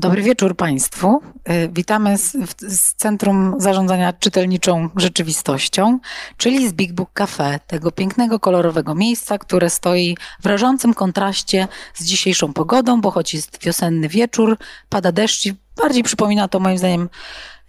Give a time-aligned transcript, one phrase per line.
[0.00, 1.22] Dobry wieczór Państwu.
[1.50, 5.98] Y, Witamy z, z Centrum Zarządzania Czytelniczą Rzeczywistością,
[6.36, 12.04] czyli z Big Book Cafe, tego pięknego, kolorowego miejsca, które stoi w rażącym kontraście z
[12.04, 17.08] dzisiejszą pogodą, bo choć jest wiosenny wieczór, pada deszcz i bardziej przypomina to moim zdaniem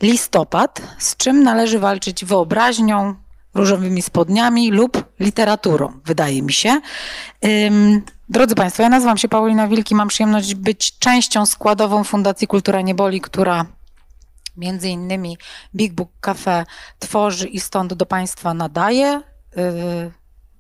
[0.02, 3.16] listopad, z czym należy walczyć wyobraźnią,
[3.54, 6.82] różowymi spodniami lub literaturą, wydaje mi się.
[8.32, 13.22] Drodzy Państwo, ja nazywam się Paulina Wilki, mam przyjemność być częścią składową Fundacji Kultura Nieboli,
[13.22, 13.66] która
[14.58, 15.38] między innymi
[15.76, 16.66] Big Book Cafe
[17.00, 19.22] tworzy i stąd do Państwa nadaje,
[19.56, 19.64] yy,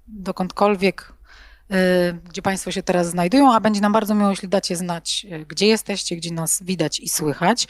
[0.07, 1.13] dokądkolwiek,
[1.69, 1.77] yy,
[2.29, 5.67] gdzie Państwo się teraz znajdują, a będzie nam bardzo miło, jeśli dacie znać, yy, gdzie
[5.67, 7.67] jesteście, gdzie nas widać i słychać.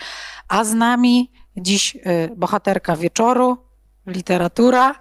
[0.48, 1.98] A z nami dziś
[2.38, 3.58] bohaterka wieczoru,
[4.08, 4.96] literatura,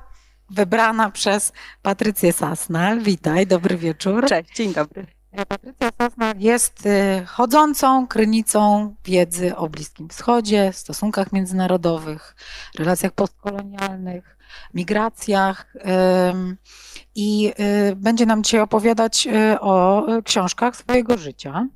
[0.50, 3.00] wybrana przez Patrycję Sasnal.
[3.00, 4.26] Witaj, dobry wieczór.
[4.26, 5.06] Cześć, dzień dobry.
[5.48, 12.36] Patrycja Sasnal jest y, chodzącą krynicą wiedzy o Bliskim Wschodzie, stosunkach międzynarodowych,
[12.78, 14.36] relacjach postkolonialnych,
[14.74, 15.74] migracjach
[17.14, 17.52] i
[17.90, 21.66] y, będzie nam dzisiaj opowiadać y, o książkach swojego życia,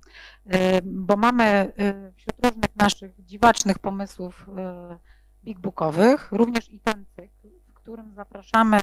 [0.85, 1.73] bo mamy
[2.17, 4.47] wśród różnych naszych dziwacznych pomysłów
[5.45, 7.34] big bookowych również i ten cykl,
[7.85, 8.81] którym zapraszamy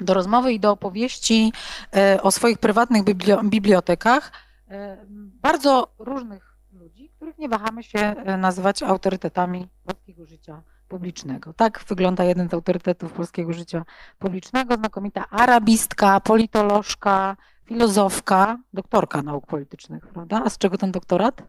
[0.00, 1.52] do rozmowy i do opowieści
[1.96, 4.32] e, o swoich prywatnych biblio- bibliotekach
[4.68, 5.06] e,
[5.42, 11.52] bardzo różnych ludzi, których nie wahamy się e, nazywać autorytetami polskiego życia publicznego.
[11.52, 13.84] Tak wygląda jeden z autorytetów polskiego życia
[14.18, 20.42] publicznego, znakomita arabistka, politolożka, filozofka, doktorka nauk politycznych, prawda?
[20.44, 21.42] A z czego ten doktorat?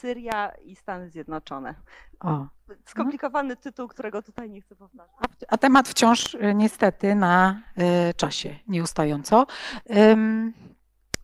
[0.00, 1.74] Syria i Stany Zjednoczone.
[2.20, 2.46] O.
[2.84, 5.14] Skomplikowany tytuł, którego tutaj nie chcę powtarzać.
[5.48, 7.62] A, temat wciąż y, niestety na
[8.10, 9.46] y, czasie, nieustająco.
[9.90, 10.52] Ym,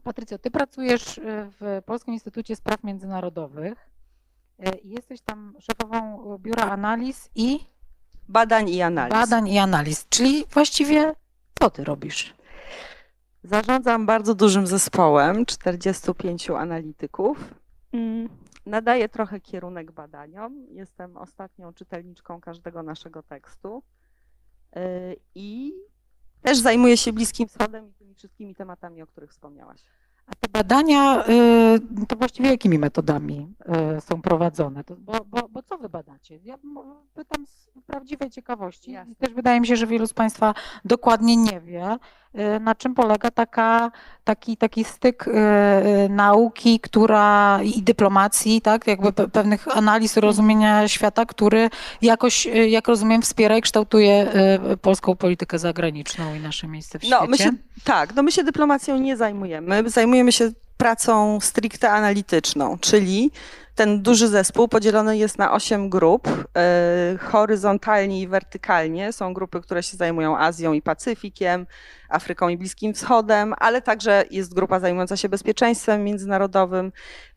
[0.02, 1.22] Patrycjo, ty pracujesz y,
[1.60, 3.90] w Polskim Instytucie Spraw Międzynarodowych
[4.66, 7.60] y, i jesteś tam szefową Biura Analiz i
[8.28, 9.12] Badań i analiz.
[9.12, 11.14] Badań i Analiz, czyli właściwie
[11.58, 12.34] co ty robisz?
[13.44, 17.54] Zarządzam bardzo dużym zespołem, 45 analityków.
[18.66, 20.66] Nadaję trochę kierunek badaniom.
[20.70, 23.82] Jestem ostatnią czytelniczką każdego naszego tekstu.
[24.76, 24.80] Y,
[25.34, 25.74] I
[26.42, 29.84] też zajmuję się Bliskim Wschodem i tymi wszystkimi tematami, o których wspomniałaś.
[30.26, 33.54] A te badania, y, to właściwie jakimi metodami
[33.96, 34.84] y, są prowadzone?
[34.98, 36.38] Bo, bo, bo co wy badacie?
[36.44, 36.58] Ja
[37.14, 38.92] pytam z prawdziwej ciekawości.
[38.92, 39.14] Jasne.
[39.14, 40.54] Też wydaje mi się, że wielu z Państwa
[40.84, 41.96] dokładnie nie wie,
[42.60, 43.90] na czym polega taka,
[44.24, 50.88] taki, taki styk y, y, nauki, która i dyplomacji, tak, jakby pe, pewnych analiz rozumienia
[50.88, 51.70] świata, który
[52.02, 54.28] jakoś, y, jak rozumiem, wspiera i kształtuje
[54.72, 57.18] y, polską politykę zagraniczną i nasze miejsce w świecie.
[57.20, 57.50] No, my się,
[57.84, 59.90] tak, no my się dyplomacją nie zajmujemy.
[59.90, 63.30] Zajmujemy się pracą stricte analityczną, czyli
[63.76, 69.12] ten duży zespół podzielony jest na osiem grup, e, horyzontalnie i wertykalnie.
[69.12, 71.66] Są grupy, które się zajmują Azją i Pacyfikiem,
[72.08, 76.92] Afryką i Bliskim Wschodem, ale także jest grupa zajmująca się bezpieczeństwem międzynarodowym.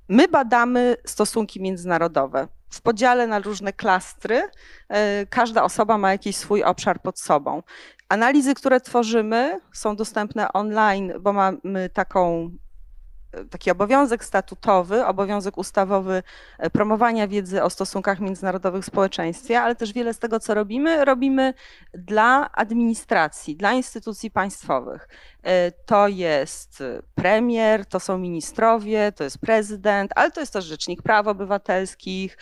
[0.10, 2.48] My badamy stosunki międzynarodowe.
[2.70, 4.42] W podziale na różne klastry
[4.90, 7.64] e, każda osoba ma jakiś swój obszar pod sobą.
[8.10, 12.52] Analizy, które tworzymy, są dostępne online, bo mamy taką,
[13.50, 16.24] taki obowiązek statutowy, obowiązek ustawowy
[16.58, 21.06] e, promowania wiedzy o stosunkach międzynarodowych w społeczeństwie, ale też wiele z tego, co robimy,
[21.06, 21.54] robimy
[21.94, 25.10] dla administracji, dla instytucji państwowych.
[25.44, 30.66] E, To jest e, premier, to są ministrowie, to jest prezydent, ale to jest też
[30.66, 32.38] Rzecznik Praw Obywatelskich,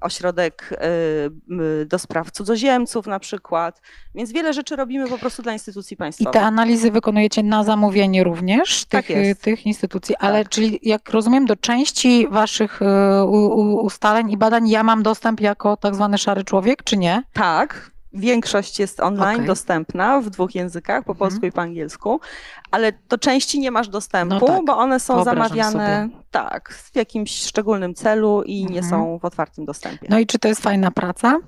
[0.00, 3.80] ośrodek e, do spraw cudzoziemców na przykład.
[4.14, 6.32] Więc wiele rzeczy robimy po prostu dla instytucji I państwowych.
[6.32, 9.42] te analizy wykonujecie na zamówienie również Tak tych, jest.
[9.42, 10.48] tych instytucji, ale Tak.
[10.52, 12.80] czyli jak rozumiem, do części waszych
[13.82, 17.22] ustaleń i badań ja mam dostęp jako tak zwany szary człowiek, czy nie?
[17.32, 19.46] Tak, większość jest online Okej.
[19.46, 21.18] dostępna w dwóch językach, po Mhm.
[21.18, 22.20] polsku i po angielsku,
[22.70, 26.96] ale do części nie masz dostępu, No tak, bo one są wyobrażam zamawiane tak, w
[26.96, 28.90] jakimś szczególnym celu i nie Mhm.
[28.90, 30.06] są w otwartym dostępie.
[30.10, 31.38] No i czy to jest fajna praca?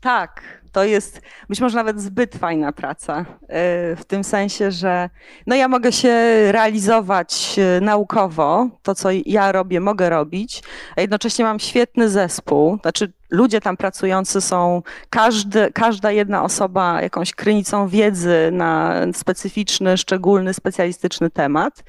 [0.00, 0.42] Tak,
[0.72, 3.24] To jest być może nawet zbyt fajna praca,
[3.96, 5.10] w tym sensie, że
[5.46, 6.12] no ja mogę się
[6.52, 10.62] realizować naukowo, to co ja robię, mogę robić,
[10.96, 17.32] a jednocześnie mam świetny zespół, znaczy ludzie tam pracujący są, każdy, każda jedna osoba jakąś
[17.32, 21.84] krynicą wiedzy na specyficzny, szczególny, specjalistyczny temat.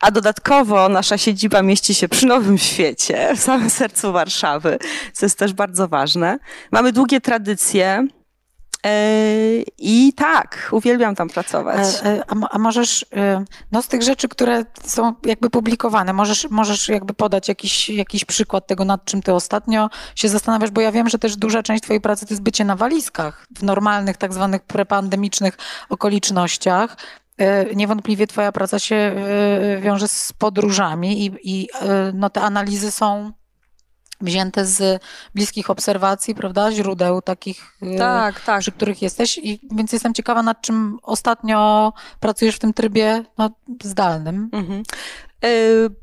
[0.00, 4.78] A dodatkowo nasza siedziba mieści się przy Nowym Świecie, w samym sercu Warszawy,
[5.12, 6.38] co jest też bardzo ważne.
[6.72, 8.06] Mamy długie tradycje.
[9.78, 11.78] I tak, uwielbiam tam pracować.
[11.78, 16.50] E, e, a, a, możesz, e, no z tych rzeczy, które są jakby publikowane, możesz,
[16.50, 20.92] możesz jakby podać jakiś, jakiś przykład tego, nad czym ty ostatnio się zastanawiasz, bo ja
[20.92, 24.32] wiem, że też duża część twojej pracy to jest bycie na walizkach w normalnych, tak
[24.34, 25.58] zwanych prepandemicznych
[25.88, 26.96] okolicznościach.
[27.74, 29.14] Niewątpliwie twoja praca się
[29.80, 31.68] wiąże z podróżami i, i
[32.14, 33.32] no te analizy są
[34.22, 35.02] wzięte z
[35.34, 38.60] bliskich obserwacji, prawda, źródeł takich, y, tak, tak.
[38.60, 39.38] przy których jesteś.
[39.38, 43.50] I, więc jestem ciekawa, nad czym ostatnio pracujesz w tym trybie no,
[43.82, 44.50] zdalnym.
[44.52, 44.82] Mhm.
[45.44, 46.02] Y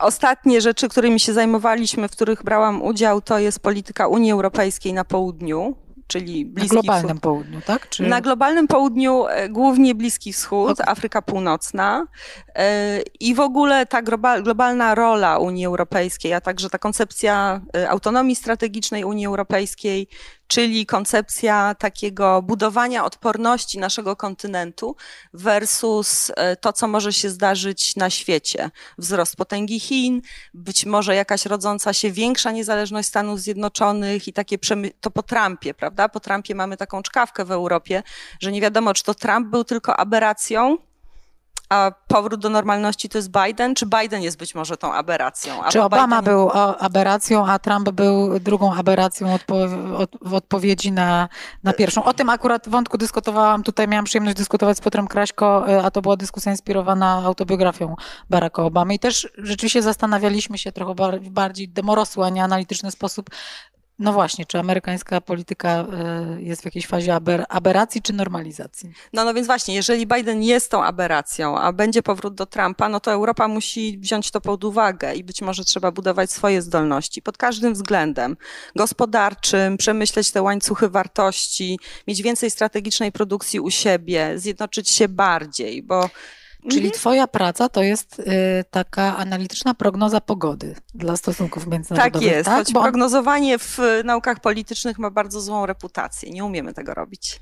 [0.00, 5.04] Ostatnie rzeczy, którymi się zajmowaliśmy, w których brałam udział, to jest polityka Unii Europejskiej na
[5.04, 5.74] południu
[6.08, 7.22] czyli Bliski Na globalnym Wschód.
[7.22, 7.88] południu, tak?
[7.88, 8.02] Czy...
[8.02, 10.86] Na globalnym południu e, głównie Bliski Wschód, okay.
[10.92, 12.06] Afryka Północna
[12.54, 14.02] e, i w ogóle ta
[14.42, 20.08] globalna rola Unii Europejskiej, a także ta koncepcja e, autonomii strategicznej Unii Europejskiej,
[20.48, 24.96] czyli koncepcja takiego budowania odporności naszego kontynentu
[25.32, 28.70] versus e, to, co może się zdarzyć na świecie.
[28.98, 30.22] Wzrost potęgi Chin,
[30.54, 34.58] być może jakaś rodząca się większa niezależność Stanów Zjednoczonych i takie
[35.00, 36.08] to po Trumpie, prawda?
[36.08, 38.02] Po Trumpie mamy taką czkawkę w Europie,
[38.40, 40.78] że nie wiadomo, czy to Trump był tylko aberracją,
[41.68, 45.64] a powrót do normalności to jest Biden, czy Biden jest być może tą aberracją?
[45.64, 46.34] A czy Obama Biden...
[46.34, 49.54] był aberracją, a Trump był drugą aberracją odpo
[50.20, 51.28] w odpowiedzi na,
[51.64, 52.04] na pierwszą?
[52.04, 56.02] O tym akurat wątku dyskutowałam, tutaj miałam przyjemność dyskutować z Piotrem Kraśko, e, a to
[56.02, 57.94] była dyskusja inspirowana autobiografią
[58.30, 60.94] Baracka Obamy i też rzeczywiście zastanawialiśmy się trochę
[61.30, 63.30] bardziej demorosły, a nie analityczny sposób,
[63.98, 68.92] no właśnie, czy amerykańska polityka e, jest w jakiejś fazie aber, aberracji czy normalizacji?
[69.12, 73.00] No, no więc właśnie, jeżeli Biden jest tą aberracją, a będzie powrót do Trumpa, no
[73.00, 77.36] to Europa musi wziąć to pod uwagę i być może trzeba budować swoje zdolności pod
[77.36, 78.36] każdym względem
[78.76, 86.10] gospodarczym, przemyśleć te łańcuchy wartości, mieć więcej strategicznej produkcji u siebie, zjednoczyć się bardziej, bo
[86.62, 86.94] Czyli mhm.
[86.94, 88.24] twoja praca to jest y,
[88.70, 92.28] taka analityczna prognoza pogody dla stosunków międzynarodowych.
[92.28, 92.58] Tak jest, tak?
[92.58, 92.82] choć Bo...
[92.82, 96.30] prognozowanie w naukach politycznych ma bardzo złą reputację.
[96.30, 97.40] Nie umiemy tego robić.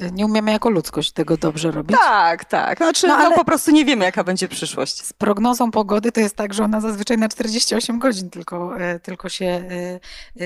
[0.00, 1.96] Y, nie umiemy jako ludzkość tego dobrze robić.
[2.00, 2.78] Tak, tak.
[2.78, 5.04] Znaczy, no, no po prostu nie wiemy, jaka będzie przyszłość.
[5.04, 9.28] Z prognozą pogody to jest tak, że ona zazwyczaj na 48 godzin tylko, y, tylko
[9.28, 9.64] się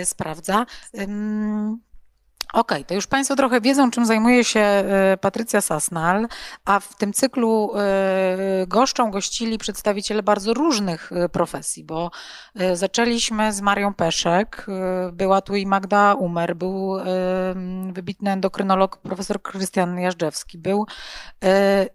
[0.04, 0.66] sprawdza.
[2.52, 6.26] Okej, okay, to już Państwo trochę wiedzą, czym zajmuje się e, Patrycja Sasnal,
[6.64, 12.10] a w tym cyklu e, goszczą, gościli przedstawiciele bardzo różnych e, profesji, bo
[12.74, 14.66] zaczęliśmy z Marią Peszek,
[15.12, 16.96] była tu i Magda Umer, był
[17.92, 20.86] wybitny endokrynolog profesor Krystian Jażdżewski, był,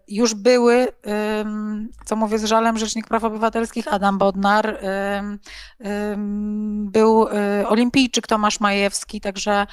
[0.07, 0.87] już były,
[2.05, 4.79] co mówię z żalem, Rzecznik Praw Obywatelskich Adam Bodnar,
[6.75, 7.27] był
[7.67, 9.67] olimpijczyk Tomasz Majewski, także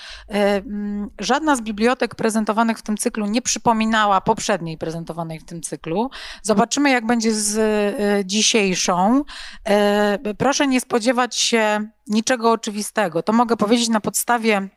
[1.20, 6.10] żadna z bibliotek prezentowanych w tym cyklu nie przypominała poprzedniej prezentowanej w tym cyklu.
[6.42, 9.24] Zobaczymy, jak będzie z e, dzisiejszą.
[9.68, 13.22] E, proszę nie spodziewać się niczego oczywistego.
[13.22, 14.68] To mogę powiedzieć na podstawie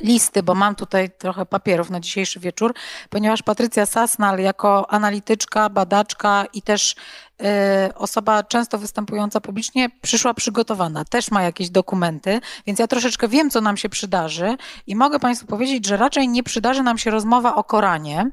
[0.00, 2.74] listy, bo mam tutaj trochę papierów na dzisiejszy wieczór,
[3.10, 6.96] ponieważ Patrycja Sasnal jako analityczka, badaczka i też y,
[7.94, 13.60] osoba często występująca publicznie przyszła przygotowana, też ma jakieś dokumenty, więc ja troszeczkę wiem, co
[13.60, 14.56] nam się przydarzy
[14.86, 18.30] i mogę Państwu powiedzieć, że raczej nie przydarzy nam się rozmowa o Koranie,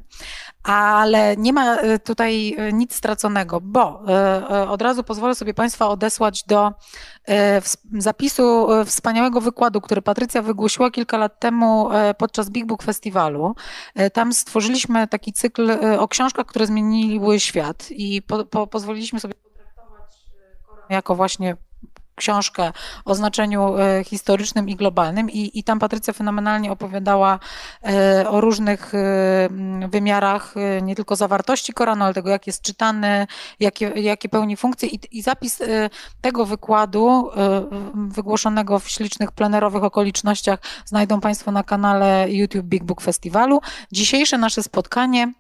[0.64, 4.02] ale nie ma y, tutaj y, nic straconego, bo
[4.70, 6.72] od razu pozwolę sobie Państwa odesłać do
[7.98, 13.56] zapisu wspaniałego wykładu, który Patrycja wygłosiła kilka lat temu podczas Big Book Festiwalu.
[14.14, 18.68] Tam stworzyliśmy taki cykl o książkach, które zmieniły świat i po, po,
[19.00, 20.16] pozwoliliśmy sobie potraktować
[20.90, 21.58] jako właśnie
[22.16, 22.72] książkę
[23.06, 27.40] o znaczeniu e, historycznym i globalnym i, i tam Patrycja fenomenalnie opowiadała
[27.84, 29.50] e, o różnych e,
[29.90, 33.28] wymiarach nie tylko zawartości Koranu, ale tego, jak jest czytany,
[33.60, 35.60] jakie, jakie pełni funkcje i, i zapis
[36.22, 37.32] tego wykładu
[37.94, 43.62] wygłoszonego w ślicznych plenerowych okolicznościach znajdą Państwo na kanale YouTube Big Book Festiwalu.
[43.92, 45.34] Dzisiejsze nasze spotkanie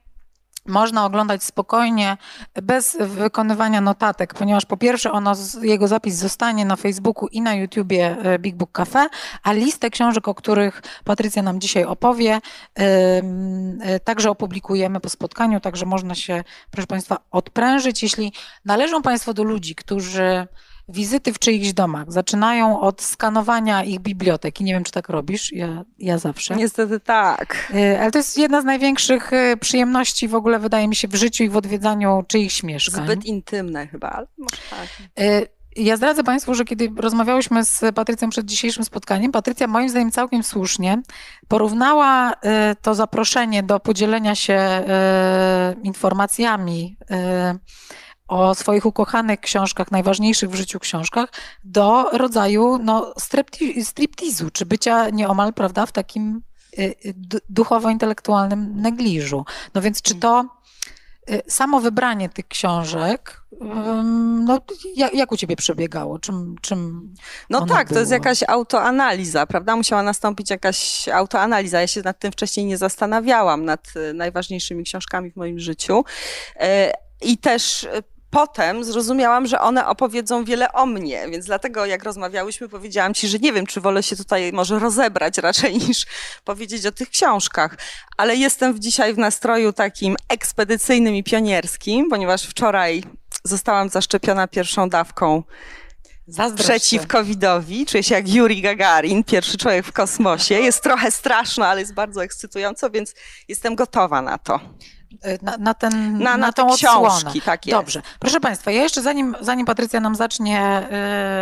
[0.70, 2.18] można oglądać spokojnie,
[2.62, 8.18] bez wykonywania notatek, ponieważ po pierwsze ono, jego zapis zostanie na Facebooku i na YouTubie
[8.24, 9.08] e, Big Book Cafe,
[9.44, 12.40] a listę książek, o których Patrycja nam dzisiaj opowie,
[12.80, 18.04] e, także opublikujemy po spotkaniu, także można się, proszę Państwa, odprężyć.
[18.04, 18.34] Jeśli
[18.66, 20.48] należą Państwo do ludzi, którzy
[20.90, 24.64] wizyty w czyichś domach zaczynają od skanowania ich biblioteki.
[24.64, 26.56] Nie wiem, czy tak robisz, ja, ja zawsze.
[26.56, 27.72] Niestety tak.
[27.76, 31.16] Y, ale to jest jedna z największych y, przyjemności w ogóle, wydaje mi się, w
[31.16, 33.06] życiu i w odwiedzaniu czyichś mieszkań.
[33.06, 34.88] Zbyt intymne chyba, ale może tak.
[35.26, 40.12] Y, ja zdradzę Państwu, że kiedy rozmawiałyśmy z Patrycją przed dzisiejszym spotkaniem, Patrycja moim zdaniem
[40.12, 41.02] całkiem słusznie
[41.48, 42.34] porównała
[42.82, 44.84] to zaproszenie do podzielenia się
[45.84, 46.98] informacjami
[48.30, 51.30] o swoich ukochanych książkach, najważniejszych w życiu książkach,
[51.64, 53.14] do rodzaju no,
[53.84, 56.42] striptizu, czy bycia nieomal, prawda, w takim
[56.80, 57.14] y, y,
[57.50, 59.46] duchowo-intelektualnym negliżu.
[59.74, 60.46] No więc czy to
[61.30, 63.42] y, samo wybranie tych książek,
[64.46, 64.60] no,
[64.96, 66.20] jak, jak u ciebie przebiegało?
[66.20, 67.14] Czym, czym
[67.50, 67.96] no tak, było?
[67.96, 69.76] to jest jakaś autoanaliza, prawda?
[69.76, 71.82] Musiała nastąpić jakaś autoanaliza.
[71.82, 76.04] Ja się nad tym wcześniej nie zastanawiałam, nad najważniejszymi książkami w moim życiu.
[77.22, 77.88] I też
[78.30, 83.40] potem zrozumiałam, że one opowiedzą wiele o mnie, więc dlatego jak rozmawiałyśmy, powiedziałam ci, że
[83.40, 86.06] nie wiem, czy wolę się tutaj może rozebrać raczej niż
[86.44, 87.78] powiedzieć o tych książkach,
[88.18, 93.04] ale jestem dzisiaj w nastroju takim ekspedycyjnym i pionierskim, ponieważ wczoraj
[93.44, 95.44] zostałam zaszczepiona pierwszą dawką
[96.56, 97.86] przeciw COVID-owi.
[97.86, 100.56] Czuję się jak Yuri Gagarin, pierwszy człowiek w kosmosie.
[100.56, 103.16] Jest trochę straszno, ale jest bardzo ekscytująco, więc
[103.48, 104.60] jestem gotowa na to.
[105.12, 107.80] Y, na, na, ten, na, na, na tą książki, tak jest.
[107.80, 108.02] Dobrze.
[108.20, 110.88] Proszę Państwa, ja jeszcze zanim, zanim Patrycja nam zacznie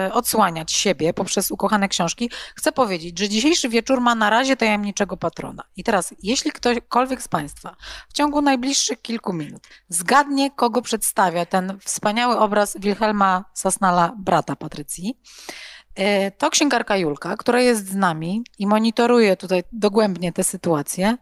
[0.07, 5.17] y, odsłaniać siebie poprzez ukochane książki, chcę powiedzieć, że dzisiejszy wieczór ma na razie tajemniczego
[5.17, 5.63] patrona.
[5.75, 7.75] I teraz, jeśli ktokolwiek z Państwa
[8.09, 15.19] w ciągu najbliższych kilku minut zgadnie, kogo przedstawia ten wspaniały obraz Wilhelma Sasnala, brata Patrycji,
[16.37, 21.17] to księgarka Julka, która jest z nami i monitoruje tutaj dogłębnie tę sytuację,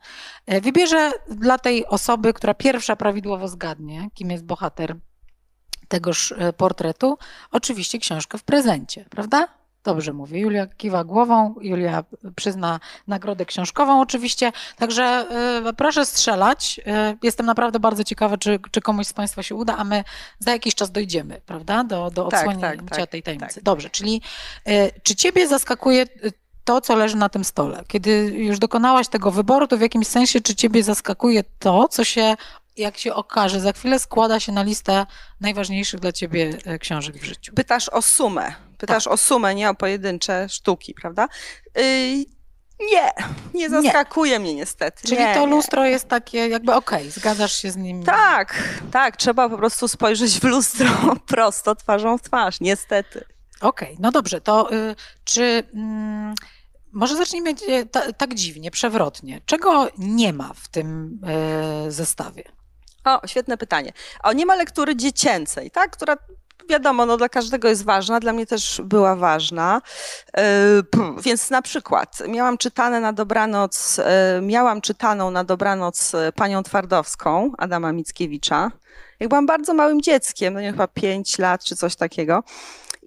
[0.45, 4.95] e, wybierze dla tej osoby, która pierwsza prawidłowo zgadnie, kim jest bohater
[5.87, 7.17] tegoż e, portretu,
[7.51, 9.47] oczywiście książkę w prezencie, prawda?
[9.85, 10.39] Dobrze mówię.
[10.39, 12.03] Julia kiwa głową, Julia
[12.35, 14.51] przyzna nagrodę książkową oczywiście.
[14.77, 15.25] Także
[15.69, 16.79] y, proszę strzelać.
[17.13, 20.03] Y, jestem naprawdę bardzo ciekawa, czy, czy komuś z Państwa się uda, a my
[20.39, 23.55] za jakiś czas dojdziemy, prawda, do, do tak, odsłonięcia tak, tak, tej tajemnicy.
[23.55, 23.63] Tak.
[23.63, 24.21] Dobrze, czyli
[24.67, 26.05] y, czy Ciebie zaskakuje
[26.63, 27.83] to, co leży na tym stole?
[27.87, 32.35] Kiedy już dokonałaś tego wyboru, to w jakimś sensie, czy Ciebie zaskakuje to, co się
[32.77, 35.05] jak się okaże, za chwilę składa się na listę
[35.41, 37.53] najważniejszych dla ciebie książek w życiu.
[37.53, 38.64] Pytasz o sumę.
[38.77, 39.13] Pytasz tak.
[39.13, 41.27] o sumę, nie o pojedyncze sztuki, prawda?
[41.75, 42.25] Yy,
[42.79, 43.11] nie,
[43.53, 44.39] nie zaskakuje nie.
[44.39, 45.07] mnie niestety.
[45.07, 45.89] Czyli nie, to lustro nie.
[45.89, 48.03] jest takie jakby okej, okay, zgadzasz się z nim?
[48.03, 50.89] Tak, tak, trzeba po prostu spojrzeć w lustro
[51.27, 53.25] prosto twarzą w twarz, niestety.
[53.61, 55.63] Okej, okay, no dobrze, to y, czy...
[55.73, 56.35] Mm,
[56.91, 57.53] może zacznijmy
[58.17, 59.41] tak dziwnie, przewrotnie.
[59.45, 61.19] Czego nie ma w tym
[61.87, 62.43] y, zestawie?
[63.05, 63.93] O, świetne pytanie.
[64.23, 65.91] O, nie ma lektury dziecięcej, tak?
[65.91, 66.17] która
[66.69, 69.81] wiadomo, no dla każdego jest ważna, dla mnie też była ważna.
[70.37, 70.43] E,
[71.23, 77.51] więc na przykład miałam czytane na dobranoc, e, miałam czytaną na dobranoc e, panią Twardowską,
[77.57, 78.71] Adama Mickiewicza.
[79.19, 82.43] Jak byłam bardzo małym dzieckiem, no nie chyba pięć lat czy coś takiego.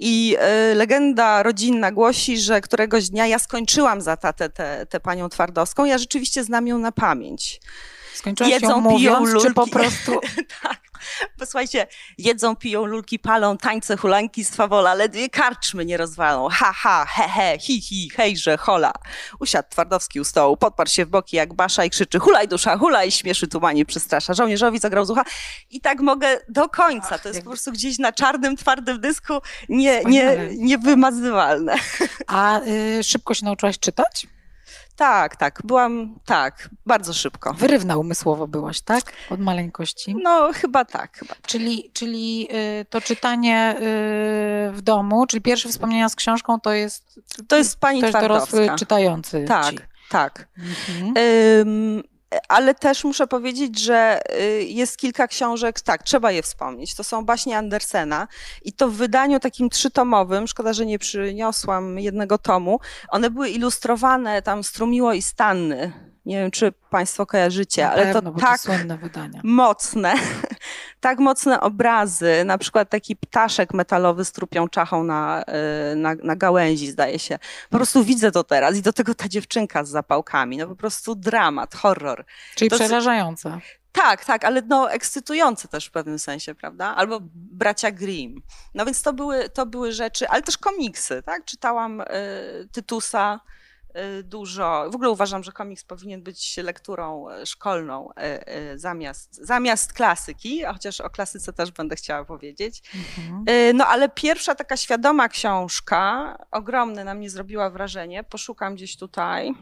[0.00, 0.36] I
[0.74, 4.50] legenda rodzinna głosi, że któregoś dnia ja skończyłam za tatę
[4.88, 5.84] tę panią Twardowską.
[5.84, 7.60] Ja rzeczywiście znam ją na pamięć.
[8.14, 10.20] Skończyłaś Jedzą, ją mówiąc, piją, czy po prostu...
[10.62, 10.87] tak.
[11.38, 11.86] Posłuchajcie,
[12.18, 16.48] jedzą, piją, lulki palą, tańce, hulanki z fawola, ledwie karczmy nie rozwalą.
[16.48, 18.92] Ha, ha, he, he, hi, hi, hejże, hola.
[19.40, 23.10] Usiadł Twardowski u stołu, podparł się w boki jak basza i krzyczy hulaj dusza, hulaj,
[23.10, 24.34] śmieszy tumanie, przestrasza.
[24.34, 25.24] Żołnierzowi zagrał z ucha.
[25.70, 27.18] I tak mogę do końca.
[27.18, 29.32] To jest po prostu gdzieś na czarnym, twardym dysku
[29.68, 31.76] nie, nie, niewymazywalne.
[32.26, 34.26] A y, szybko się nauczyłaś czytać?
[34.98, 37.54] Tak, tak, byłam, tak, bardzo szybko.
[37.54, 39.12] Wyrywna umysłowo byłaś, tak?
[39.30, 40.16] Od maleńkości?
[40.22, 41.18] No, chyba tak.
[41.18, 41.46] Chyba tak.
[41.46, 42.48] Czyli, czyli
[42.80, 43.80] y, to czytanie y,
[44.72, 47.20] w domu, czyli pierwsze wspomnienia z książką to jest...
[47.48, 49.78] To jest pani to dorosły czytający Tak, ci.
[50.10, 50.48] tak.
[50.58, 51.14] Mhm.
[51.68, 52.02] Ym,
[52.48, 56.94] ale też muszę powiedzieć, że y, jest kilka książek, tak, trzeba je wspomnieć.
[56.94, 58.28] To są baśnie Andersena
[58.62, 64.42] i to w wydaniu takim trzytomowym, szkoda, że nie przyniosłam jednego tomu, one były ilustrowane
[64.42, 68.72] tam Strumiło i Stanny nie wiem, czy Państwo kojarzycie, ale pewno, to tak to
[69.42, 70.14] mocne,
[71.00, 75.44] tak mocne obrazy, na przykład taki ptaszek metalowy z trupią czachą na,
[75.92, 77.38] y, na, na gałęzi, zdaje się.
[77.70, 81.14] Po prostu widzę to teraz i do tego ta dziewczynka z zapałkami, no po prostu
[81.14, 82.24] dramat, horror.
[82.54, 83.60] Czyli to, przerażające.
[83.92, 86.94] Tak, tak, ale no ekscytujące też w pewnym sensie, prawda?
[86.96, 88.42] Albo bracia Grimm.
[88.74, 91.44] No więc to były, to były rzeczy, ale też komiksy, tak?
[91.44, 92.04] Czytałam y,
[92.72, 93.40] Tytusa
[94.24, 94.90] dużo.
[94.90, 100.62] W ogóle uważam, że komiks powinien być lekturą y, szkolną y, y, zamiast, zamiast klasyki,
[100.62, 102.82] chociaż o klasyce też będę chciała powiedzieć.
[102.94, 103.44] Mhm.
[103.48, 109.54] Y, No ale pierwsza taka świadoma książka, ogromne na mnie zrobiła wrażenie, poszukam gdzieś tutaj.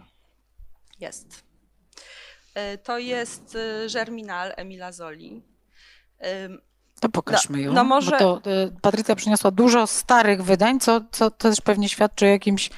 [1.00, 1.44] Jest.
[2.74, 5.42] Y, To jest y, Germinal Emila Zoli.
[7.00, 7.72] To pokażmy ją.
[7.72, 12.24] no może- Bo to, y, Patrycja przyniosła dużo starych wydań, co, co też pewnie świadczy
[12.24, 12.70] o jakimś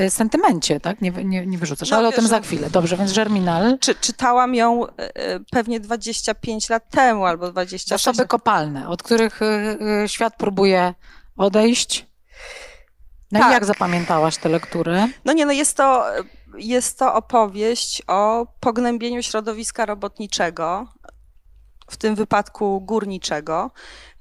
[0.00, 1.00] y, sentymencie, tak?
[1.00, 2.70] Nie, nie, nie wyrzucasz, No ale o wiesz, tym za no- chwilę.
[2.70, 3.78] Dobrze, więc Germinal.
[3.78, 9.42] Czy, czytałam ją y, y, pewnie 25 lat temu albo 26 Zasoby kopalne, od których
[9.42, 9.44] y,
[10.04, 10.94] y, świat próbuje
[11.36, 12.06] odejść.
[13.32, 13.52] No i Tak.
[13.52, 15.08] jak zapamiętałaś tę lekturę?
[15.24, 16.04] No nie, no jest to,
[16.58, 20.86] jest to opowieść o pognębieniu środowiska robotniczego,
[21.92, 23.70] w tym wypadku górniczego.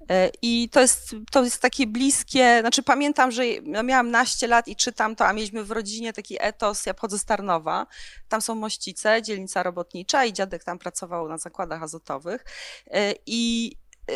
[0.09, 3.43] E, I to jest, to jest takie bliskie, znaczy pamiętam, że
[3.83, 7.25] miałam naście lat i czytam to, a mieliśmy w rodzinie taki etos, ja pochodzę z
[7.25, 7.87] Tarnowa,
[8.29, 12.45] tam są Mościce, dzielnica robotnicza i dziadek tam pracował na zakładach azotowych.
[12.87, 13.71] E, I
[14.11, 14.13] e,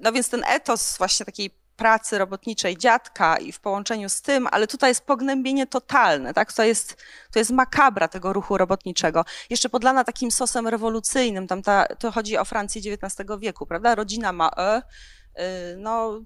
[0.00, 4.66] no więc ten etos właśnie takiej pracy robotniczej dziadka i w połączeniu z tym, ale
[4.66, 6.52] tutaj jest pognębienie totalne, tak?
[6.52, 6.96] To jest,
[7.32, 9.24] to jest makabra tego ruchu robotniczego.
[9.50, 13.94] Jeszcze podlana takim sosem rewolucyjnym, tam ta, to chodzi o Francję XIX wieku, prawda?
[13.94, 16.20] Rodzina ma e, y, no,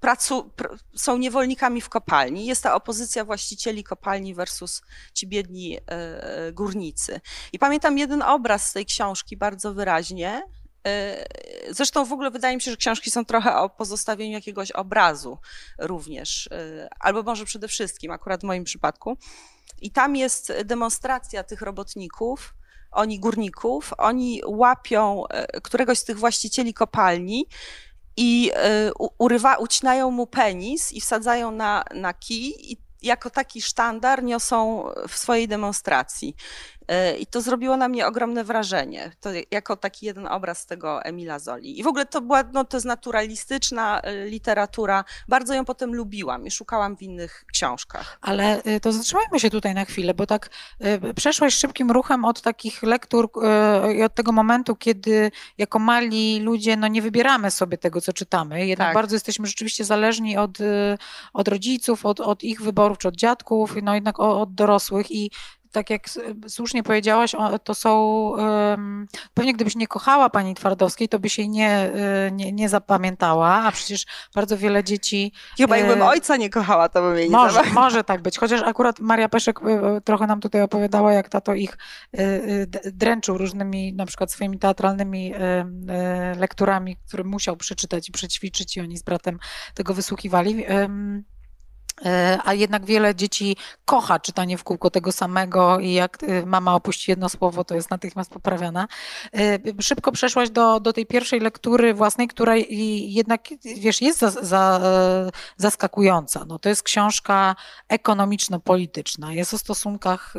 [0.00, 2.46] pracu, pr, są niewolnikami w kopalni.
[2.46, 4.82] Jest ta opozycja właścicieli kopalni versus
[5.14, 7.20] ci biedni e, górnicy.
[7.52, 10.42] I pamiętam jeden obraz z tej książki bardzo wyraźnie.
[10.86, 11.24] E,
[11.70, 15.38] Zresztą w ogóle wydaje mi się, że książki są trochę o pozostawieniu jakiegoś obrazu
[15.78, 19.16] również, e, albo może przede wszystkim, akurat w moim przypadku.
[19.80, 22.54] I tam jest demonstracja tych robotników,
[22.90, 27.46] oni górników, oni łapią e, któregoś z tych właścicieli kopalni
[28.16, 28.50] i
[29.18, 35.16] urywa, ucinają mu penis i wsadzają na, na kij i jako taki sztandar niosą w
[35.16, 36.36] swojej demonstracji.
[36.88, 41.38] E, I to zrobiło na mnie ogromne wrażenie, to jako taki jeden obraz tego Emila
[41.38, 41.80] Zoli.
[41.80, 46.46] I w ogóle to była, no to jest naturalistyczna e, literatura, bardzo ją potem lubiłam
[46.46, 48.18] i szukałam w innych książkach.
[48.20, 50.50] Ale y, to zatrzymajmy się tutaj na chwilę, bo tak
[51.16, 53.30] przeszłaś szybkim ruchem od takich lektur
[53.96, 58.66] i od tego momentu, kiedy jako mali ludzie no nie wybieramy sobie tego, co czytamy.
[58.66, 58.94] Jednak Tak.
[58.94, 60.58] bardzo jesteśmy rzeczywiście zależni od,
[61.32, 65.30] od rodziców, od, od ich wyborów, czy od dziadków, no jednak od dorosłych i
[65.72, 66.02] tak jak
[66.48, 68.32] słusznie powiedziałaś, to są,
[69.34, 71.90] pewnie gdybyś nie kochała pani Twardowskiej, to byś jej nie,
[72.28, 76.88] y, nie, nie zapamiętała, a przecież bardzo wiele dzieci Chyba jakbym E, ojca nie kochała,
[76.88, 80.40] to bym jej nie może, może tak być, chociaż akurat Maria Peszek y, trochę nam
[80.40, 81.78] tutaj opowiadała, jak tato ich
[82.92, 85.34] dręczył różnymi, na przykład swoimi teatralnymi
[86.38, 89.38] lekturami, które musiał przeczytać i przećwiczyć i oni z bratem
[89.74, 90.64] tego wysłuchiwali.
[92.06, 96.74] Y, A jednak wiele dzieci kocha czytanie w kółko tego samego i jak y, mama
[96.74, 98.88] opuści jedno słowo, to jest natychmiast poprawiana.
[99.36, 104.80] Y, Szybko przeszłaś do, do tej pierwszej lektury własnej, która jednak, wiesz, jest za, za,
[104.82, 106.44] e, zaskakująca.
[106.48, 107.56] No, to jest książka
[107.88, 110.34] ekonomiczno-polityczna, jest o stosunkach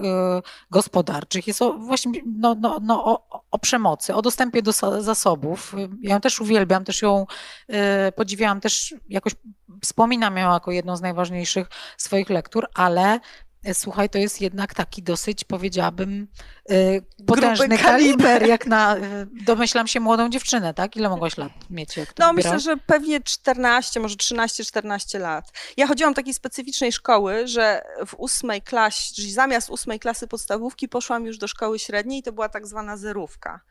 [0.71, 5.75] gospodarczych, jest o, właśnie no, no, no, o, o przemocy, o dostępie do zasobów.
[6.01, 7.25] Ja ją też uwielbiam, też ją
[8.15, 9.33] podziwiałam, też jakoś
[9.83, 13.19] wspominam ją jako jedną z najważniejszych swoich lektur, ale
[13.63, 16.27] e, słuchaj, to jest jednak taki dosyć, powiedziałabym,
[16.71, 17.85] y, potężny kaliber.
[17.85, 19.01] kaliber, jak na, y,
[19.45, 20.95] domyślam się, młodą dziewczynę, tak?
[20.95, 22.63] Ile mogłaś lat mieć, jak No myślę, wybierałaś?
[22.63, 25.51] że pewnie 14, może 13-14 lat.
[25.77, 30.89] Ja chodziłam do takiej specyficznej szkoły, że w ósmej klasie, czyli zamiast ósmej klasy podstawówki
[30.89, 33.61] poszłam już do szkoły średniej i to była tak zwana zerówka.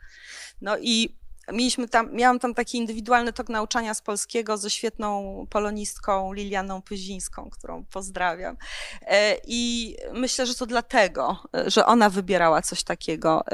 [0.61, 1.17] No i
[1.53, 7.51] mieliśmy tam, miałam tam taki indywidualny tok nauczania z polskiego ze świetną polonistką Lilianą Pyzińską,
[7.51, 8.57] którą pozdrawiam.
[9.03, 13.45] E, I myślę, że to dlatego, e, że ona wybierała coś takiego.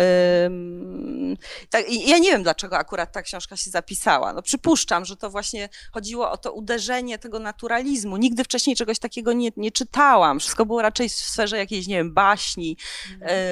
[1.70, 4.32] Tak, ja nie wiem, dlaczego akurat ta książka się zapisała.
[4.32, 8.16] No, przypuszczam, że to właśnie chodziło o to uderzenie tego naturalizmu.
[8.16, 10.40] Nigdy wcześniej czegoś takiego nie, nie czytałam.
[10.40, 12.76] Wszystko było raczej w sferze jakiejś, nie wiem, baśni,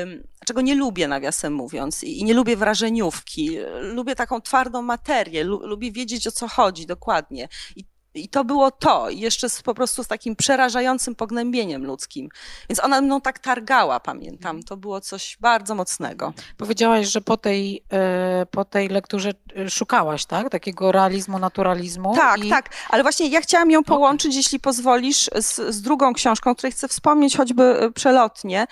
[0.03, 2.05] ym, czego nie lubię, nawiasem mówiąc.
[2.05, 3.59] I i nie lubię wrażeniówki.
[3.81, 5.45] Lubię taką twardą materię.
[5.45, 7.49] Lu, lubię wiedzieć, o co chodzi dokładnie.
[7.77, 7.85] I
[8.15, 12.29] i to było to, jeszcze z, po prostu z takim przerażającym pognębieniem ludzkim.
[12.69, 14.63] Więc ona mną tak targała, pamiętam.
[14.63, 16.33] To było coś bardzo mocnego.
[16.57, 20.51] Powiedziałaś, że po tej, e, po tej lekturze e, szukałaś, tak?
[20.51, 22.15] Takiego realizmu, naturalizmu.
[22.17, 22.51] Tak, i...
[22.51, 22.71] tak.
[22.89, 27.37] Ale właśnie ja chciałam ją połączyć, jeśli pozwolisz, z, z drugą książką, której chcę wspomnieć
[27.37, 28.67] choćby e, przelotnie,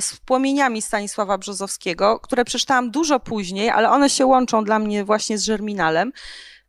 [0.00, 5.38] z Płomieniami Stanisława Brzozowskiego, które przeczytałam dużo później, ale one się łączą dla mnie właśnie
[5.38, 6.12] z Żerminalem.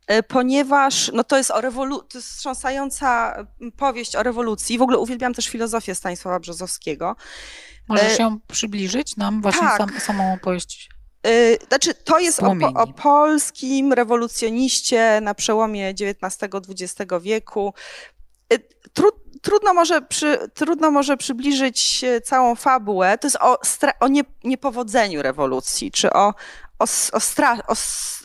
[0.08, 3.36] E, ponieważ no to jest o rewolu- to jest wstrząsająca
[3.76, 4.78] powieść o rewolucji.
[4.78, 7.16] W ogóle uwielbiam też filozofię Stanisława Brzozowskiego.
[7.88, 9.78] Możesz e, ją przybliżyć nam właśnie tak.
[9.78, 10.90] sam, samą opowieść?
[11.26, 17.74] E, znaczy, to jest o, o, polskim rewolucjoniście na przełomie XIX-XX wieku.
[18.92, 23.18] Trud, trudno, może przy, trudno może przybliżyć całą fabułę.
[23.18, 23.58] To jest o,
[24.00, 26.34] o nie, niepowodzeniu rewolucji, czy o,
[26.78, 27.74] o, stra, o,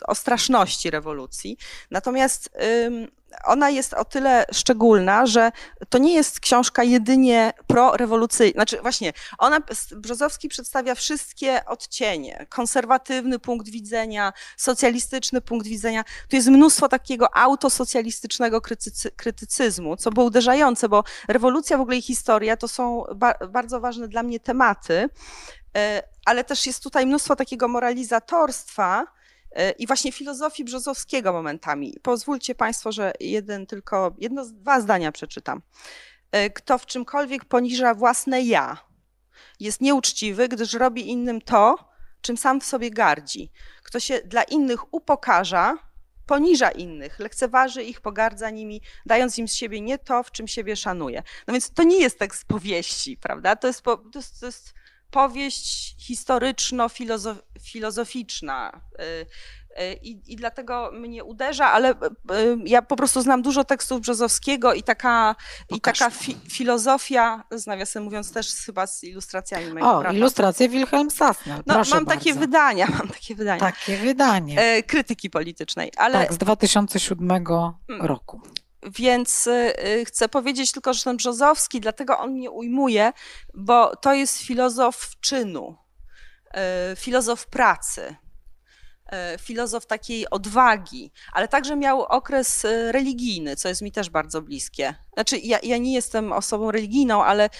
[0.06, 1.56] o straszności rewolucji.
[1.90, 2.50] Natomiast
[2.86, 3.08] ym,
[3.44, 5.52] ona jest o tyle szczególna, że
[5.88, 8.54] to nie jest książka jedynie pro-rewolucyjna.
[8.54, 9.60] Znaczy właśnie, ona,
[9.96, 12.46] Brzozowski przedstawia wszystkie odcienie.
[12.48, 16.04] Konserwatywny punkt widzenia, socjalistyczny punkt widzenia.
[16.28, 22.02] Tu jest mnóstwo takiego autosocjalistycznego krytycy, krytycyzmu, co było uderzające, bo rewolucja w ogóle i
[22.02, 25.08] historia to są ba bardzo ważne dla mnie tematy.
[25.76, 29.06] E, ale też jest tutaj mnóstwo takiego moralizatorstwa
[29.50, 31.94] e, i właśnie filozofii Brzozowskiego momentami.
[32.02, 35.62] Pozwólcie Państwo, że jeden tylko, jedno, dwa zdania przeczytam.
[36.32, 38.76] E, kto w czymkolwiek poniża własne ja,
[39.60, 43.50] jest nieuczciwy, gdyż robi innym to, czym sam w sobie gardzi.
[43.82, 45.78] Kto się dla innych upokarza,
[46.26, 50.76] poniża innych, lekceważy ich, pogardza nimi, dając im z siebie nie to, w czym siebie
[50.76, 51.22] szanuje.
[51.46, 53.56] No więc to nie jest tekst powieści, prawda?
[53.56, 54.74] To jest, to jest, to jest
[55.14, 58.70] powieść historyczno-filozoficzna.
[58.70, 59.26] Y, y,
[60.02, 61.96] I, I dlatego mnie uderza, ale y,
[62.64, 65.36] ja po prostu znam dużo tekstów Brzozowskiego i taka,
[65.70, 70.16] i taka fi, filozofia, z nawiasem mówiąc też chyba z ilustracjami mojego O, brata.
[70.16, 72.06] ilustracje Wilhelm Sassner, No, mam bardzo.
[72.06, 73.60] takie wydania, mam takie wydania.
[73.60, 74.82] Takie wydanie.
[74.82, 76.18] Krytyki politycznej, ale...
[76.18, 77.72] Tak, z 2007 mm.
[78.00, 78.40] roku.
[78.84, 83.12] Więc y, y, chcę powiedzieć tylko, że ten Brzozowski, dlatego on mnie ujmuje,
[83.54, 85.76] bo to jest filozof czynu,
[86.92, 88.16] y, filozof pracy,
[89.40, 94.94] filozof takiej odwagi, ale także miał okres religijny, co jest mi też bardzo bliskie.
[95.14, 97.50] Znaczy, ja, ja nie jestem osobą religijną, ale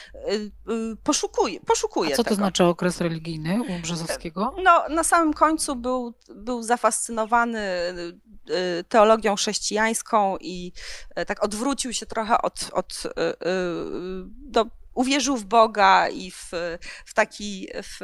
[1.05, 2.35] poszukuję, poszukuję A co tego.
[2.35, 4.55] to znaczy okres religijny u Brzozowskiego?
[4.63, 7.63] No, na samym końcu był, był zafascynowany
[8.89, 10.73] teologią chrześcijańską i
[11.15, 13.35] e, tak odwrócił się trochę od, od e, e,
[14.27, 16.51] do, uwierzył w Boga i w,
[17.05, 18.01] w taki w,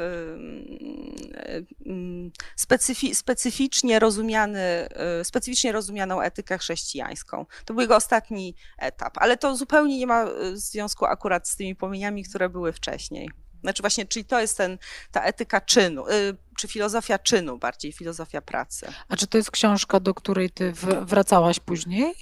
[1.85, 4.87] mm, specyfi, specyficznie, rozumiany,
[5.23, 7.45] specyficznie rozumianą etykę chrześcijańską.
[7.65, 12.23] To był jego ostatni etap, ale to zupełnie nie ma związku akurat z tymi płomieniami,
[12.23, 13.29] które były wcześniej.
[13.61, 14.77] Znaczy właśnie, czyli to jest ten,
[15.11, 18.87] ta etyka czynu, y, czy filozofia czynu bardziej, filozofia pracy.
[19.09, 22.13] A czy to jest książka, do której ty wracałaś później?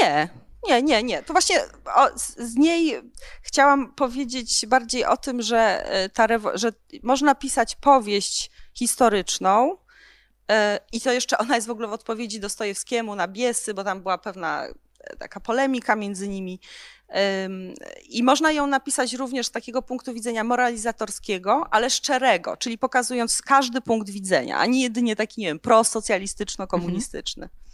[0.00, 0.28] Nie,
[0.68, 1.22] nie, nie, nie.
[1.22, 1.60] To właśnie
[1.94, 3.00] o, z niej
[3.42, 9.76] chciałam powiedzieć bardziej o tym, że, y, ta, że można pisać powieść historyczną,
[10.92, 14.18] i to jeszcze ona jest w ogóle w odpowiedzi Dostojewskiemu na Biesy, bo tam była
[14.18, 14.66] pewna
[15.18, 16.60] taka polemika między nimi.
[18.08, 23.80] I można ją napisać również z takiego punktu widzenia moralizatorskiego, ale szczerego, czyli pokazując każdy
[23.80, 27.44] punkt widzenia, a nie jedynie taki, nie wiem, prosocjalistyczno-komunistyczny.
[27.44, 27.69] Y,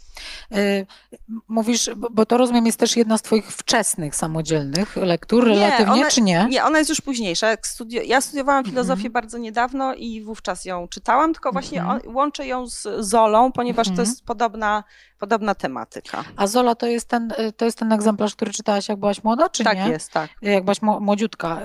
[1.47, 6.21] mówisz, bo to rozumiem jest też jedna z twoich wczesnych samodzielnych lektur, relatywnie, ona, czy
[6.21, 6.47] nie?
[6.49, 7.47] Nie, ona jest już późniejsza.
[7.61, 8.73] Studi ja studiowałam mhm.
[8.73, 9.13] filozofię mm -hmm.
[9.13, 12.15] bardzo niedawno i wówczas ją czytałam, tylko właśnie mm -hmm.
[12.15, 13.97] łączę ją z Zolą, ponieważ mm -hmm.
[13.97, 14.09] to mhm.
[14.09, 14.83] jest podobna,
[15.19, 16.23] podobna tematyka.
[16.35, 19.63] A Zola to jest, ten, to jest ten egzemplarz, który czytałaś jak byłaś młoda, czy
[19.63, 19.83] tak nie?
[19.83, 20.29] Tak jest, tak.
[20.41, 21.61] Jak byłaś młodziutka.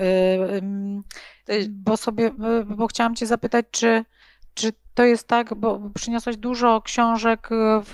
[1.49, 2.31] Y, bo sobie,
[2.65, 4.05] bo chciałam cię zapytać, czy
[4.53, 7.49] czy to jest tak, bo przyniosłaś dużo książek
[7.83, 7.93] w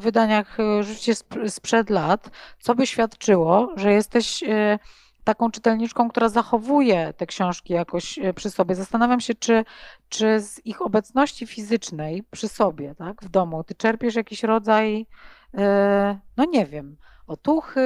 [0.00, 1.14] wydaniach rzeczywiście
[1.48, 4.78] sprzed lat, co by świadczyło, że jesteś e,
[5.24, 8.74] taką czytelniczką, która zachowuje te książki jakoś e, przy sobie.
[8.74, 9.64] Zastanawiam się, czy,
[10.08, 15.06] czy z ich obecności fizycznej przy sobie, tak, w domu, ty czerpiesz jakiś rodzaj,
[15.54, 17.80] e, no nie wiem, otuchy,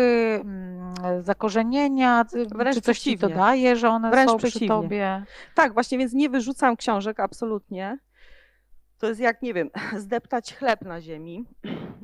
[0.45, 3.29] mm, zakorzenienia, Wręcz czy coś przeciwnie.
[3.29, 4.69] ci to daje, że one Wręcz są przy przeciwnie.
[4.69, 5.25] tobie?
[5.55, 7.99] Tak, właśnie, więc nie wyrzucam książek absolutnie.
[9.01, 11.45] To jest jak, nie wiem, zdeptać chleb na ziemi,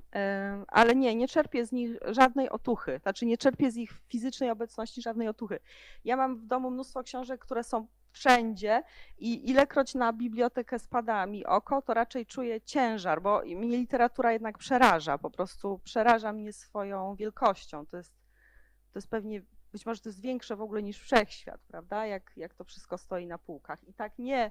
[0.68, 5.02] ale nie, nie czerpię z nich żadnej otuchy, znaczy nie czerpię z ich fizycznej obecności
[5.02, 5.60] żadnej otuchy.
[6.04, 8.82] Ja mam w domu mnóstwo książek, które są wszędzie
[9.18, 14.58] i ilekroć na bibliotekę spada mi oko, to raczej czuję ciężar, bo mnie literatura jednak
[14.58, 17.86] przeraża, po prostu przeraża mnie swoją wielkością.
[17.86, 18.12] To jest,
[18.92, 22.54] to jest pewnie, być może to jest większe w ogóle niż wszechświat, prawda, jak, jak
[22.54, 23.84] to wszystko stoi na półkach.
[23.84, 24.50] I tak nie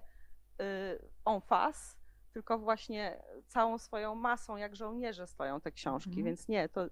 [0.62, 2.05] y, en face,
[2.36, 6.26] tylko właśnie całą swoją masą, jak żołnierze stoją te książki, mm.
[6.26, 6.88] więc nie, to,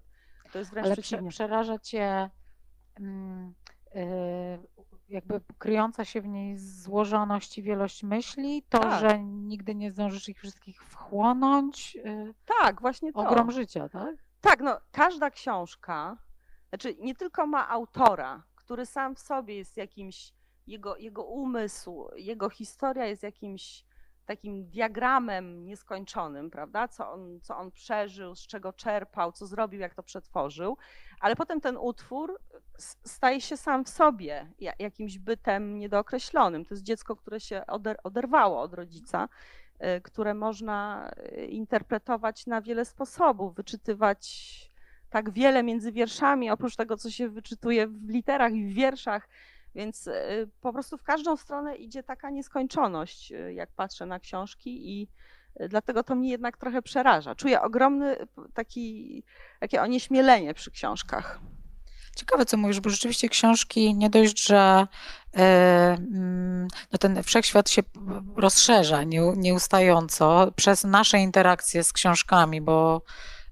[0.52, 1.30] to jest wręcz Ale przeciwnie.
[1.30, 2.30] przeraża cię
[3.00, 3.54] mm,
[3.96, 4.58] y,
[5.08, 9.00] jakby kryjąca się w niej złożoność i wielość myśli, to, Tak.
[9.00, 13.20] że nigdy nie zdążysz ich wszystkich wchłonąć, y, Tak, właśnie to.
[13.20, 14.16] ogrom życia, tak?
[14.40, 16.16] Tak, no każda książka,
[16.68, 20.32] znaczy nie tylko ma autora, który sam w sobie jest jakimś,
[20.66, 23.84] jego, jego umysł, jego historia jest jakimś
[24.24, 26.88] takim diagramem nieskończonym, prawda?
[26.88, 30.76] Co on, co on przeżył, z czego czerpał, co zrobił, jak to przetworzył,
[31.20, 32.38] ale potem ten utwór
[33.04, 36.64] staje się sam w sobie ja- jakimś bytem niedookreślonym.
[36.64, 39.28] To jest dziecko, które się oder, oderwało od rodzica,
[39.98, 44.74] y, które można y, interpretować na wiele sposobów, wyczytywać
[45.10, 49.28] tak wiele między wierszami, oprócz tego, co się wyczytuje w literach i w wierszach.
[49.74, 50.12] Więc y,
[50.60, 55.08] po prostu w każdą stronę idzie taka nieskończoność, y, jak patrzę na książki i
[55.60, 57.34] y, dlatego to mnie jednak trochę przeraża.
[57.34, 58.16] Czuję ogromny
[58.54, 59.22] taki,
[59.60, 61.40] takie onieśmielenie przy książkach.
[62.16, 64.86] Ciekawe, co mówisz, bo rzeczywiście książki nie dość, że
[65.36, 65.42] e,
[65.92, 67.82] mm, no ten wszechświat się
[68.36, 73.43] rozszerza nie- nieustająco przez nasze interakcje z książkami, bo e,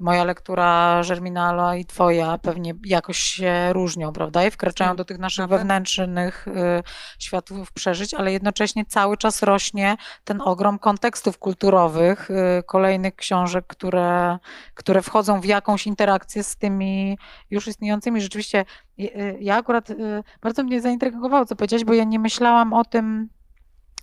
[0.00, 4.46] moja lektura Germinala i twoja pewnie jakoś się różnią, prawda?
[4.46, 6.82] I wkraczają Tak, do tych naszych wewnętrznych e,
[7.18, 14.38] światów przeżyć, ale jednocześnie cały czas rośnie ten ogrom kontekstów kulturowych, e, kolejnych książek, które,
[14.74, 17.18] które wchodzą w jakąś interakcję z tymi
[17.50, 18.20] już istniejącymi.
[18.20, 18.64] Rzeczywiście,
[19.00, 22.84] y, y, ja akurat y, bardzo mnie zaintrygowało, co powiedziałeś, bo ja nie myślałam o
[22.84, 23.28] tym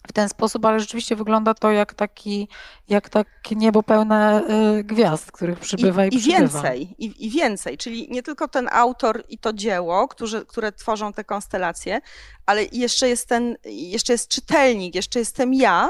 [0.08, 2.48] w ten sposób, ale rzeczywiście wygląda to jak taki,
[2.89, 4.43] jak takie niebo pełne
[4.80, 6.39] y, gwiazd, których przybywa i, I, przybywa.
[6.39, 11.13] więcej, i, i więcej, czyli nie tylko ten autor i to dzieło, którzy, które tworzą
[11.13, 12.02] te konstelacje,
[12.46, 15.89] ale jeszcze jest ten, jeszcze jest czytelnik, jeszcze jestem ja,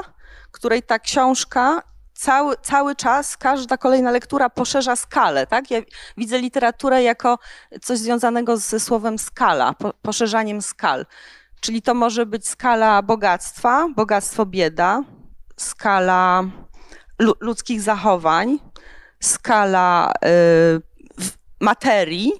[0.52, 1.82] której ta książka
[2.18, 5.70] cały, cały czas, każda kolejna lektura poszerza skalę, tak?
[5.70, 5.80] Ja
[6.16, 7.38] widzę literaturę jako
[7.82, 11.06] coś związanego ze słowem skala, po, poszerzaniem skal.
[11.60, 15.02] Czyli to może być skala bogactwa, bogactwo bieda,
[15.56, 16.44] skala
[17.18, 18.58] lu- ludzkich zachowań,
[19.20, 20.80] skala y,
[21.60, 22.32] materii,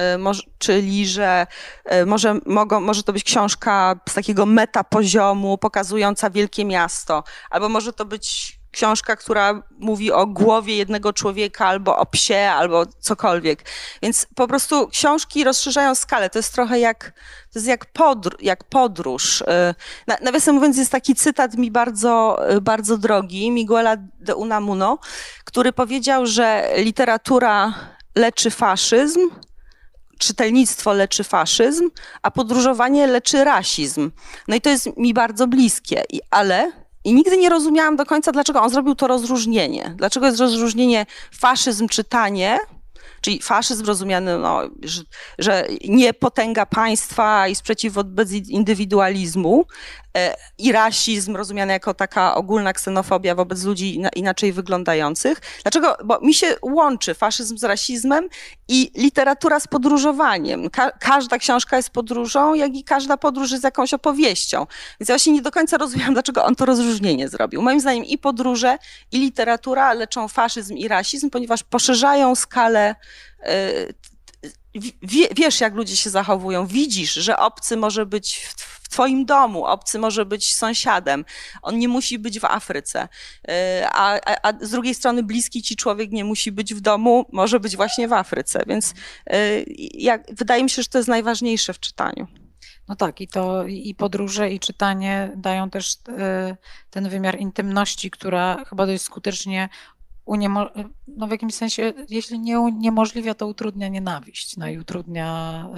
[0.00, 1.46] y, czyli że
[1.92, 2.40] y, może,
[2.80, 9.16] może to być książka z takiego metapoziomu pokazująca wielkie miasto, albo może to być książka,
[9.16, 13.62] która mówi o głowie jednego człowieka, albo o psie, albo cokolwiek.
[14.02, 16.30] Więc po prostu książki rozszerzają skalę.
[16.30, 17.12] To jest trochę jak,
[17.52, 19.40] to jest jak, podr- jak podróż.
[19.40, 19.44] Y,
[20.06, 24.98] Na, nawiasem mówiąc, jest taki cytat mi bardzo, y, bardzo drogi, Miguela de Unamuno,
[25.44, 27.74] który powiedział, że literatura
[28.14, 29.20] leczy faszyzm,
[30.18, 31.90] czytelnictwo leczy faszyzm,
[32.22, 34.10] a podróżowanie leczy rasizm.
[34.48, 38.32] No i to jest mi bardzo bliskie, I, ale i nigdy nie rozumiałam do końca,
[38.32, 39.94] dlaczego on zrobił to rozróżnienie.
[39.96, 42.58] Dlaczego jest rozróżnienie faszyzm czytanie,
[43.20, 45.02] czyli faszyzm rozumiany, no, że,
[45.38, 49.64] że nie potęga państwa i sprzeciw wobec indywidualizmu
[50.58, 55.40] i rasizm rozumiany jako taka ogólna ksenofobia wobec ludzi ina- inaczej wyglądających.
[55.62, 55.96] Dlaczego?
[56.04, 58.28] Bo mi się łączy faszyzm z rasizmem
[58.68, 60.70] i literatura z podróżowaniem.
[60.70, 64.66] Ka- każda książka jest podróżą, jak i każda podróż jest jakąś opowieścią.
[65.00, 67.62] Więc ja właśnie nie do końca rozumiem, dlaczego on to rozróżnienie zrobił.
[67.62, 68.78] Moim zdaniem i podróże,
[69.12, 72.94] i literatura leczą faszyzm i rasizm, ponieważ poszerzają skalę
[73.46, 73.94] y,
[75.02, 79.98] wie, wiesz, jak ludzie się zachowują, widzisz, że obcy może być w twoim domu, obcy
[79.98, 81.24] może być sąsiadem,
[81.62, 83.08] on nie musi być w Afryce,
[83.48, 87.26] Y, a, a, a z drugiej strony bliski ci człowiek nie musi być w domu,
[87.32, 88.94] może być właśnie w Afryce, więc
[89.32, 92.26] y, jak, wydaje mi się, że to jest najważniejsze w czytaniu.
[92.88, 96.56] No tak, i to i podróże, i czytanie dają też e,
[96.90, 99.68] ten wymiar intymności, która chyba dość skutecznie
[100.26, 105.68] uniemo- no w jakimś sensie, jeśli nie uniemożliwia, to utrudnia nienawiść, no i utrudnia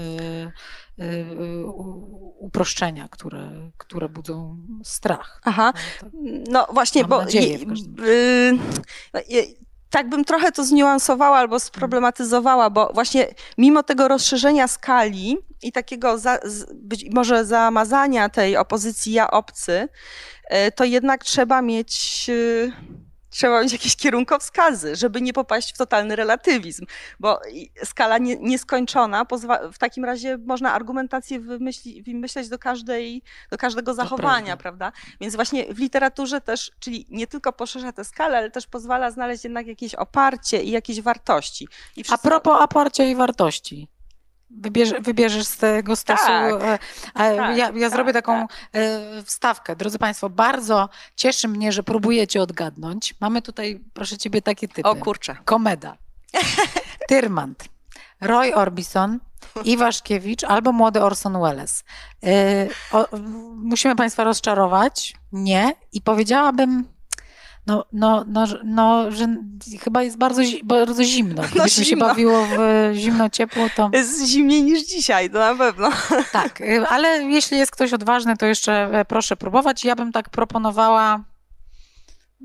[2.38, 5.40] uproszczenia, które, które budzą strach.
[5.44, 5.72] Aha.
[6.00, 6.10] Tak.
[6.50, 8.58] No właśnie, Mam bo nadzieję y,
[9.32, 9.56] y,
[9.90, 13.26] tak bym trochę to zniuansowała albo sproblematyzowała, bo właśnie
[13.58, 16.38] mimo tego rozszerzenia skali i takiego za,
[16.74, 19.88] być może zamazania tej opozycji ja obcy,
[20.68, 22.72] y, to jednak trzeba mieć y,
[23.30, 26.86] trzeba mieć jakieś kierunkowskazy, żeby nie popaść w totalny relatywizm,
[27.20, 27.40] bo
[27.84, 33.94] skala nie, nieskończona, pozwa- w takim razie można argumentację wymyśli, wymyśleć do, każdej, do każdego
[33.94, 34.90] zachowania, prawda.
[34.90, 35.16] prawda?
[35.20, 39.44] Więc właśnie w literaturze też, czyli nie tylko poszerza tę skalę, ale też pozwala znaleźć
[39.44, 41.68] jednak jakieś oparcie i jakieś wartości.
[41.96, 42.28] I wszystko...
[42.28, 43.88] A propos oparcia i wartości.
[44.50, 46.26] Wybierz, wybierzesz z tego stosu.
[46.26, 46.78] Tak, e,
[47.14, 48.56] tak, ja, ja tak, zrobię taką tak.
[48.72, 49.76] E, wstawkę.
[49.76, 53.14] Drodzy Państwo, bardzo cieszy mnie, że próbujecie odgadnąć.
[53.20, 54.88] Mamy tutaj, proszę Ciebie, takie typy.
[54.88, 55.36] O kurczę.
[55.44, 55.96] Komeda.
[57.08, 57.64] Tyrmand.
[58.20, 59.20] Roy Orbison,
[59.64, 61.84] Iwaszkiewicz albo młody Orson Welles.
[62.24, 62.66] E,
[63.56, 65.14] musimy Państwa rozczarować.
[65.32, 65.72] Nie.
[65.92, 66.95] I powiedziałabym
[67.66, 69.36] no, no, no, no, że
[69.80, 71.42] chyba jest bardzo, bardzo zimno.
[71.42, 72.58] No, Gdybyśmy no, się bawiło w
[72.94, 73.90] zimno, ciepło, to...
[73.92, 75.90] Jest zimniej niż dzisiaj, to na pewno.
[76.32, 79.84] Tak, y, ale jeśli jest ktoś odważny, to jeszcze e, proszę próbować.
[79.84, 81.24] Ja bym tak proponowała,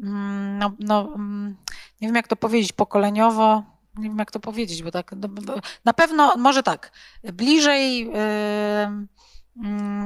[0.04, 1.56] mm, no, no mm,
[2.02, 3.64] nie wiem jak to powiedzieć, pokoleniowo,
[3.98, 5.12] nie wiem jak to powiedzieć, bo tak,
[5.46, 5.56] no,
[5.86, 6.92] na pewno, może tak,
[7.24, 8.06] bliżej...
[8.06, 9.08] Yy,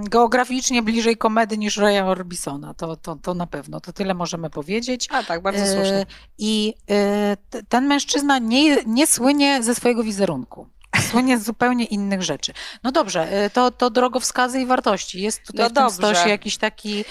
[0.10, 5.08] geograficznie bliżej komedy niż Roya Orbisona, to, to, to na pewno, to tyle możemy powiedzieć.
[5.12, 5.97] A tak, bardzo słusznie.
[5.97, 6.05] E,
[6.38, 7.38] I e,
[7.69, 10.67] ten mężczyzna nie, nie słynie ze swojego wizerunku.
[11.12, 12.53] Słynie z zupełnie innych rzeczy.
[12.84, 15.21] No dobrze, e, to, to drogowskazy i wartości.
[15.21, 17.05] Jest tutaj no w tym jakiś taki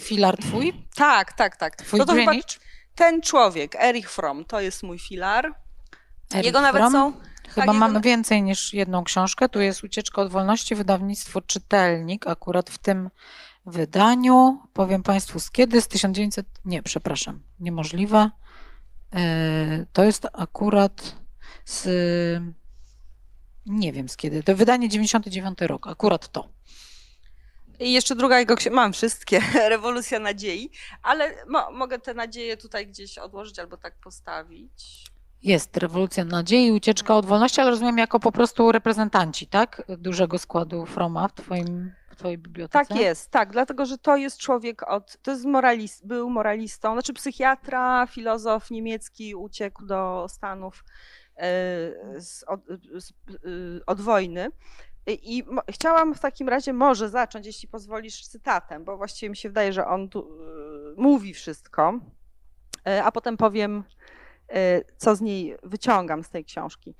[0.00, 0.84] filar twój?
[0.96, 1.76] Tak, tak, tak.
[1.76, 2.14] Twój no to
[2.94, 5.54] ten człowiek, Erich Fromm, to jest mój filar.
[6.34, 6.92] Erich Jego nawet Fromm?
[6.92, 9.48] są Chyba tak, mamy więcej niż jedną książkę.
[9.48, 13.10] Tu jest Ucieczka od wolności, wydawnictwo Czytelnik, akurat w tym
[13.66, 14.62] wydaniu.
[14.72, 15.80] Powiem Państwu z kiedy?
[15.80, 16.46] Z 1900...
[16.64, 18.30] Nie, przepraszam, niemożliwe.
[19.14, 21.16] E, to jest akurat
[21.64, 21.88] z...
[23.66, 24.42] Nie wiem z kiedy.
[24.42, 26.48] To wydanie 99 rok, akurat to.
[27.80, 30.70] I jeszcze druga jego książka, mam wszystkie, Rewolucja Nadziei,
[31.02, 35.04] ale mo mogę te nadzieje tutaj gdzieś odłożyć albo tak postawić.
[35.42, 39.82] Jest rewolucja nadziei, ucieczka od wolności, ale rozumiem jako po prostu reprezentanci, tak?
[39.98, 42.86] Dużego składu Froma w twoim twojej bibliotece?
[42.86, 47.12] Tak jest, tak, dlatego że to jest człowiek od, to jest moralist, był moralistą, znaczy
[47.12, 50.84] psychiatra, filozof niemiecki, uciekł do Stanów
[51.36, 51.42] e,
[52.20, 52.60] z, od,
[52.96, 53.10] z,
[53.46, 54.50] y, od wojny.
[55.06, 59.72] I chciałam w takim razie może zacząć, jeśli pozwolisz, cytatem, bo właściwie mi się wydaje,
[59.72, 62.00] że on tu y, mówi wszystko,
[62.86, 63.97] e, a potem powiem, E,
[64.96, 66.94] co z niej wyciągam z tej książki.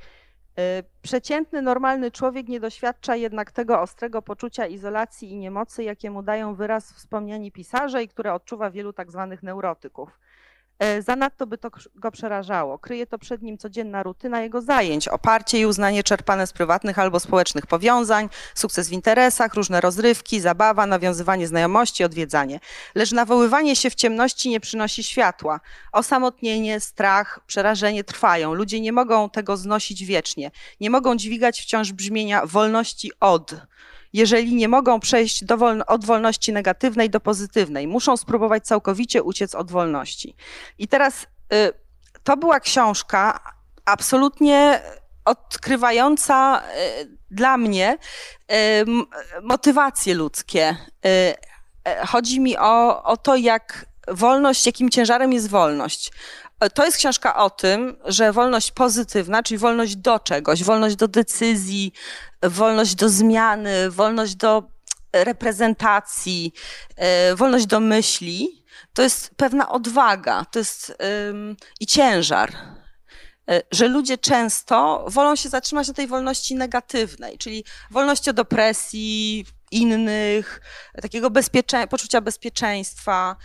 [0.58, 6.54] E, przeciętny, normalny człowiek nie doświadcza jednak tego ostrego poczucia izolacji i niemocy, jakiemu dają
[6.54, 10.18] wyraz wspomniani pisarze i które odczuwa wielu tak zwanych neurotyków.
[10.78, 12.78] E, zanadto by to go przerażało.
[12.78, 17.20] Kryje to przed nim codzienna rutyna jego zajęć, oparcie i uznanie czerpane z prywatnych albo
[17.20, 22.60] społecznych powiązań, sukces w interesach, różne rozrywki, zabawa, nawiązywanie znajomości, odwiedzanie.
[22.94, 25.60] Lecz nawoływanie się w ciemności nie przynosi światła.
[25.92, 28.54] Osamotnienie, strach, przerażenie trwają.
[28.54, 30.50] Ludzie nie mogą tego znosić wiecznie.
[30.80, 33.54] Nie mogą dźwigać wciąż brzmienia wolności od
[34.12, 37.86] jeżeli nie mogą przejść wolno, od wolności negatywnej do pozytywnej.
[37.86, 40.36] Muszą spróbować całkowicie uciec od wolności.
[40.78, 41.72] I teraz y,
[42.24, 43.40] to była książka
[43.84, 44.82] absolutnie
[45.24, 47.98] odkrywająca y, dla mnie
[48.52, 48.54] y,
[49.42, 50.76] motywacje ludzkie.
[51.06, 56.10] Y, chodzi mi o, o to, jak wolność, jakim ciężarem jest wolność.
[56.74, 61.92] To jest książka o tym, że wolność pozytywna, czyli wolność do czegoś, wolność do decyzji,
[62.42, 64.62] wolność do zmiany, wolność do
[65.12, 66.52] reprezentacji,
[66.96, 70.96] e, wolność do myśli, to jest pewna odwaga, to jest
[71.80, 72.52] i ciężar.
[73.50, 79.46] E, że ludzie często wolą się zatrzymać na tej wolności negatywnej, czyli wolności od opresji
[79.70, 80.60] innych,
[81.02, 83.36] takiego bezpiecze poczucia bezpieczeństwa.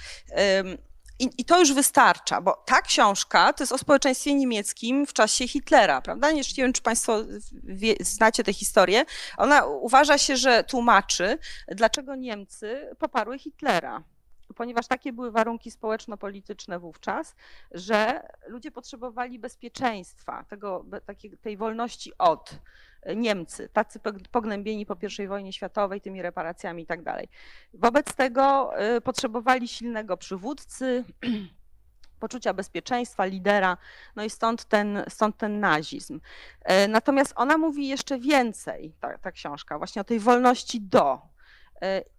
[1.19, 5.47] I, I, to już wystarcza, bo ta książka to jest o społeczeństwie niemieckim w czasie
[5.47, 6.32] Hitlera, prawda?
[6.32, 7.23] Nie wiem, czy Państwo
[7.63, 9.06] wie, znacie tę historię.
[9.38, 14.04] Ona uważa się, że tłumaczy, dlaczego Niemcy poparły Hitlera
[14.54, 17.36] ponieważ takie były warunki społeczno-polityczne wówczas,
[17.72, 22.60] że ludzie potrzebowali bezpieczeństwa, tego, takiej, tej wolności od.
[23.16, 24.00] Niemcy, tacy
[24.32, 27.28] pognębieni po I wojnie światowej, tymi reparacjami i tak dalej.
[27.74, 31.04] Wobec tego y, potrzebowali silnego przywódcy,
[32.24, 33.78] poczucia bezpieczeństwa, lidera,
[34.16, 36.20] no i stąd ten, stąd ten nazizm.
[36.86, 41.33] Y, natomiast ona mówi jeszcze więcej, ta, ta książka, właśnie o tej wolności do, y,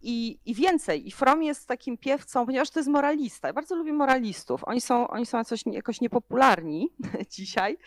[0.03, 3.49] i, I, więcej, i Fromm jest takim piewcą, ponieważ to jest moralista.
[3.49, 4.65] Ja bardzo lubię moralistów.
[4.65, 6.89] Oni są, oni są jakoś, jakoś niepopularni
[7.37, 7.79] dzisiaj,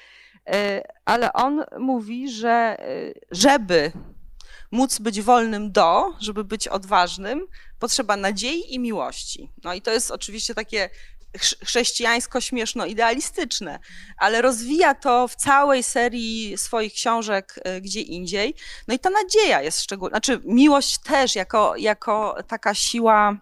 [0.48, 3.92] E, ale on mówi, że e, żeby
[4.72, 7.48] móc być wolnym do, żeby być odważnym,
[7.80, 9.52] potrzeba nadziei i miłości.
[9.64, 10.90] No i to jest oczywiście takie
[11.40, 13.80] chrześcijańsko-śmieszno-idealistyczne,
[14.18, 18.56] ale rozwija to w całej serii swoich książek e, gdzie indziej.
[18.88, 23.38] No i ta nadzieja jest szczególna, znaczy miłość też jako, jako taka siła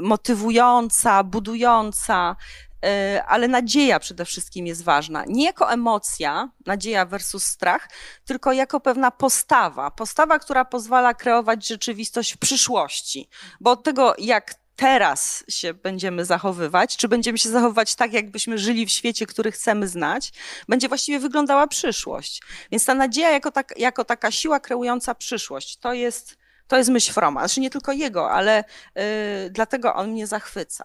[0.00, 2.36] motywująca, budująca,
[2.84, 5.24] e, ale nadzieja przede wszystkim jest ważna.
[5.26, 7.88] Nie jako emocja, nadzieja versus strach,
[8.24, 9.90] tylko jako pewna postawa.
[9.90, 13.28] Postawa, która pozwala kreować rzeczywistość w przyszłości.
[13.60, 18.86] Bo od tego, jak teraz się będziemy zachowywać, czy będziemy się zachowywać tak, jakbyśmy żyli
[18.86, 20.32] w świecie, który chcemy znać,
[20.68, 22.42] będzie właściwie wyglądała przyszłość.
[22.70, 27.12] Więc ta nadzieja jako, tak, jako taka siła kreująca przyszłość, to jest, to jest myśl
[27.12, 27.40] Froma.
[27.40, 30.84] Znaczy nie tylko jego, ale y, dlatego on mnie zachwyca.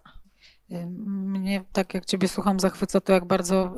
[0.70, 3.76] Mnie, tak jak Ciebie słucham, zachwyca to, jak bardzo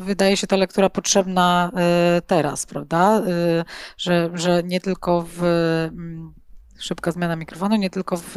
[0.00, 1.70] y, wydaje się ta lektura potrzebna
[2.18, 3.20] y, teraz, prawda?
[3.20, 3.64] Y,
[3.96, 6.39] że, że nie tylko w mm,
[6.80, 8.36] szybka zmiana mikrofonu, nie tylko w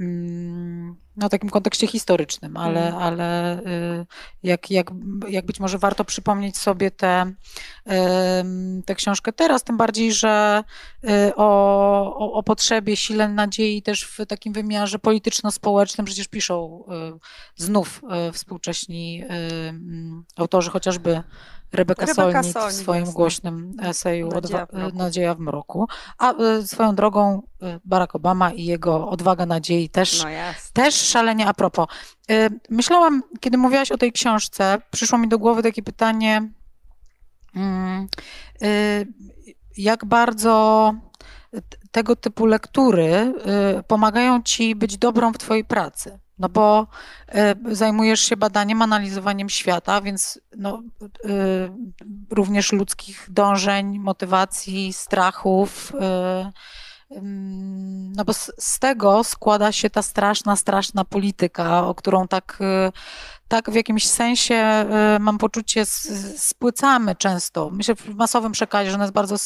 [0.00, 3.02] mm, no, takim kontekście historycznym, ale, mm.
[3.02, 4.06] ale y,
[4.42, 4.90] jak, jak,
[5.28, 7.32] jak być może warto przypomnieć sobie tę
[8.86, 10.64] te książkę teraz, tym bardziej, że
[11.04, 16.84] y, o, o, o, potrzebie, sile nadziei też w takim wymiarze polityczno-społecznym przecież piszą
[17.16, 18.02] y, znów
[18.32, 21.22] współcześni mm, autorzy, chociażby
[21.72, 25.88] Rebeka, Rebeka Solnit w swoim głośnym eseju Nadzieja w, Nadzieja w mroku.
[26.18, 30.30] A y, swoją drogą y, Barack Obama i jego odwaga nadziei też, no
[30.72, 31.86] też szalenie a propos.
[32.70, 36.50] Myślałam, kiedy mówiłaś o tej książce, przyszło mi do głowy takie pytanie,
[37.56, 38.08] mm,
[39.76, 40.94] jak bardzo
[41.90, 43.34] tego typu lektury
[43.86, 46.18] pomagają ci być dobrą w twojej pracy.
[46.42, 46.86] No bo
[47.70, 51.70] y, zajmujesz się badaniem, analizowaniem świata, więc no, y,
[52.30, 55.92] również ludzkich dążeń, motywacji, strachów.
[55.94, 56.52] Y,
[58.16, 62.58] no bo z, z, tego składa się ta straszna, straszna polityka, o którą tak
[63.52, 64.84] tak w jakimś sensie
[65.16, 65.86] y, mam poczucie
[66.36, 67.70] spłycamy często.
[67.70, 69.36] Myślę w masowym przekazie, że ona jest bardzo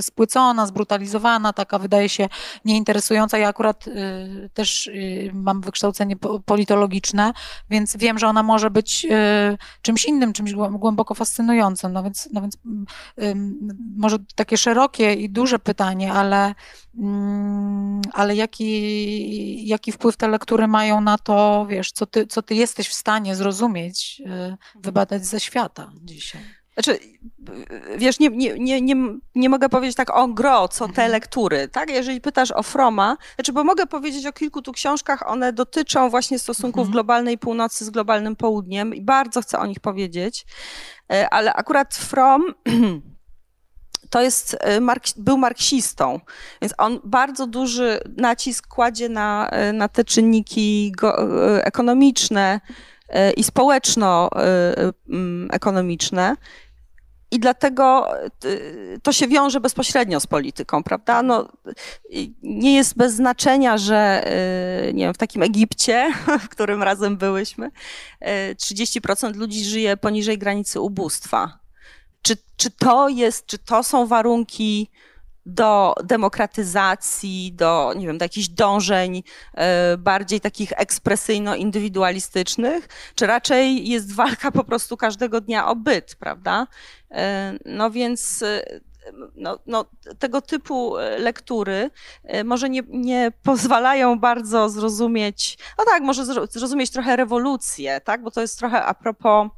[0.00, 2.28] spłycona, zbrutalizowana, taka wydaje się
[2.64, 3.38] nieinteresująca.
[3.38, 7.32] Ja akurat y, też y, mam wykształcenie politologiczne,
[7.70, 9.06] więc wiem, że ona może być
[9.82, 11.92] czymś innym, czymś głęboko fascynującym.
[11.92, 12.58] No więc, no więc
[13.96, 16.54] może takie szerokie i duże pytanie, ale,
[18.12, 22.88] ale jaki, jaki wpływ te lektury mają na to, wiesz, co ty, co ty jesteś
[22.88, 26.40] w stanie zrozumieć, e, wybadać ze świata dzisiaj.
[26.76, 26.98] Znaczy,
[27.98, 28.94] wiesz, nie, nie, nie, nie,
[29.34, 31.10] nie mogę powiedzieć tak o gro, co te mhm.
[31.10, 31.90] lektury, tak?
[31.90, 36.38] Jeżeli pytasz o Froma, znaczy, bo mogę powiedzieć o kilku tu książkach, one dotyczą właśnie
[36.38, 36.92] stosunków mhm.
[36.92, 40.46] globalnej północy z globalnym południem i bardzo chcę o nich powiedzieć,
[41.12, 42.42] e, ale akurat From
[44.10, 44.80] to jest, e,
[45.16, 46.20] był marksistą,
[46.62, 50.94] więc on bardzo duży nacisk kładzie na, na te czynniki
[51.62, 52.60] ekonomiczne,
[53.08, 56.36] E, i społeczno-ekonomiczne.
[57.30, 58.08] I dlatego
[59.02, 61.22] to się wiąże bezpośrednio z polityką, prawda?
[61.22, 61.48] No,
[62.42, 64.24] nie jest bez znaczenia, że
[64.94, 66.12] nie wiem, w takim Egipcie,
[66.44, 67.70] w którym razem byłyśmy,
[68.22, 71.58] 30% ludzi żyje poniżej granicy ubóstwa.
[72.26, 74.90] Czy, czy to jest, czy to są warunki
[75.46, 79.22] do demokratyzacji, do, nie wiem, do jakichś dążeń
[79.54, 86.66] e, bardziej takich ekspresyjno-indywidualistycznych, czy raczej jest walka po prostu każdego dnia o byt, prawda?
[87.10, 88.80] E, no więc e,
[89.34, 89.84] no, no,
[90.18, 91.90] tego typu lektury
[92.44, 98.40] może nie, nie pozwalają bardzo zrozumieć, no tak, może zrozumieć trochę rewolucję, tak, bo to
[98.40, 99.48] jest trochę a propos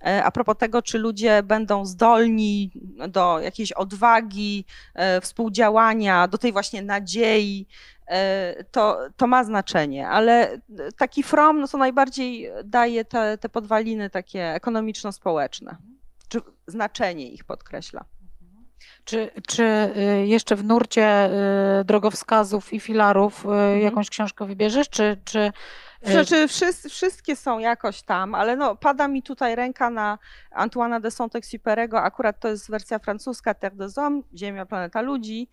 [0.00, 2.70] a propos tego, czy ludzie będą zdolni
[3.08, 7.66] do jakiejś odwagi, e, współdziałania, do tej właśnie nadziei,
[8.06, 10.60] e, to, to ma znaczenie, ale
[10.96, 15.76] taki From no to najbardziej daje te, te podwaliny takie ekonomiczno-społeczne,
[16.28, 18.04] czy znaczenie ich podkreśla.
[19.04, 21.30] Czy, czy y, jeszcze w nurcie
[21.80, 23.80] y, drogowskazów i filarów y, mhm.
[23.80, 25.52] jakąś książkę wybierzesz, czy, czy
[26.02, 30.18] znaczy, wszyscy, wszystkie są jakoś tam, ale no, pada mi tutaj ręka na
[30.50, 35.48] Antoana de Saint-Exupéry'ego, akurat to jest wersja francuska Terre des Hommes, Ziemia, planeta ludzi.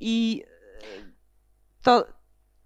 [0.00, 0.44] I
[1.82, 2.06] to,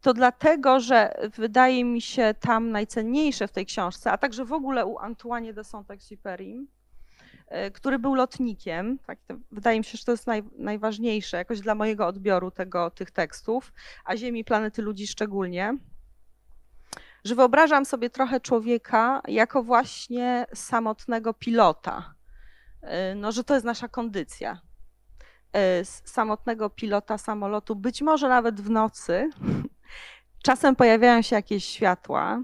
[0.01, 4.87] to dlatego, że wydaje mi się tam najcenniejsze w tej książce, a także w ogóle
[4.87, 6.67] u Antoine de Saint-Exupéry,
[7.67, 8.99] y, który był lotnikiem.
[8.99, 9.19] Tak,
[9.53, 13.73] wydaje mi się, że to jest naj, najważniejsze jakoś dla mojego odbioru tego, tych tekstów,
[14.05, 15.79] a Ziemi, planety ludzi szczególnie
[17.25, 22.15] że wyobrażam sobie trochę człowieka jako właśnie samotnego pilota.
[22.83, 24.61] Y, no, że to jest nasza kondycja.
[25.81, 29.31] Y, samotnego pilota samolotu, być może nawet w nocy,
[30.47, 32.43] czasem pojawiają się jakieś światła,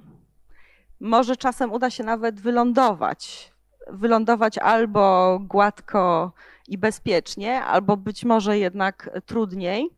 [1.00, 3.52] może czasem uda się nawet wylądować.
[3.90, 6.32] Wylądować albo gładko
[6.68, 9.90] i bezpiecznie, albo być może jednak trudniej.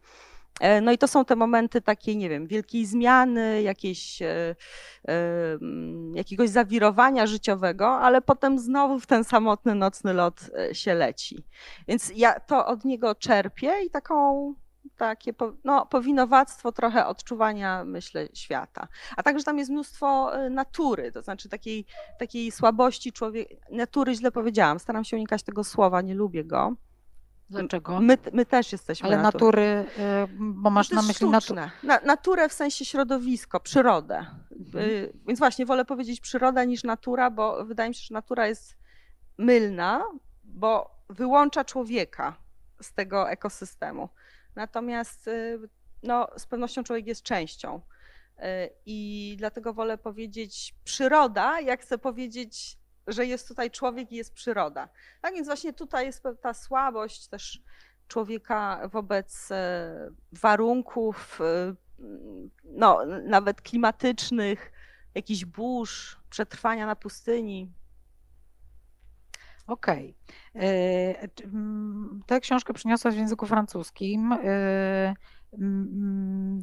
[0.61, 4.55] E, no i to są te momenty takiej, nie wiem, wielkiej zmiany, jakiejś, e,
[5.05, 11.45] mm, jakiegoś zawirowania życiowego, ale potem znowu w ten samotny nocny lot e, się leci.
[11.89, 14.55] Więc ja to od niego czerpię i taką
[14.97, 15.35] takie
[15.65, 18.89] no, powinowactwo trochę odczuwania, myślę, świata.
[19.17, 21.85] A także tam jest mnóstwo natury, to znaczy takiej,
[22.19, 26.77] takiej słabości człowieka, natury źle powiedziałam, staram się unikać tego słowa, nie lubię go.
[27.51, 28.01] Dlaczego?
[28.01, 31.71] My, my też jesteśmy Ale natury, y, bo masz na myśli naturę.
[31.83, 34.27] Na, naturę w sensie środowisko, przyrodę.
[34.61, 34.85] Mhm.
[34.85, 38.77] Y, więc właśnie wolę powiedzieć przyroda niż natura, bo wydaje mi się, że natura jest
[39.39, 40.05] mylna,
[40.45, 42.37] bo wyłącza człowieka
[42.83, 44.09] z tego ekosystemu.
[44.55, 45.59] Natomiast y,
[46.03, 47.81] no, z pewnością człowiek jest częścią.
[48.87, 54.89] I dlatego wolę powiedzieć przyroda, jak chcę powiedzieć że jest tutaj człowiek i jest przyroda.
[55.21, 57.63] Tak więc właśnie tutaj jest ta słabość też
[58.09, 61.75] człowieka wobec e, warunków, e,
[62.65, 64.73] no, nawet klimatycznych,
[65.15, 67.73] jakichś burz, przetrwania na pustyni.
[69.67, 70.17] Okej.
[70.55, 70.65] Okay.
[70.65, 71.29] E,
[72.27, 74.35] tę książkę przyniosłaś w języku francuskim.
[75.59, 76.63] Mm,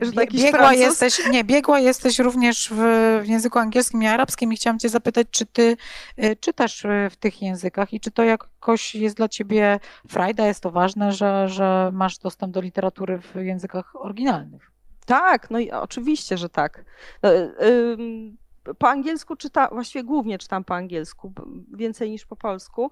[0.00, 2.76] że biegła jesteś, nie, biegła jesteś również w,
[3.22, 5.76] w, języku angielskim i arabskim i chciałam cię zapytać, czy ty
[6.24, 10.70] y, czytasz w tych językach i czy to jakoś jest dla ciebie frajda, jest to
[10.70, 14.70] ważne, że, że masz dostęp do literatury w językach oryginalnych?
[15.06, 16.84] Tak, no i oczywiście, że tak.
[17.22, 17.30] No,
[18.78, 21.32] po angielsku czytam, właściwie głównie czytam po angielsku,
[21.74, 22.90] więcej niż po polsku.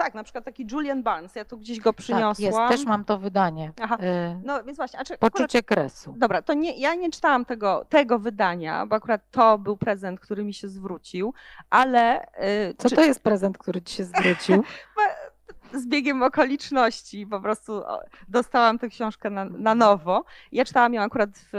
[0.00, 2.52] Tak, na przykład taki Julian Barnes, ja tu gdzieś go przyniosłam.
[2.52, 3.72] Tak, jest, też mam to wydanie.
[3.80, 3.98] Aha.
[4.02, 5.04] Y, no więc właśnie.
[5.04, 6.14] Czy Poczucie akurat, kresu.
[6.16, 10.44] Dobra, to nie, ja nie czytałam tego, tego wydania, bo akurat to był prezent, który
[10.44, 11.34] mi się zwrócił,
[11.70, 12.24] ale...
[12.24, 12.96] Y, Co czy...
[12.96, 14.62] to jest prezent, który ci się zwrócił?
[15.72, 17.82] z biegiem okoliczności po prostu
[18.28, 20.24] dostałam tę książkę na, na nowo.
[20.52, 21.50] Ja czytałam ją akurat w,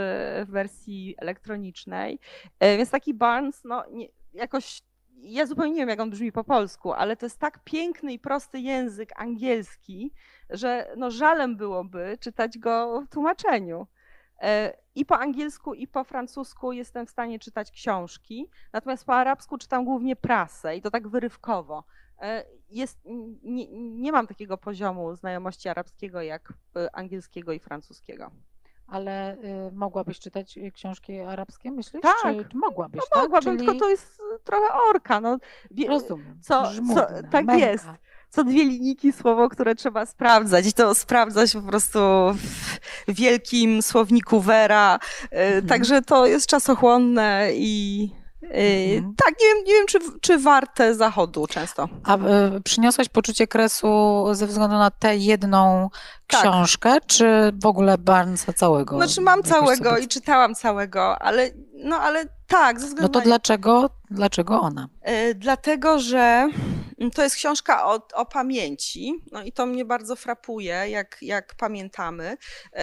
[0.48, 2.20] w wersji elektronicznej,
[2.64, 4.82] y, więc taki Barnes, no nie, jakoś
[5.22, 8.19] ja zupełnie nie wiem, jak on brzmi po polsku, ale to jest tak piękny i
[8.19, 10.13] prosty język angielski,
[10.49, 13.88] że no żalem byłoby czytać go w tłumaczeniu.
[14.41, 19.57] E, I po angielsku, i po francusku jestem w stanie czytać książki, natomiast po arabsku
[19.57, 21.84] czytam głównie prasę i to tak wyrywkowo.
[22.22, 22.99] E, jest,
[23.43, 28.32] nie, nie mam takiego poziomu znajomości arabskiego jak e, angielskiego i francuskiego.
[28.92, 32.02] Ale y, mogłabyś czytać y, książki arabskie, myślisz?
[32.02, 32.50] Tak.
[32.52, 33.24] Czy mogłabyś, no, tak?
[33.24, 33.68] Mogłabym, Czyli...
[33.68, 35.22] tylko to jest y, trochę orka.
[35.22, 35.38] No,
[35.72, 36.39] wie, Rozumiem.
[36.42, 37.56] Co, co, tak męka.
[37.56, 37.86] jest.
[38.30, 42.00] Co dwie linijki słowo, które trzeba sprawdzać i to sprawdzać po prostu
[43.08, 45.00] w wielkim słowniku Vera.
[45.32, 45.68] Mhm.
[45.68, 48.10] Także to jest czasochłonne i
[48.54, 49.14] Mhm.
[49.26, 51.89] Tak, nie wiem, nie wiem czy, czy warte zachodu często.
[52.04, 55.89] A y, przyniosłaś poczucie kresu ze względu na tę jedną
[56.28, 56.41] tak.
[56.41, 58.95] książkę, czy w ogóle Barnesa całego?
[58.97, 60.04] Znaczy mam całego sobie...
[60.04, 61.52] i czytałam całego, ale
[61.84, 63.26] no ale tak, ze względu No to na...
[63.26, 64.89] dlaczego, dlaczego ona?
[65.06, 66.49] Yy, dlatego, że
[67.14, 72.38] to jest książka o, o, pamięci, no i to mnie bardzo frapuje, jak, jak pamiętamy.
[72.74, 72.82] Yy,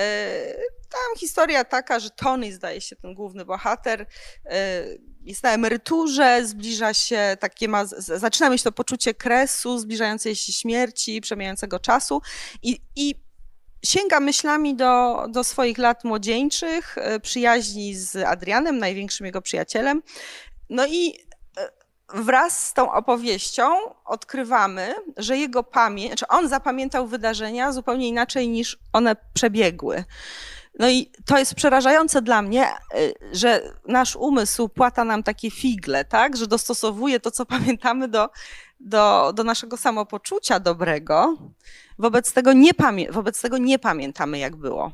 [0.89, 4.07] tam historia taka, że Tony, zdaje się, ten główny bohater,
[4.45, 4.51] yy,
[5.29, 11.21] jest na emeryturze, zbliża się, takie ma, zaczyna mieć to poczucie kresu, zbliżającej się śmierci,
[11.21, 12.23] przemijającego czasu
[12.63, 13.15] i, i
[13.85, 20.03] sięga myślami do, do swoich lat młodzieńczych, e, przyjaźni z Adrianem, największym jego przyjacielem.
[20.71, 21.19] No i
[21.57, 21.69] e,
[22.15, 23.65] wraz z tą opowieścią
[24.05, 30.05] odkrywamy, że jego pamięć, znaczy on zapamiętał wydarzenia zupełnie inaczej niż one przebiegły.
[30.79, 36.05] No i to jest przerażające dla mnie, y, że nasz umysł płata nam takie figle,
[36.05, 36.37] tak?
[36.37, 38.29] Że dostosowuje to, co pamiętamy do,
[38.81, 41.39] do, do naszego samopoczucia dobrego.
[41.99, 44.93] Wobec tego, nie pamię- wobec tego nie pamiętamy, jak było.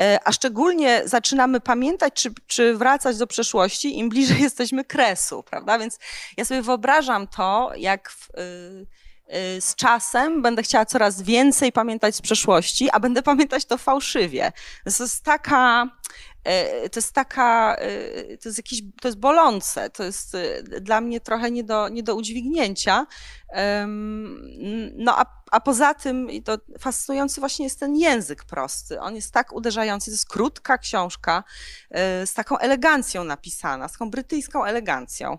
[0.00, 5.78] E, a szczególnie zaczynamy pamiętać, czy, czy wracać do przeszłości, im bliżej jesteśmy kresu, prawda?
[5.78, 5.98] Więc
[6.36, 8.86] ja sobie wyobrażam to, jak w, y,
[9.60, 14.52] z czasem będę chciała coraz więcej pamiętać z przeszłości, a będę pamiętać to fałszywie.
[14.84, 15.88] To jest taka,
[16.84, 20.36] y, to jest taka, y, to jest jakieś, to jest bolące, to jest
[20.80, 23.06] dla mnie trochę nie do, nie do udźwignięcia.
[24.94, 29.00] No a, a poza tym to fascynujący właśnie jest ten język prosty.
[29.00, 31.44] On jest tak uderzający, to jest krótka książka
[32.26, 35.38] z taką elegancją napisana, z taką brytyjską elegancją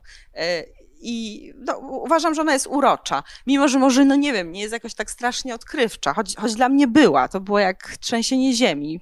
[1.01, 3.23] i no, uważam, że ona jest urocza.
[3.47, 6.69] Mimo, że może, no nie wiem, nie jest jakoś tak strasznie odkrywcza, choć, choć dla
[6.69, 7.27] mnie była.
[7.27, 8.99] To było jak trzęsienie ziemi.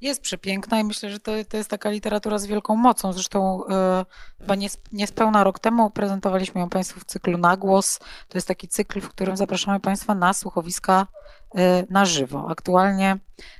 [0.00, 3.12] Jest przepiękna i myślę, że to, to jest taka literatura z wielką mocą.
[3.12, 4.04] Zresztą e,
[4.38, 4.54] chyba
[4.92, 7.98] niespełna rok temu prezentowaliśmy ją Państwu w cyklu Nagłos.
[7.98, 11.06] To jest taki cykl, w którym zapraszamy Państwa na słuchowiska
[11.54, 12.46] e, na żywo.
[12.50, 13.18] Aktualnie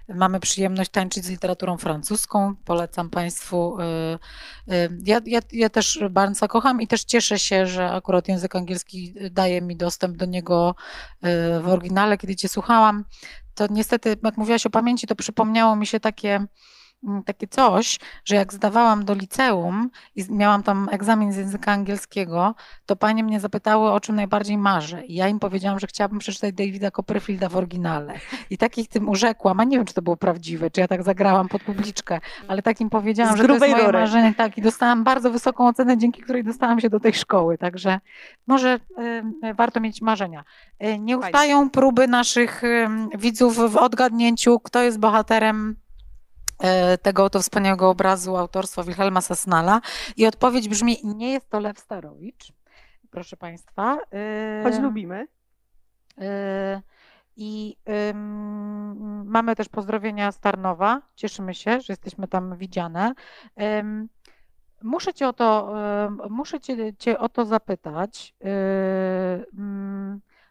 [0.08, 2.54] mamy przyjemność tańczyć z literaturą francuską.
[2.64, 3.76] Polecam Państwu.
[3.80, 4.18] E,
[5.04, 9.62] ja, ja, ja też Barnesa kocham i też cieszę się, że akurat język angielski daje
[9.62, 10.74] mi dostęp do niego
[11.62, 13.04] w oryginale, kiedy Cię słuchałam
[13.54, 16.46] to niestety, jak mówiłaś o pamięci, to przypomniało mi się takie,
[17.24, 22.54] takie coś, że jak zdawałam do liceum i miałam tam egzamin z języka angielskiego,
[22.86, 25.06] to panie mnie zapytały, o czym najbardziej marzę.
[25.06, 28.14] I ja im powiedziałam, że chciałabym przeczytać Davida Copperfielda w oryginale.
[28.50, 31.48] I takich tym urzekłam, a nie wiem, czy to było prawdziwe, czy ja tak zagrałam
[31.48, 34.34] pod publiczkę, ale takim powiedziałam, że to jest moje marzenie.
[34.34, 37.58] Tak, i dostałam bardzo wysoką ocenę, dzięki której dostałam się do tej szkoły.
[37.58, 38.00] Także
[38.46, 38.80] może
[39.44, 40.44] y, warto mieć marzenia.
[40.84, 42.88] Y, nie ustają próby naszych y,
[43.18, 45.76] widzów w odgadnięciu, kto jest bohaterem
[47.02, 49.80] tego oto wspaniałego obrazu autorstwa Wilhelma Sasnala.
[50.16, 52.52] I odpowiedź brzmi, nie jest to Lew Starowicz,
[53.10, 53.98] proszę Państwa.
[54.12, 55.28] E, Choć lubimy.
[56.18, 56.82] E,
[57.36, 57.76] I
[59.24, 61.02] mamy też pozdrowienia z Tarnowa.
[61.14, 63.12] Cieszymy się, że jesteśmy tam widziane.
[64.82, 65.72] Muszę cię o to,
[66.30, 68.34] muszę cię, cię o to zapytać,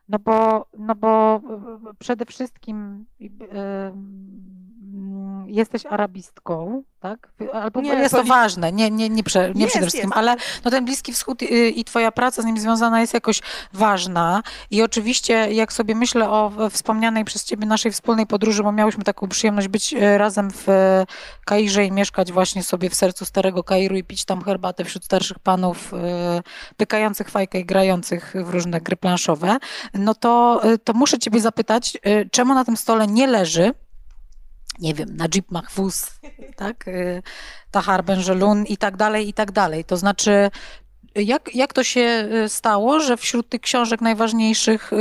[0.09, 1.41] no bo, no bo
[1.99, 3.05] przede wszystkim
[5.47, 7.31] jesteś arabistką, tak?
[7.53, 10.17] Albo nie, jest to ważne, nie, nie, nie, prze, nie jest, przede wszystkim, jest.
[10.17, 10.35] ale
[10.65, 13.41] no ten Bliski Wschód i, i twoja praca z nim związana jest jakoś
[13.73, 19.03] ważna i oczywiście jak sobie myślę o wspomnianej przez ciebie naszej wspólnej podróży, bo miałyśmy
[19.03, 21.05] taką przyjemność być e, razem w e,
[21.45, 25.39] Kairze i mieszkać właśnie sobie w sercu starego Kairu i pić tam herbatę wśród starszych
[25.39, 25.97] panów e,
[26.77, 29.57] pykających fajkę i grających w różne gry planszowe,
[29.93, 31.97] no to, to muszę ciebie zapytać,
[32.31, 33.73] czemu na tym stole nie leży
[34.79, 36.19] nie wiem, Najib Mahfouz,
[36.55, 37.23] tak, y,
[37.71, 39.85] Tahar Benjelun i tak dalej, i tak dalej.
[39.85, 40.49] To znaczy,
[41.15, 44.95] jak, jak to się y, stało, że wśród tych książek najważniejszych y,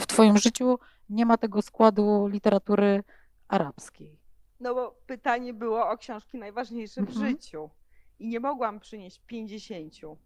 [0.00, 0.78] w twoim życiu
[1.10, 3.02] nie ma tego składu literatury
[3.48, 4.20] arabskiej?
[4.60, 7.28] No bo pytanie było o książki najważniejsze w mhm.
[7.28, 7.70] życiu
[8.18, 10.16] i nie mogłam przynieść pięćdziesięciu.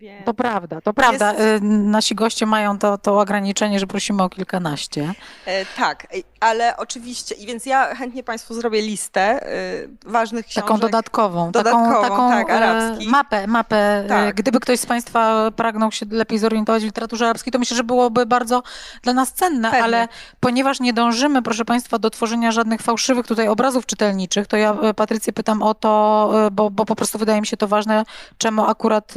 [0.00, 1.32] Więc to prawda, to prawda.
[1.32, 1.62] Jest...
[1.62, 5.12] Nasi goście mają to, to ograniczenie, że prosimy o kilkanaście.
[5.46, 6.06] E, tak,
[6.40, 9.50] ale oczywiście, i więc ja chętnie Państwu zrobię listę e,
[10.06, 10.64] ważnych książek.
[10.64, 13.76] Taką dodatkową, dodatkową taką, taką tak, e, mapę, mapę.
[13.76, 14.34] E, tak.
[14.34, 18.26] Gdyby ktoś z Państwa pragnął się lepiej zorientować w literaturze arabskiej, to myślę, że byłoby
[18.26, 18.62] bardzo
[19.02, 19.84] dla nas cenne, Pewnie.
[19.84, 20.08] ale
[20.40, 25.32] ponieważ nie dążymy, proszę Państwa, do tworzenia żadnych fałszywych tutaj obrazów czytelniczych, to ja Patrycję
[25.32, 28.04] pytam o to, bo, bo po prostu wydaje mi się to ważne,
[28.38, 29.14] czemu akurat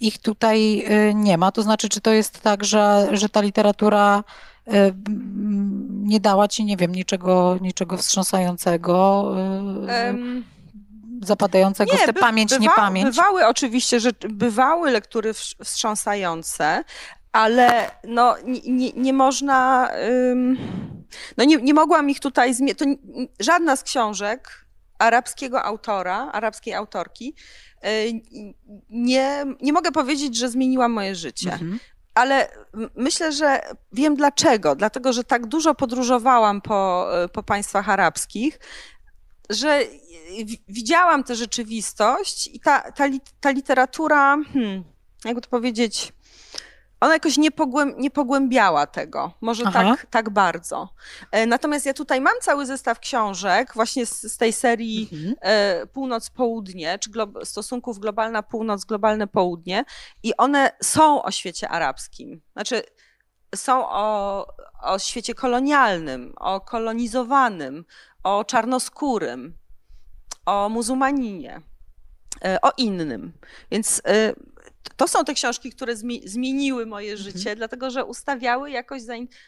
[0.00, 1.52] ich tutaj nie ma.
[1.52, 4.24] To znaczy, czy to jest tak, że, że ta literatura
[4.72, 4.92] E,
[5.88, 9.22] nie dała ci, nie wiem, niczego, niczego wstrząsającego,
[10.06, 10.44] um,
[11.22, 13.06] zapadającego nie, w tę by, pamięć, bywa, niepamięć?
[13.06, 15.32] Bywały oczywiście, że bywały lektury
[15.64, 16.84] wstrząsające,
[17.32, 19.88] ale no, nie, nie, można,
[20.28, 20.56] um,
[21.36, 22.78] no nie, nie mogłam ich tutaj zmienić.
[23.40, 24.66] Żadna z książek
[24.98, 27.34] arabskiego autora, arabskiej autorki,
[28.90, 31.52] nie, nie mogę powiedzieć, że zmieniła moje życie.
[31.52, 31.78] Mhm
[32.16, 32.48] ale
[32.94, 33.60] myślę, że
[33.92, 34.76] wiem dlaczego.
[34.76, 38.58] Dlatego, że tak dużo podróżowałam po, po państwach arabskich,
[39.50, 39.82] że
[40.68, 43.04] widziałam tę rzeczywistość i ta, ta,
[43.40, 44.84] ta literatura, hmm,
[45.24, 46.12] jakby to powiedzieć,
[47.00, 47.48] ona jakoś nie,
[47.96, 50.88] nie pogłębiała tego, może tak, tak bardzo.
[51.30, 55.34] E, natomiast ja tutaj mam cały zestaw książek właśnie z, z tej serii mhm.
[55.40, 59.84] E, Północ-Południe, czy glo, stosunków globalna północ, globalne południe
[60.22, 62.40] i one są o świecie arabskim.
[62.52, 62.82] Znaczy
[63.54, 64.46] są o,
[64.82, 67.84] o świecie kolonialnym, o kolonizowanym,
[68.22, 69.54] o czarnoskórym,
[70.46, 71.60] o muzułmaninie,
[72.44, 73.32] e, o innym.
[73.70, 74.02] Więc
[74.96, 77.24] to są te książki, które zmieniły moje mhm.
[77.24, 77.56] życie, mhm.
[77.56, 79.02] dlatego że ustawiały jakoś,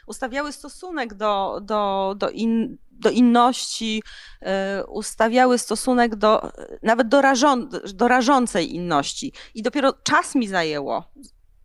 [0.06, 4.02] ustawiały stosunek do, do, do, in, do inności,
[4.42, 4.46] y,
[4.86, 9.32] ustawiały stosunek do nawet do, rażą, do rażącej inności.
[9.54, 11.12] I dopiero czas mi zajęło,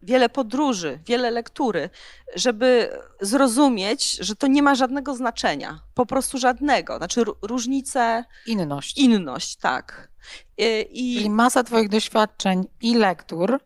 [0.04, 1.90] wiele podróży, wiele lektury,
[2.36, 2.90] żeby
[3.22, 6.98] zrozumieć, że to nie ma żadnego znaczenia, po prostu żadnego.
[6.98, 8.26] Znaczy różnice.
[8.48, 8.98] Inność.
[8.98, 10.10] Inność, tak.
[10.62, 11.16] Y, I...
[11.16, 13.60] Czyli masa Twoich doświadczeń i lektur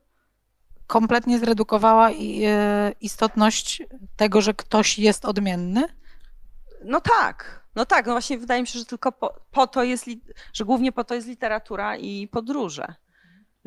[0.87, 2.13] kompletnie zredukowała e,
[3.01, 3.83] istotność
[4.15, 5.83] tego, że ktoś jest odmienny?
[6.85, 10.05] No tak, no tak, no właśnie wydaje mi się, że tylko po, po to jest,
[10.53, 12.95] że głównie po to jest literatura i podróże.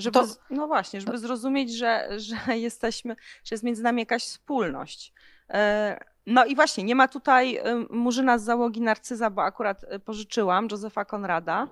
[0.01, 2.37] Żeby, to, no właśnie, żeby zrozumieć, że, że
[2.69, 5.13] jesteśmy, że jest między nami jakaś wspólność.
[5.51, 11.05] E, No i właśnie, nie ma tutaj Murzyna z załogi Narcyza, bo akurat pożyczyłam Józefa
[11.05, 11.69] Konrada.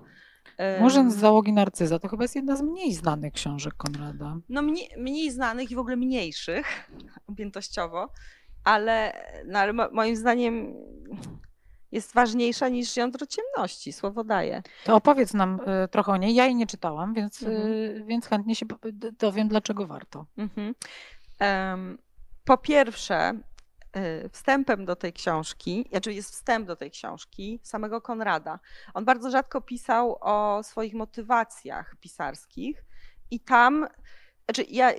[0.81, 4.37] Murzyn z załogi Narcyza to chyba jest jedna z mniej znanych książek Konrada.
[4.49, 6.89] No mniej, mniej znanych i w ogóle mniejszych
[7.29, 8.09] objętościowo,
[8.63, 9.13] ale,
[9.47, 10.73] no, ale moim zdaniem
[11.91, 14.63] jest ważniejsza niż jądro ciemności, słowo daje.
[14.83, 16.35] To opowiedz nam y, trochę o niej.
[16.35, 17.67] Ja jej nie czytałam, więc, mhm.
[17.67, 18.65] y, więc chętnie się
[19.19, 20.25] dowiem, dlaczego warto.
[20.37, 20.75] Mhm.
[22.45, 23.39] Po pierwsze,
[24.25, 28.59] y, wstępem do tej książki, znaczy jest wstęp do tej książki samego Konrada.
[28.93, 32.83] On bardzo rzadko pisał o swoich motywacjach pisarskich
[33.31, 33.87] i tam
[34.49, 34.91] znaczy, ja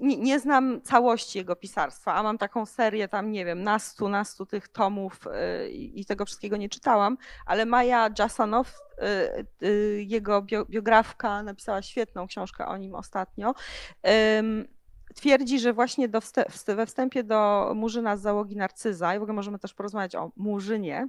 [0.00, 4.46] nie, nie, znam całości jego pisarstwa, a mam taką serię tam, nie wiem, nastu, nastu
[4.46, 11.42] tych tomów yy, i tego wszystkiego nie czytałam, ale Maja Jasanow, yy, yy, jego biografka,
[11.42, 13.54] napisała świetną książkę o nim ostatnio.
[15.18, 19.34] Twierdzi, że właśnie do wstęp, we wstępie do Murzyna z załogi Narcyza, i w ogóle
[19.34, 21.08] możemy też porozmawiać o Murzynie,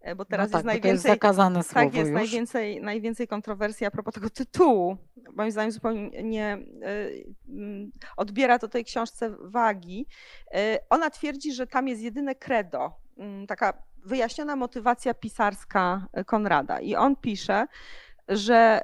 [0.00, 0.90] E, bo teraz no tak, jest najwięcej.
[0.90, 2.14] jest zakazane słowo tak, jest już.
[2.14, 4.96] najwięcej, najwięcej kontrowersji a propos tego tytułu.
[5.36, 10.06] Moim zdaniem zupełnie nie y, odbiera to tej książce wagi.
[10.54, 12.92] Y, ona twierdzi, że tam jest jedyne credo,
[13.42, 16.80] y, taka wyjaśniona motywacja pisarska Konrada.
[16.80, 17.66] I on pisze,
[18.28, 18.80] że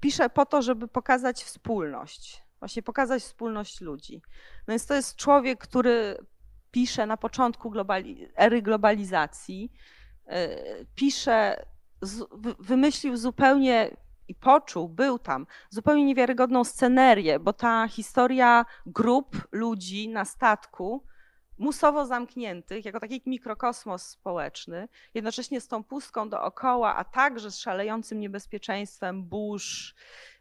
[0.00, 4.22] pisze po to, żeby pokazać wspólność, właśnie pokazać wspólność ludzi.
[4.66, 6.18] No więc to jest człowiek, który
[6.70, 9.70] pisze na początku globali ery globalizacji,
[10.26, 10.58] E,
[10.94, 11.66] pisze,
[12.58, 13.96] wymyślił zupełnie
[14.28, 21.04] i poczuł, był tam, zupełnie niewiarygodną scenerię, bo ta historia grup ludzi na statku,
[21.58, 28.20] musowo zamkniętych, jako taki mikrokosmos społeczny, jednocześnie z tą pustką dookoła, a także z szalejącym
[28.20, 29.94] niebezpieczeństwem burz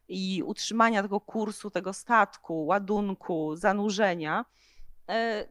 [0.07, 4.45] i utrzymania tego kursu, tego statku, ładunku, zanurzenia,
[5.09, 5.45] E,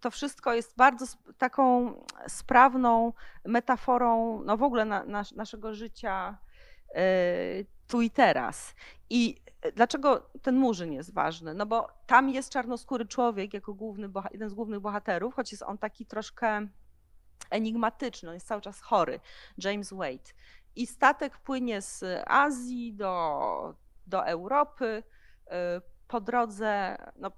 [0.00, 1.06] to wszystko jest bardzo
[1.38, 1.94] taką
[2.28, 3.12] sprawną
[3.44, 6.38] metaforą no w ogóle na, na, naszego życia
[6.94, 7.04] e,
[7.88, 8.74] tu i teraz.
[9.10, 9.36] I
[9.74, 11.54] dlaczego ten Murzyn jest ważny?
[11.54, 15.78] No bo tam jest czarnoskóry człowiek jako główny, jeden z głównych bohaterów, choć jest on
[15.78, 16.66] taki troszkę
[17.50, 19.20] enigmatyczny, on jest cały czas chory,
[19.58, 20.32] James Wade.
[20.76, 23.74] I statek płynie z Azji do,
[24.08, 25.02] do Europy.
[25.50, 27.30] E, po drodze no,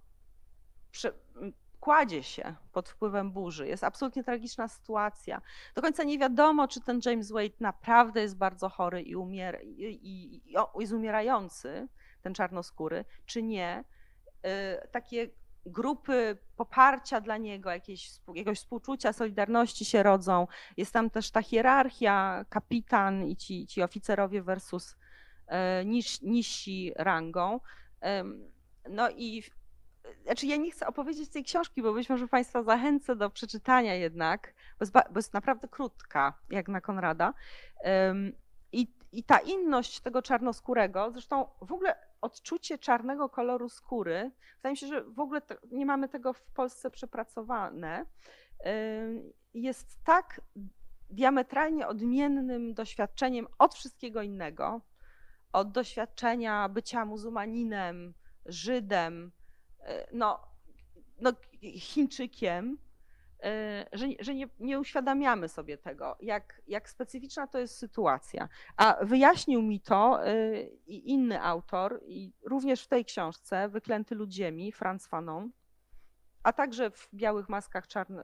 [1.80, 3.66] kładzie się pod wpływem burzy.
[3.68, 5.40] Jest absolutnie tragiczna sytuacja.
[5.74, 9.36] Do końca nie wiadomo, czy ten James Wade naprawdę jest bardzo chory i, i,
[9.76, 11.88] i, i jest umierający,
[12.22, 13.84] ten czarnoskóry, czy nie.
[14.46, 15.30] Y, takie
[15.66, 20.46] grupy poparcia dla niego, jakieś, jakiegoś współczucia, solidarności się rodzą.
[20.76, 24.96] Jest tam też ta hierarchia, kapitan i ci, ci oficerowie versus y,
[25.84, 27.60] niż, niżsi rangą.
[28.88, 29.42] No i
[30.22, 34.54] znaczy ja nie chcę opowiedzieć tej książki, bo być może Państwa zachęcę do przeczytania jednak,
[34.78, 37.34] bo jest, bo jest naprawdę krótka, jak na Konrada.
[38.72, 44.76] I, I ta inność tego czarnoskórego, zresztą w ogóle odczucie czarnego koloru skóry, wydaje mi
[44.76, 48.06] się, że w ogóle nie mamy tego w Polsce przepracowane,
[49.54, 50.40] jest tak
[51.10, 54.80] diametralnie odmiennym doświadczeniem od wszystkiego innego,
[55.52, 58.14] od doświadczenia bycia muzułmaninem,
[58.46, 59.32] Żydem,
[59.82, 60.46] E, no,
[61.20, 61.32] no,
[61.78, 62.78] Chińczykiem,
[63.42, 68.48] e, że, że nie, nie uświadamiamy sobie tego, jak, jak specyficzna to jest sytuacja.
[68.76, 74.72] A wyjaśnił mi to e, i inny autor, i również w tej książce, Wyklęty ludziemi,
[74.72, 75.50] Franz Fanon,
[76.42, 78.22] a także w białych maskach, czarne,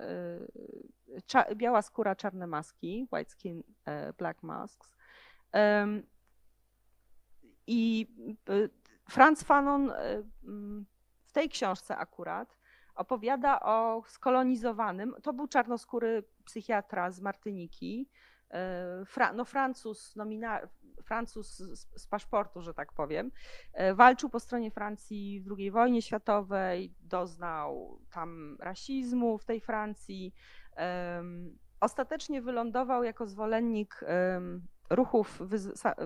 [1.27, 3.62] cza, biała skóra, czarne maski, white skin,
[4.18, 4.97] black masks.
[7.66, 8.06] I
[9.08, 9.92] Franz Fanon
[11.32, 12.58] tej książce akurat
[12.94, 18.08] opowiada o skolonizowanym, to był czarnoskóry psychiatra z Martyniki,
[18.50, 20.60] e, Fra, no Francuz, nomina,
[21.04, 23.30] Francuz z, z, paszportu, że tak powiem,
[23.72, 30.34] e, walczył po stronie Francji w II wojnie światowej, doznał tam rasizmu w tej Francji.
[31.80, 34.00] Ostatecznie wylądował jako zwolennik
[34.91, 35.43] ruchów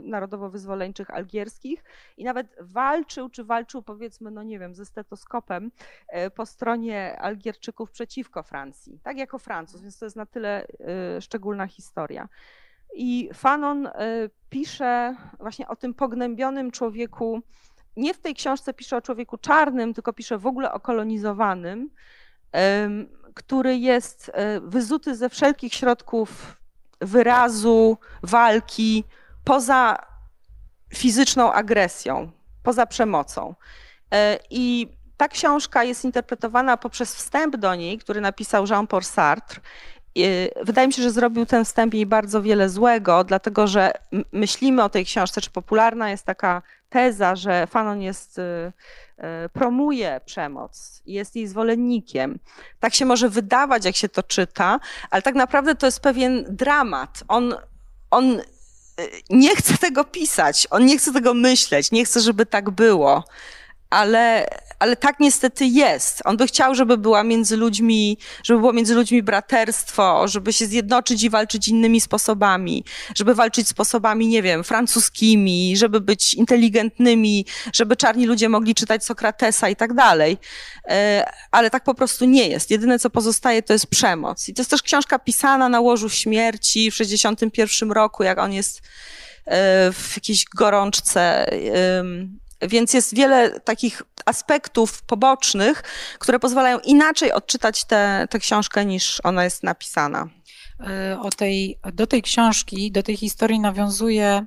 [0.02, 1.84] narodowo-wyzwoleńczych algierskich
[2.16, 5.70] i nawet walczył, czy walczył powiedzmy, no nie wiem, ze stetoskopem
[6.08, 10.66] e, po stronie Algierczyków przeciwko Francji, tak jako Francuz, więc to jest na tyle
[11.16, 12.28] e, szczególna historia.
[12.94, 13.92] I Fanon e,
[14.50, 17.42] pisze właśnie o tym pognębionym człowieku,
[17.96, 21.90] nie w tej książce pisze o człowieku czarnym, tylko pisze w ogóle o kolonizowanym,
[23.34, 26.59] który jest wyzuty ze wszelkich środków
[27.00, 29.04] wyrazu, walki
[29.44, 29.96] poza
[30.94, 32.30] fizyczną agresją,
[32.62, 33.54] poza przemocą.
[34.14, 39.60] E, I ta książka jest interpretowana poprzez wstęp do niej, który napisał Jean-Paul Sartre.
[40.62, 43.92] Wydaje mi się, że zrobił ten wstęp jej bardzo wiele złego, dlatego że
[44.32, 50.20] myślimy o tej książce, czy popularna jest taka teza, że Fanon jest, y, y, promuje
[50.24, 52.38] przemoc, jest jej zwolennikiem.
[52.80, 54.80] Tak się może wydawać, jak się to czyta,
[55.10, 57.24] ale tak naprawdę to jest pewien dramat.
[57.28, 57.54] On,
[58.10, 58.42] on y,
[59.30, 63.24] nie chce tego pisać, on nie chce tego myśleć, nie chce, żeby tak było
[63.90, 64.46] ale,
[64.78, 66.22] ale tak niestety jest.
[66.24, 71.22] On by chciał, żeby była między ludźmi, żeby było między ludźmi braterstwo, żeby się zjednoczyć
[71.22, 72.84] i walczyć innymi sposobami,
[73.14, 79.68] żeby walczyć sposobami, nie wiem, francuskimi, żeby być inteligentnymi, żeby czarni ludzie mogli czytać Sokratesa
[79.68, 80.38] i tak dalej.
[80.84, 82.70] E, ale tak po prostu nie jest.
[82.70, 84.48] Jedyne, co pozostaje, to jest przemoc.
[84.48, 88.78] I to jest też książka pisana na łożu śmierci w 61 roku, jak on jest
[89.46, 91.50] e, w jakiejś gorączce
[92.62, 95.82] więc jest wiele takich aspektów pobocznych,
[96.18, 97.84] które pozwalają inaczej odczytać
[98.30, 100.28] tę książkę niż ona jest napisana.
[100.80, 104.46] E, o tej, do tej książki, do tej historii nawiązuje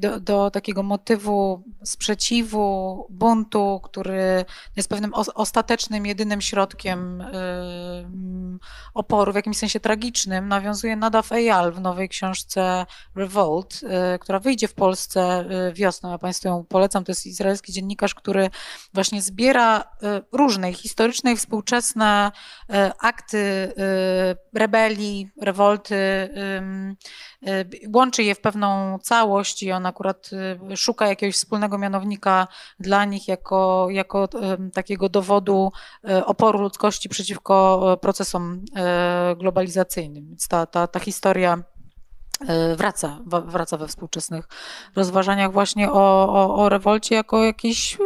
[0.00, 4.44] do, do, takiego motywu sprzeciwu, buntu, który
[4.76, 7.28] jest pewnym ostatecznym, jedynym środkiem e,
[8.94, 14.68] oporu, w jakimś sensie tragicznym, nawiązuje Nadav Eyal w nowej książce Revolt, e, która wyjdzie
[14.68, 16.10] w Polsce wiosną.
[16.10, 17.04] Ja Państwu ją polecam.
[17.04, 18.50] To jest izraelski dziennikarz, który
[18.94, 19.84] właśnie zbiera
[20.32, 22.32] różne historyczne i współczesne
[23.00, 23.72] akty
[24.54, 25.94] rebelii, rewolty,
[27.94, 30.30] łączy je w pewną całość, i on akurat
[30.72, 32.48] y, szuka jakiegoś wspólnego mianownika
[32.80, 34.28] dla nich jako, jako
[34.74, 35.72] takiego dowodu
[36.10, 38.64] y, oporu ludzkości przeciwko y, procesom
[39.36, 40.28] globalizacyjnym.
[40.28, 41.62] Więc ta, ta, ta historia
[42.76, 44.48] wraca, wraca we współczesnych
[44.96, 47.98] rozważaniach właśnie o, o, o rewolcie jako jakiejś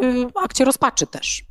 [0.44, 1.44] akcie rozpaczy też.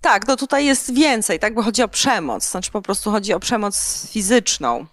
[0.00, 3.40] Tak, no tutaj jest więcej, tak, bo chodzi o przemoc, znaczy po prostu chodzi o
[3.40, 4.86] przemoc fizyczną,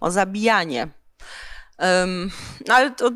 [0.00, 0.88] o zabijanie.
[1.78, 2.30] Um,
[2.68, 3.10] ale to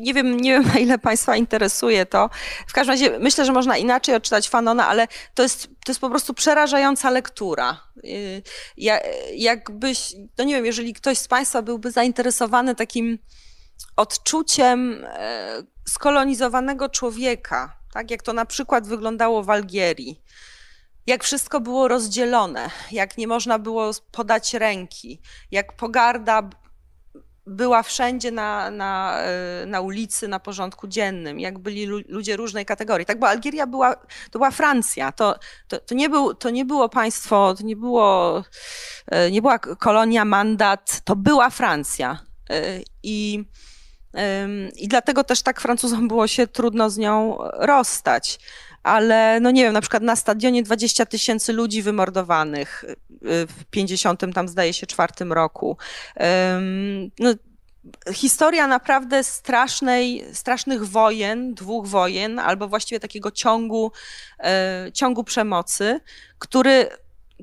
[0.00, 2.30] nie wiem, nie wiem, na ile Państwa interesuje to.
[2.66, 6.10] W każdym razie myślę, że można inaczej odczytać Fanona, ale to jest, to jest po
[6.10, 7.80] prostu przerażająca lektura.
[8.04, 8.42] Y,
[8.76, 9.00] ja,
[9.34, 13.18] jakbyś, no nie wiem, jeżeli ktoś z Państwa byłby zainteresowany takim
[13.96, 20.22] odczuciem e, skolonizowanego człowieka, tak jak to na przykład wyglądało w Algierii,
[21.06, 26.50] jak wszystko było rozdzielone, jak nie można było podać ręki, jak pogarda
[27.48, 33.06] była wszędzie na, na, e, na ulicy, na porządku dziennym, jak byli ludzie różnej kategorii.
[33.06, 33.94] Tak, bo Algieria była,
[34.30, 35.38] to była Francja, to,
[35.68, 38.44] to, to, nie, był, to nie było państwo, to nie, było,
[39.06, 42.18] e, nie była kolonia, mandat, to była Francja.
[42.50, 43.44] E, I,
[44.76, 48.38] I dlatego też tak Francuzom było się trudno z nią rozstać
[48.88, 52.96] ale no nie wiem, na przykład na stadionie 20 tysięcy ludzi wymordowanych y,
[53.46, 55.76] w 50 tam zdaje się czwartym roku.
[57.18, 57.34] No,
[58.12, 63.92] historia naprawdę strasznej, strasznych wojen, dwóch wojen, albo właściwie takiego ciągu,
[64.40, 66.00] e, ciągu przemocy,
[66.38, 66.88] który,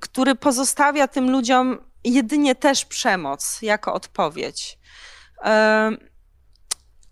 [0.02, 4.78] który pozostawia tym ludziom jedynie też przemoc jako odpowiedź.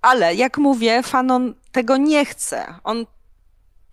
[0.01, 2.75] Ale jak mówię, Fanon tego nie chce.
[2.83, 3.05] On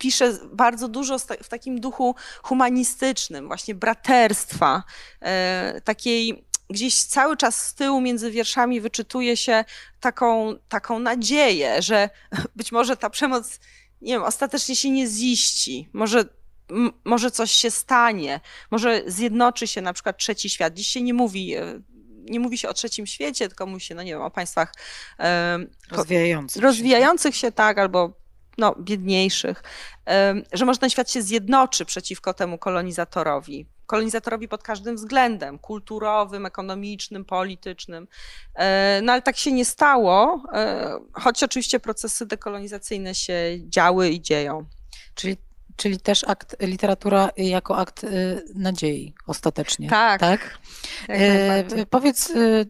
[0.01, 4.83] pisze bardzo dużo w takim duchu humanistycznym, właśnie braterstwa,
[5.21, 9.65] e, takiej gdzieś cały czas z tyłu między wierszami wyczytuje się
[10.01, 12.11] taką, taką nadzieję, że
[12.57, 13.61] być może ta przemoc,
[14.01, 16.25] nie wiem, ostatecznie się nie ziści, może,
[17.05, 18.41] może coś się stanie,
[18.71, 20.75] może zjednoczy się na przykład trzeci świat.
[20.75, 21.81] Dziś się nie mówi e,
[22.31, 24.73] nie mówi się o trzecim świecie, tylko mówi się, no nie wiem, o państwach
[25.19, 25.59] e,
[25.91, 28.20] rozwijających, rozwijających się, tak, albo
[28.59, 29.63] no, biedniejszych,
[30.53, 33.67] że może ten świat się zjednoczy przeciwko temu kolonizatorowi.
[33.87, 38.09] Kolonizatorowi pod każdym względem kulturowym, ekonomicznym, politycznym.
[38.55, 43.35] E, no ale tak się nie stało, e, choć oczywiście procesy dekolonizacyjne się
[43.69, 44.67] działy i dzieją.
[45.15, 45.37] Czyli
[45.81, 49.89] Czyli też akt, literatura jako akt y, nadziei ostatecznie.
[49.89, 50.21] Tak.
[50.21, 50.59] tak?
[51.09, 52.67] E, powiedz, y,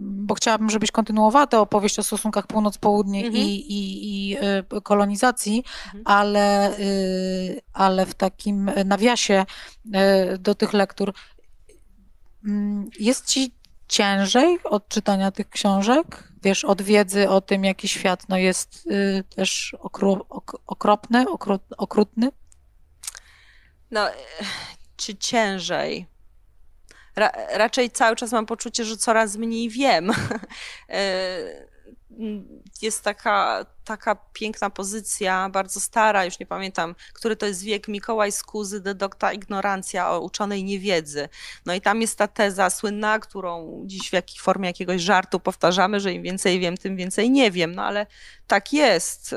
[0.00, 3.44] bo chciałabym, żebyś kontynuowała tę opowieść o stosunkach północ-południe mhm.
[3.44, 4.36] i, i, i
[4.76, 6.02] y, kolonizacji, mhm.
[6.06, 6.76] ale,
[7.72, 9.44] ale w takim nawiasie
[10.38, 11.12] do tych lektur
[12.44, 13.54] mm, jest ci
[13.88, 16.32] ciężej od czytania tych książek?
[16.42, 18.88] Wiesz, od wiedzy o tym, jaki świat no, jest
[19.36, 21.24] też okru, ok, okropny,
[21.78, 22.30] okrutny?
[23.92, 24.08] No,
[24.96, 26.06] czy ciężej?
[27.16, 30.12] Ra raczej cały czas mam poczucie, że coraz mniej wiem.
[30.88, 31.72] E,
[32.82, 38.32] jest taka, taka piękna pozycja, bardzo stara, już nie pamiętam, który to jest wiek, Mikołaj
[38.32, 41.28] Skuzy, de docta ignorancja o uczonej niewiedzy.
[41.66, 46.00] No i tam jest ta teza słynna, którą dziś w jakiej formie jakiegoś żartu powtarzamy,
[46.00, 48.06] że im więcej wiem, tym więcej nie wiem, no ale
[48.46, 49.34] tak jest.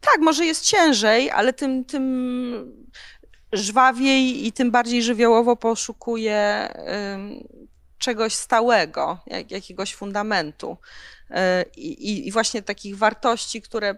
[0.00, 2.88] Tak, może jest ciężej, ale tym, tym
[3.52, 6.68] żwawiej i tym bardziej żywiołowo poszukuje
[7.98, 10.76] czegoś stałego, jak, jakiegoś fundamentu.
[11.30, 13.94] E, I, I, właśnie takich wartości, które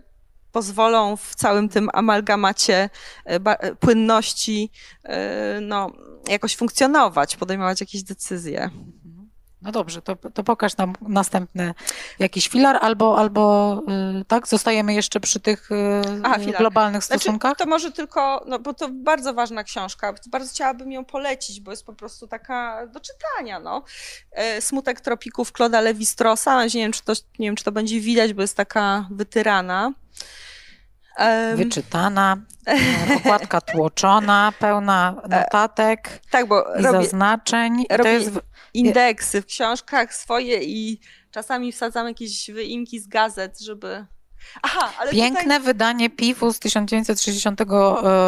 [0.53, 2.91] pozwolą w całym tym amalgamacie e,
[3.27, 4.71] e, płynności
[5.61, 5.91] no,
[6.29, 8.71] jakoś funkcjonować, podejmować jakieś decyzje.
[9.63, 11.75] No dobrze, to, to pokaż nam następny
[12.19, 13.75] jakiś filar, albo, albo
[14.21, 17.51] y, tak, zostajemy jeszcze przy tych y, Aha, globalnych znaczy, stosunkach?
[17.51, 21.71] Znaczy, to może tylko, no bo to bardzo ważna książka, bardzo chciałabym ją polecić, bo
[21.71, 23.83] jest po prostu taka do czytania, no.
[24.33, 28.33] E, Smutek tropików Claude'a Levi-Strossa, nie wiem, czy to, nie wiem, czy to będzie widać,
[28.33, 29.93] bo jest taka wytyrana.
[31.57, 32.37] Wyczytana,
[33.16, 37.85] okładka tłoczona, pełna e, notatek tak, bo i robię, zaznaczeń.
[38.03, 38.31] to jest
[38.75, 41.01] indeksy w książkach swoje i
[41.31, 44.07] czasami wsadzam jakieś wyimki z gazet, żeby
[44.62, 45.61] Aha, ale Piękne tutaj...
[45.61, 47.64] wydanie PIF-u z 1960 e,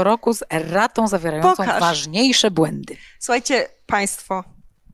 [0.04, 1.80] roku z erratą zawierającą Pokaż.
[1.80, 2.96] ważniejsze błędy.
[3.18, 4.44] Słuchajcie, Państwo,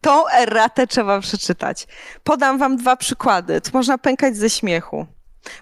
[0.01, 1.87] tą erratę trzeba przeczytać.
[2.25, 3.61] Podam Wam dwa przykłady.
[3.61, 5.07] Tu można pękać ze śmiechu.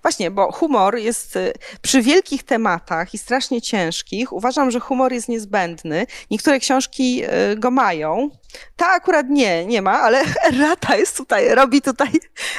[0.03, 4.33] Właśnie, bo humor jest y, przy wielkich tematach i strasznie ciężkich.
[4.33, 6.07] Uważam, że humor jest niezbędny.
[6.31, 7.23] Niektóre książki
[7.53, 8.31] y, go mają.
[8.77, 10.23] Ta akurat nie, nie ma, ale
[10.61, 12.11] Rata jest tutaj, robi tutaj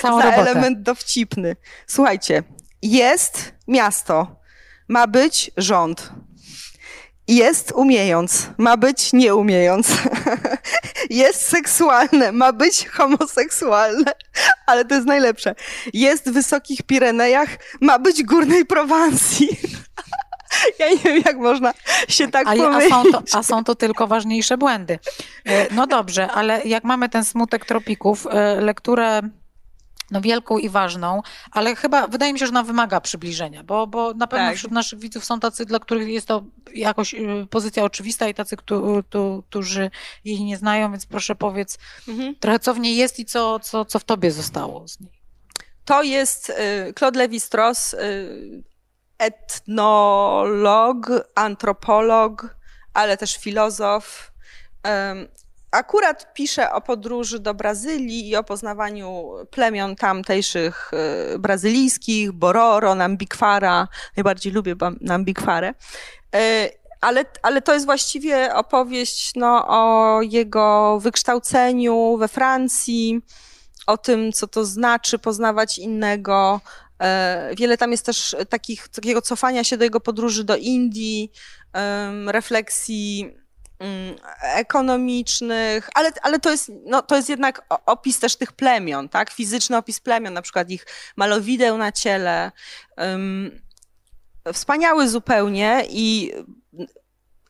[0.01, 0.41] Całą za robotę.
[0.51, 1.55] element dowcipny.
[1.87, 2.43] Słuchajcie,
[2.81, 4.35] jest miasto,
[4.87, 6.11] ma być rząd.
[7.27, 9.87] Jest umiejąc, ma być nie umiejąc.
[11.09, 14.11] Jest seksualne, ma być homoseksualne,
[14.65, 15.55] ale to jest najlepsze.
[15.93, 17.49] Jest w Wysokich Pirenejach,
[17.81, 19.49] ma być Górnej Prowansji.
[20.79, 21.73] Ja nie wiem, jak można
[22.07, 22.93] się tak a, pomylić.
[22.93, 24.99] A są, to, a są to tylko ważniejsze błędy.
[25.45, 29.21] E, no dobrze, ale jak mamy ten smutek tropików, e, lekturę
[30.11, 34.13] no wielką i ważną, ale chyba wydaje mi się, że ona wymaga przybliżenia, bo, bo
[34.13, 34.57] na pewno tak.
[34.57, 36.43] wśród naszych widzów są tacy, dla których jest to
[36.73, 38.57] jakoś y, pozycja oczywista i tacy,
[39.49, 39.91] którzy
[40.25, 41.77] jej nie znają, więc proszę powiedz
[42.07, 42.35] mhm.
[42.35, 45.21] trochę co w niej jest i co, co, co w tobie zostało z niej.
[45.85, 46.53] To jest y,
[46.93, 48.63] Claude Lévi-Strauss, y,
[49.17, 52.55] etnolog, antropolog,
[52.93, 54.31] ale też filozof
[55.71, 60.91] akurat pisze o podróży do Brazylii i o poznawaniu plemion tamtejszych
[61.35, 63.87] y, brazylijskich, Bororo, Nambikwara.
[64.17, 65.73] Najbardziej lubię Nambikwarę.
[66.35, 66.39] Y,
[67.01, 73.21] ale, ale to jest właściwie opowieść no, o jego wykształceniu we Francji,
[73.87, 76.61] o tym, co to znaczy poznawać innego.
[77.51, 81.31] Y, wiele tam jest też takich, takiego cofania się do jego podróży do Indii,
[82.27, 83.37] refleksji
[84.41, 89.31] ekonomicznych, ale, ale to, jest, no, to jest jednak opis też tych plemion, tak?
[89.31, 92.51] Fizyczny opis plemion, na przykład ich malowideł na ciele.
[94.53, 96.33] Wspaniały zupełnie i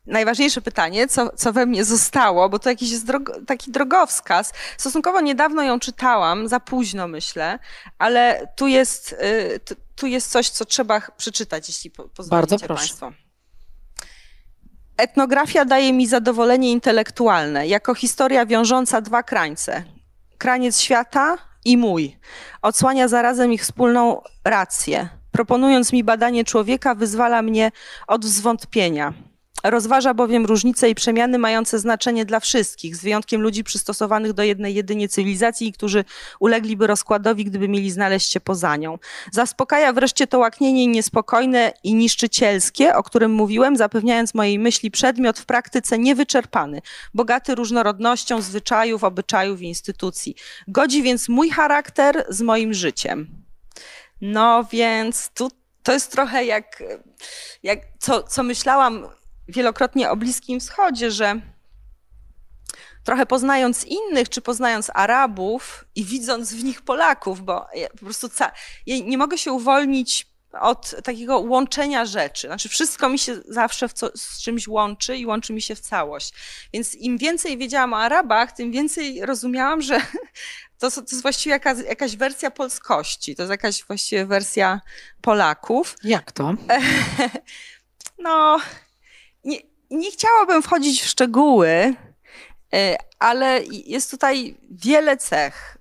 [0.08, 4.54] najważniejsze pytanie, co, co we mnie zostało, bo to jakiś jest drogo, taki drogowskaz.
[4.78, 7.60] Stosunkowo niedawno ją czytałam, za późno myślę,
[7.98, 9.60] ale tu jest, y,
[9.96, 12.80] tu jest coś, co trzeba przeczytać, jeśli pozwolicie Bardzo proszę.
[12.80, 13.27] Państwo.
[14.98, 19.84] Etnografia daje mi zadowolenie intelektualne, jako historia wiążąca dwa krańce.
[20.38, 22.18] Kraniec świata i mój.
[22.62, 25.10] Odsłania zarazem ich wspólną rację.
[25.32, 27.72] Proponując mi badanie człowieka, wyzwala mnie
[28.08, 29.14] od zwątpienia.
[29.64, 34.76] Rozważa bowiem różnice i przemiany mające znaczenie dla wszystkich, z wyjątkiem ludzi przystosowanych do jednej
[34.76, 36.06] jedynie cywilizacji, którzy
[36.40, 38.98] ulegliby rozkładowi, gdyby mieli znaleźć się poza nią.
[39.32, 45.46] Zaspokaja wreszcie to łaknienie niespokojne i niszczycielskie, o którym mówiłem, zapewniając mojej myśli przedmiot w
[45.46, 46.82] praktyce niewyczerpany,
[47.14, 50.36] bogaty różnorodnością zwyczajów, obyczajów i instytucji.
[50.68, 53.28] Godzi więc mój charakter z moim życiem.
[54.22, 55.52] No więc tu
[55.84, 56.84] to jest trochę jak,
[57.64, 59.08] jak co, co myślałam
[59.48, 61.42] wielokrotnie o Bliskim Wschodzie, że
[63.04, 68.30] trochę poznając innych, czy poznając Arabów i widząc w nich Polaków, bo ja po prostu
[68.30, 68.52] ca-
[68.86, 70.28] ja nie mogę się uwolnić
[70.62, 72.48] od takiego łączenia rzeczy.
[72.48, 76.34] Znaczy, wszystko mi się zawsze co, z czymś łączy i łączy mi się w całość.
[76.74, 80.02] Więc im więcej wiedziałam o Arabach, tym więcej rozumiałam, że
[80.80, 83.36] to, to jest właściwie jakaś, jakaś wersja polskości.
[83.36, 84.82] To jest jakaś właściwie wersja
[85.22, 85.96] Polaków.
[86.04, 86.54] Jak to?
[88.20, 88.60] No,
[89.92, 91.94] nie, chciałabym wchodzić w szczegóły,
[92.74, 95.78] e, ale jest tutaj wiele cech.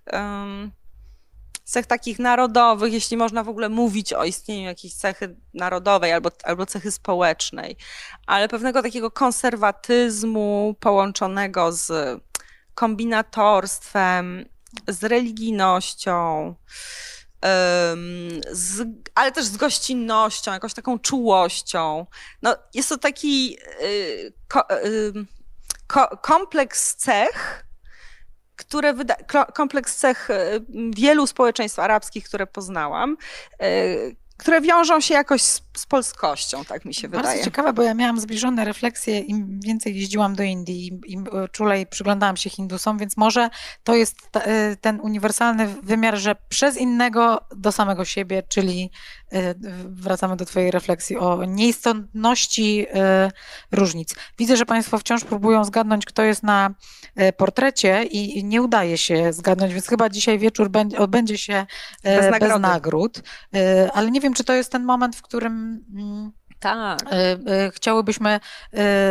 [1.64, 6.66] cech takich narodowych, jeśli można w ogóle mówić o istnieniu jakiejś cechy narodowej albo, albo
[6.66, 7.76] cechy społecznej,
[8.26, 12.20] ale pewnego takiego konserwatyzmu połączonego z
[12.74, 14.48] kombinatorstwem,
[14.88, 16.54] z religijnością,
[18.50, 22.06] z, ale też z gościnnością, jakąś taką czułością.
[22.42, 25.12] No, jest to taki y, ko, y,
[25.86, 27.66] ko, kompleks cech,
[28.56, 29.16] które wyda,
[29.54, 33.16] kompleks cech y, wielu społeczeństw arabskich, które poznałam,
[34.36, 37.44] które wiążą się jakoś z, z, polskością, tak mi się Bardzo wydaje.
[37.44, 42.36] ciekawe, bo ja miałam zbliżone refleksje, im więcej jeździłam do Indii, im, im czulej przyglądałam
[42.36, 43.50] się Hindusom, więc może
[43.84, 48.90] to jest e, ten uniwersalny wymiar, że przez innego do samego siebie, czyli
[49.84, 53.30] wracamy do twojej refleksji o nieistotności e,
[53.72, 54.14] różnic.
[54.38, 56.74] Widzę, że państwo wciąż próbują zgadnąć, kto jest na
[57.36, 61.66] portrecie i nie udaje się zgadnąć, więc chyba dzisiaj wieczór odbędzie się
[62.04, 63.22] bez, bez nagród,
[63.94, 66.98] ale nie wiem, czy to jest ten moment, w którym mm, tak.
[67.02, 68.40] E, e, chciałybyśmy e,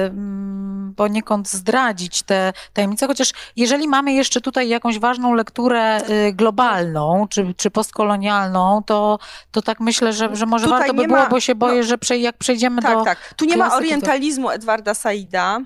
[0.05, 6.01] mm, poniekąd zdradzić te tajemnice, chociaż jeżeli mamy jeszcze tutaj jakąś ważną lekturę
[6.33, 9.19] globalną czy, czy postkolonialną, to,
[9.51, 11.97] to tak myślę, że, że może tutaj warto by było, ma, bo się boję, no,
[12.03, 13.03] że jak przejdziemy tak, do.
[13.03, 14.53] Tak, tu nie ma orientalizmu to...
[14.53, 15.59] Edwarda Saida,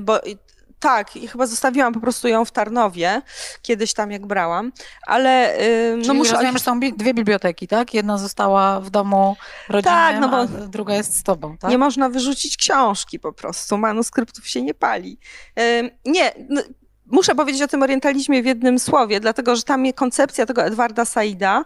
[0.00, 0.20] bo
[0.80, 3.22] tak, i chyba zostawiłam po prostu ją w Tarnowie,
[3.62, 4.72] kiedyś tam jak brałam,
[5.06, 5.56] ale...
[5.96, 6.32] Yy, no muszę...
[6.32, 7.94] rozumiem, że są dwie biblioteki, tak?
[7.94, 9.36] Jedna została w domu
[9.68, 11.70] rodzinnym, tak, no bo a druga jest z tobą, tak?
[11.70, 15.18] Nie można wyrzucić książki po prostu, manuskryptów się nie pali.
[15.56, 16.32] Yy, nie,
[17.10, 21.64] Muszę powiedzieć o tym orientalizmie w jednym słowie, dlatego że tam koncepcja tego Edwarda Saida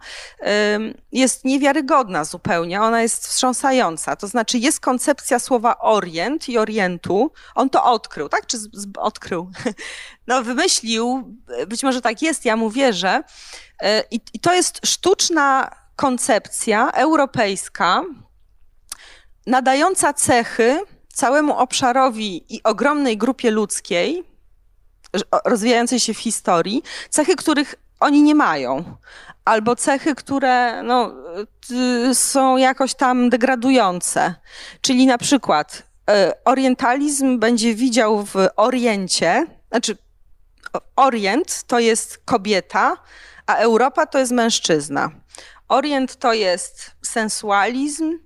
[1.13, 2.81] jest niewiarygodna zupełnie.
[2.81, 4.17] Ona jest wstrząsająca.
[4.17, 7.33] To znaczy, jest koncepcja słowa orient i orientu.
[7.55, 8.47] On to odkrył, tak?
[8.47, 8.57] Czy
[8.97, 9.51] odkrył?
[10.27, 11.37] No, wymyślił,
[11.67, 13.23] być może tak jest, ja mu wierzę.
[13.83, 18.03] E, I, i to jest sztuczna koncepcja europejska,
[19.47, 20.81] nadająca cechy
[21.15, 24.32] całemu obszarowi i ogromnej grupie ludzkiej,
[25.45, 28.85] rozwijającej się w historii, cechy, których oni nie mają.
[29.45, 31.15] Albo cechy, które no,
[32.15, 34.35] są jakoś tam degradujące.
[34.81, 39.97] Czyli na przykład e, orientalizm będzie widział w Oriencie, znaczy
[40.97, 42.97] Orient to jest kobieta,
[43.47, 45.11] a Europa to jest mężczyzna.
[45.69, 48.19] Orient to jest sensualizm,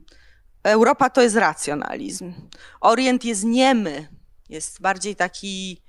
[0.62, 2.32] Europa to jest racjonalizm.
[2.80, 4.09] Orient jest niemy,
[4.49, 5.82] jest bardziej taki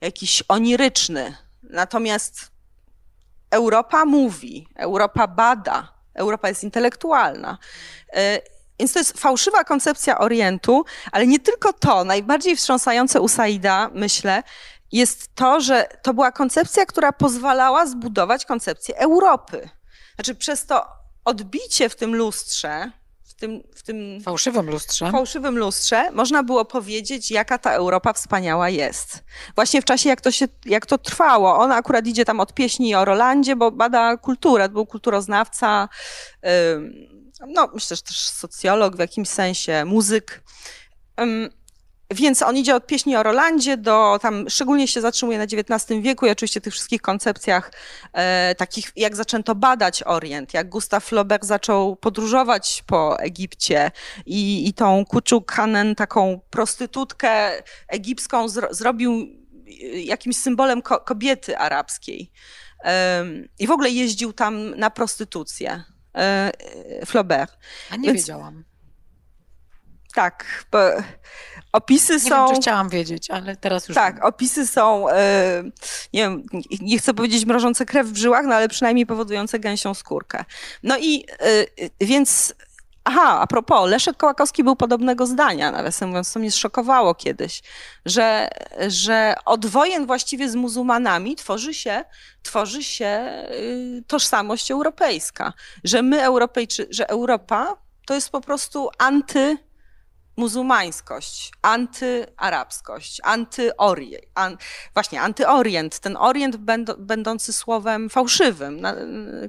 [0.00, 1.36] jakiś oniryczny.
[1.62, 2.50] Natomiast
[3.50, 7.58] Europa mówi, Europa bada, Europa jest intelektualna.
[8.12, 8.40] E,
[8.78, 12.04] więc to jest fałszywa koncepcja Orientu, ale nie tylko to.
[12.04, 14.42] Najbardziej wstrząsające u Saida, myślę,
[14.92, 19.68] jest to, że to była koncepcja, która pozwalała zbudować koncepcję Europy.
[20.14, 20.86] Znaczy, przez to
[21.24, 22.90] odbicie w tym lustrze,
[23.40, 25.10] tym, w tym fałszywym lustrze.
[25.10, 29.24] fałszywym lustrze można było powiedzieć, jaka ta Europa wspaniała jest.
[29.54, 31.58] Właśnie w czasie, jak to, się, jak to trwało.
[31.58, 35.88] On akurat idzie tam od pieśni o Rolandzie, bo bada kulturę, był kulturoznawca,
[37.46, 40.42] no myślę, że też socjolog w jakimś sensie, muzyk.
[42.14, 46.26] Więc on idzie od pieśni o Rolandzie do tam, szczególnie się zatrzymuje na XIX wieku
[46.26, 47.72] i oczywiście tych wszystkich koncepcjach
[48.12, 53.90] e, takich, jak zaczęto badać Orient, jak Gustav Flaubert zaczął podróżować po Egipcie
[54.26, 59.26] i, i tą Kuczuk Hanen, taką prostytutkę egipską zro, zrobił
[59.94, 62.32] jakimś symbolem ko kobiety arabskiej.
[62.84, 63.24] E,
[63.58, 65.84] I w ogóle jeździł tam na prostytucję.
[66.14, 66.52] E,
[67.06, 67.58] Flaubert.
[67.90, 68.69] A nie Więc, wiedziałam.
[70.14, 70.78] Tak, bo
[71.72, 72.46] Opisy nie są.
[72.46, 73.94] Wiem, czy chciałam wiedzieć, ale teraz już.
[73.94, 74.24] Tak, wiem.
[74.24, 75.62] opisy są, e,
[76.12, 76.42] nie wiem,
[76.80, 80.44] nie chcę powiedzieć mrożące krew w żyłach, no ale przynajmniej powodujące gęsią skórkę.
[80.82, 81.24] No i
[82.00, 82.54] e, więc.
[83.04, 87.62] Aha, a propos, Leszek Kołakowski był podobnego zdania, nawiasem mówiąc, co mnie zszokowało kiedyś,
[88.06, 88.48] że,
[88.88, 92.04] że od wojen właściwie z muzułmanami tworzy się,
[92.42, 95.52] tworzy się y, tożsamość europejska,
[95.84, 99.58] że my Europejczycy, że Europa to jest po prostu anty
[100.40, 104.56] muzułmańskość, antyarabskość, antyorient, an,
[104.94, 106.56] właśnie antyorient, ten orient
[106.98, 108.94] będący słowem fałszywym, na,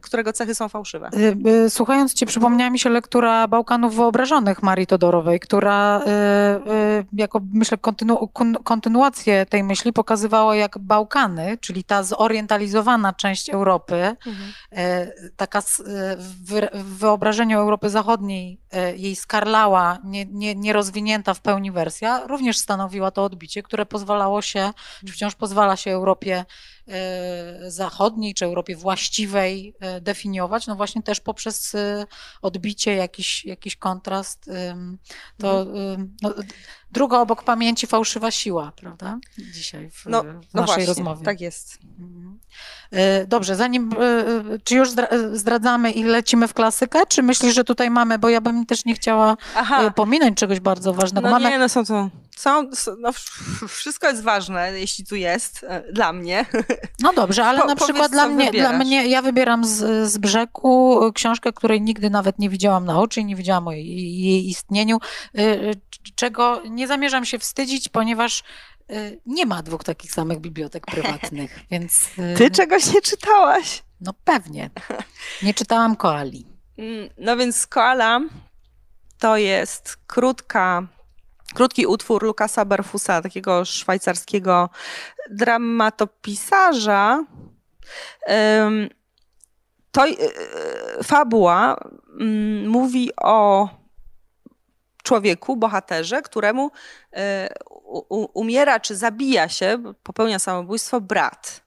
[0.01, 1.09] którego cechy są fałszywe.
[1.13, 7.41] Y, y, słuchając cię przypomniała mi się lektura Bałkanów Wyobrażonych Marii Todorowej, która y, jako
[7.53, 8.29] myślę kontynu,
[8.63, 14.51] kontynuację tej myśli pokazywała jak Bałkany, czyli ta zorientalizowana część Europy, mhm.
[15.35, 15.61] taka
[16.17, 18.59] w wyobrażeniu Europy Zachodniej
[18.95, 24.41] jej skarlała, nie, nie, nie rozwinięta w pełni wersja również stanowiła to odbicie, które pozwalało
[24.41, 24.73] się,
[25.07, 26.45] czy wciąż pozwala się Europie
[27.67, 31.73] zachodniej czy Europie właściwej definiować, no właśnie też poprzez
[32.41, 34.49] odbicie, jakiś, jakiś kontrast.
[35.37, 36.15] To mhm.
[36.21, 36.33] no,
[36.91, 39.19] druga obok pamięci fałszywa siła, prawda?
[39.53, 41.25] Dzisiaj w, no, w no naszej właśnie, rozmowie.
[41.25, 41.79] Tak jest.
[41.99, 42.39] Mhm.
[43.27, 43.91] Dobrze, zanim,
[44.63, 44.89] czy już
[45.33, 48.93] zdradzamy i lecimy w klasykę, czy myślisz, że tutaj mamy, bo ja bym też nie
[48.93, 49.91] chciała Aha.
[49.91, 51.27] pominąć czegoś bardzo ważnego.
[51.27, 51.49] No mamy...
[51.49, 52.09] nie, no są to
[52.41, 52.69] są,
[52.99, 53.11] no,
[53.67, 56.45] wszystko jest ważne, jeśli tu jest, e, dla mnie.
[56.99, 60.99] No dobrze, ale po, na przykład dla mnie, dla mnie, ja wybieram z, z brzegu
[61.15, 64.97] książkę, której nigdy nawet nie widziałam na oczy i nie widziałam o jej, jej istnieniu,
[65.39, 65.71] y,
[66.15, 68.43] czego nie zamierzam się wstydzić, ponieważ
[69.25, 72.09] nie ma dwóch takich samych bibliotek prywatnych, więc...
[72.37, 73.83] Ty czegoś nie czytałaś?
[74.01, 74.69] No pewnie.
[75.43, 76.45] Nie czytałam Koali.
[76.77, 78.21] Mm, no więc Koala
[79.19, 80.87] to jest krótka
[81.53, 84.69] krótki utwór Lukasa Berfusa, takiego szwajcarskiego
[85.29, 87.25] dramatopisarza.
[89.91, 90.13] To e,
[91.03, 91.77] fabuła
[92.19, 93.69] mm, mówi o
[95.03, 96.71] człowieku, bohaterze, któremu
[97.13, 97.49] e,
[98.33, 101.61] umiera czy zabija się, popełnia samobójstwo brat.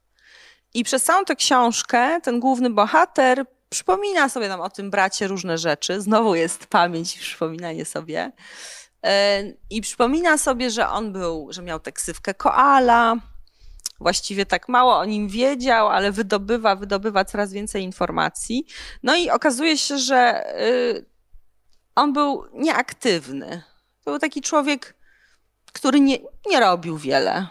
[0.74, 5.58] I przez całą tę książkę ten główny bohater przypomina sobie tam o tym bracie różne
[5.58, 6.00] rzeczy.
[6.00, 8.32] Znowu jest pamięć i przypominanie sobie.
[9.70, 13.16] I przypomina sobie, że on był, że miał tę ksywkę koala,
[14.00, 18.66] właściwie tak mało o nim wiedział, ale wydobywa, wydobywa coraz więcej informacji.
[19.02, 21.04] No i okazuje się, że y,
[21.94, 23.62] on był nieaktywny.
[24.04, 24.94] To był taki człowiek,
[25.72, 27.46] który nie, nie robił wiele.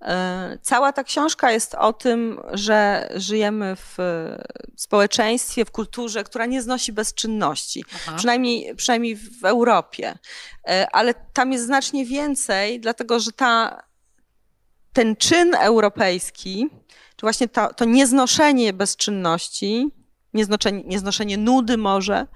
[0.00, 3.96] E, cała ta książka jest o tym, że żyjemy w
[4.76, 7.84] społeczeństwie, w kulturze, która nie znosi bezczynności,
[8.16, 10.18] przynajmniej, przynajmniej w Europie.
[10.68, 13.82] E, ale tam jest znacznie więcej, dlatego że ta,
[14.92, 16.68] ten czyn europejski,
[17.16, 19.90] czy właśnie to, to nieznoszenie bezczynności,
[20.34, 22.26] nieznoszenie, nieznoszenie nudy może,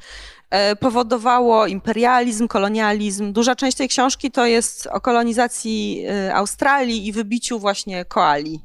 [0.81, 3.33] powodowało imperializm, kolonializm.
[3.33, 8.65] Duża część tej książki to jest o kolonizacji e, Australii i wybiciu właśnie koali.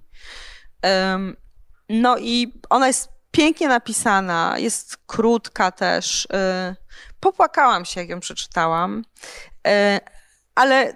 [1.90, 6.28] No i ona jest pięknie napisana, jest krótka też.
[6.34, 6.76] E,
[7.20, 9.04] popłakałam się, jak ją przeczytałam,
[10.56, 10.94] ale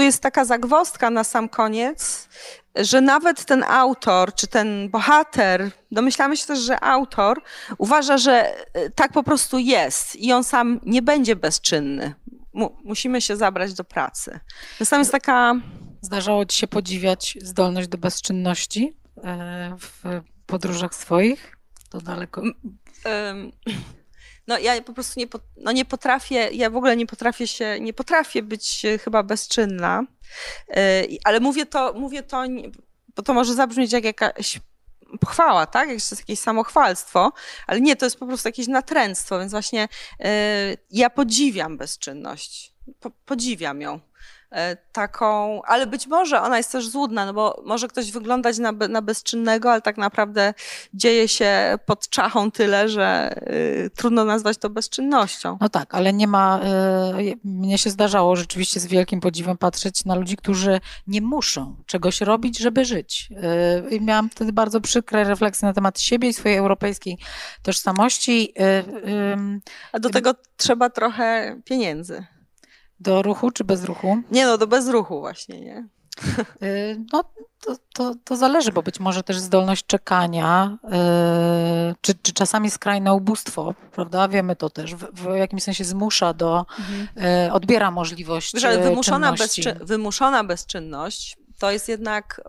[0.00, 2.28] tu jest taka zagwostka na sam koniec,
[2.76, 7.42] że nawet ten autor, czy ten bohater, domyślamy się też, że autor
[7.78, 12.14] uważa, że e, tak po prostu jest i on sam nie będzie bezczynny.
[12.52, 14.40] Mu, musimy się zabrać do pracy.
[14.80, 15.54] Więc tam jest taka...
[16.00, 21.56] Zdarzało ci się podziwiać zdolność do bezczynności e, w podróżach swoich?
[21.90, 22.42] To daleko...
[24.50, 27.92] No ja po prostu nie, no nie potrafię, ja w ogóle nie potrafię się, nie
[27.92, 30.02] potrafię być e, chyba bezczynna,
[30.68, 32.44] e, ale mówię to, mówię to,
[33.16, 34.60] bo to może zabrzmieć jak jakaś
[35.20, 35.88] pochwała, tak?
[35.88, 37.32] Jak jest jakieś samochwalstwo,
[37.66, 39.88] ale nie, to jest po prostu jakieś natręctwo, więc właśnie
[40.20, 44.00] e, ja podziwiam bezczynność, po, podziwiam ją.
[44.52, 48.72] E, taką, ale być może ona jest też złudna, no bo może ktoś wyglądać na,
[48.72, 50.54] na bezczynnego, ale tak naprawdę
[50.94, 55.58] dzieje się pod czachą tyle, że y, trudno nazwać to bezczynnością.
[55.60, 56.60] No tak, ale nie ma,
[57.18, 62.20] y, mnie się zdarzało rzeczywiście z wielkim podziwem patrzeć na ludzi, którzy nie muszą czegoś
[62.20, 63.28] robić, żeby żyć.
[63.90, 67.18] Y, I miałam wtedy bardzo przykre refleksje na temat siebie i swojej europejskiej
[67.62, 68.54] tożsamości.
[69.92, 72.24] A do tego trzeba trochę pieniędzy.
[73.00, 74.22] Do ruchu czy bez ruchu?
[74.30, 75.88] Nie no, do bez ruchu właśnie, nie?
[76.62, 77.24] Y, no,
[77.60, 80.90] to, to, to zależy, bo być może też zdolność czekania, yy,
[82.00, 84.28] czy, czy czasami skrajne ubóstwo, prawda?
[84.28, 86.66] Wiemy to też, w, w jakimś sensie zmusza do,
[87.16, 92.40] yy, odbiera możliwość ale wymuszona, bezczy wymuszona bezczynność to jest jednak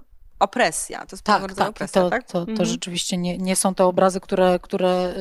[0.42, 1.00] opresja.
[1.00, 2.24] To jest tak, tak, opresja, to, tak?
[2.24, 2.70] To, to mhm.
[2.70, 5.14] rzeczywiście nie, nie są to obrazy, które, które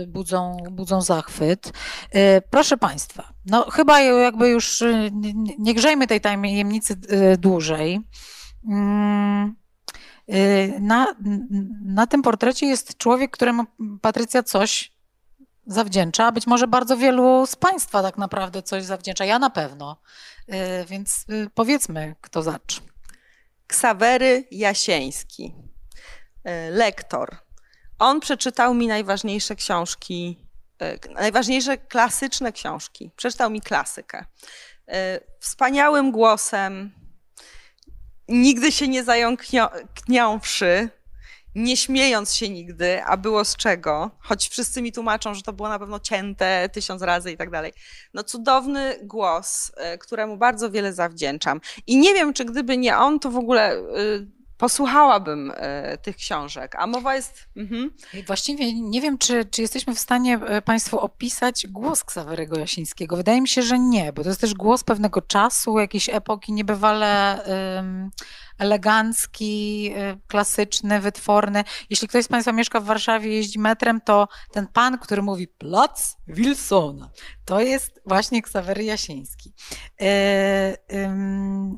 [0.00, 1.72] yy, budzą, budzą zachwyt.
[2.14, 2.20] Yy,
[2.50, 8.00] proszę Państwa, no chyba jakby już y, nie, nie grzejmy tej tajemnicy yy, dłużej.
[8.68, 9.56] Mm,
[10.28, 11.14] y, na,
[11.84, 13.64] na tym portrecie jest człowiek, któremu
[14.00, 14.94] Patrycja coś
[15.66, 19.24] zawdzięcza, być może bardzo wielu z Państwa tak naprawdę coś zawdzięcza.
[19.24, 19.96] Ja na pewno.
[20.48, 20.54] Y,
[20.86, 22.93] więc powiedzmy, kto zacznie.
[23.74, 25.54] Ksawery Jasieński,
[26.44, 27.36] e, lektor.
[27.98, 30.46] On przeczytał mi najważniejsze książki,
[30.80, 33.10] e, najważniejsze klasyczne książki.
[33.16, 34.24] Przeczytał mi klasykę.
[34.88, 36.92] E, wspaniałym głosem,
[38.28, 40.88] nigdy się nie zająkniąwszy,
[41.54, 45.68] nie śmiejąc się nigdy, a było z czego, choć wszyscy mi tłumaczą, że to było
[45.68, 47.72] na pewno cięte tysiąc razy i tak dalej.
[48.14, 51.60] No cudowny głos, e, któremu bardzo wiele zawdzięczam.
[51.86, 53.80] I nie wiem, czy gdyby nie on, to w ogóle e,
[54.58, 56.74] posłuchałabym e, tych książek.
[56.78, 57.44] A mowa jest.
[57.56, 57.90] Mhm.
[58.26, 63.16] Właściwie nie wiem, czy, czy jesteśmy w stanie Państwu opisać głos Ksawerego Jasińskiego.
[63.16, 67.40] Wydaje mi się, że nie, bo to jest też głos pewnego czasu, jakiejś epoki niebywale
[68.58, 71.64] elegancki, y, klasyczny, wytworny.
[71.90, 76.16] Jeśli ktoś z Państwa mieszka w Warszawie, jeździ metrem, to ten pan, który mówi Plac
[76.28, 77.10] Wilsona,
[77.44, 79.52] to jest właśnie Ksawery Jasiński.
[80.00, 80.76] E,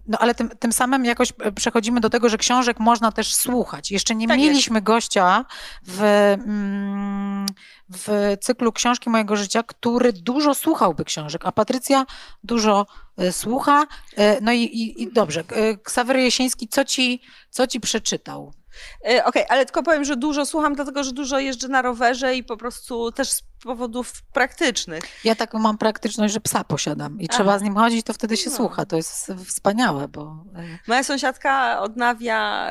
[0.06, 3.90] no ale tym, tym samym jakoś przechodzimy do tego, że książek można też słuchać.
[3.90, 4.86] Jeszcze nie tak mieliśmy jest.
[4.86, 5.44] gościa
[5.82, 7.46] w, mm,
[7.88, 12.06] w cyklu Książki mojego życia, który dużo słuchałby książek, a Patrycja
[12.44, 12.86] dużo
[13.16, 13.86] e, słucha.
[14.16, 15.44] E, no i, i, i dobrze,
[15.82, 18.52] Ksawery Jasiński, co ci, co ci przeczytał?
[19.00, 22.44] Okej, okay, ale tylko powiem, że dużo słucham, dlatego że dużo jeżdżę na rowerze i
[22.44, 23.28] po prostu też
[23.64, 25.04] powodów praktycznych.
[25.24, 27.36] Ja taką mam praktyczność, że psa posiadam i Aha.
[27.38, 28.56] trzeba z nim chodzić, to wtedy się no.
[28.56, 28.86] słucha.
[28.86, 30.44] To jest wspaniałe, bo...
[30.56, 32.70] E, Moja sąsiadka odnawia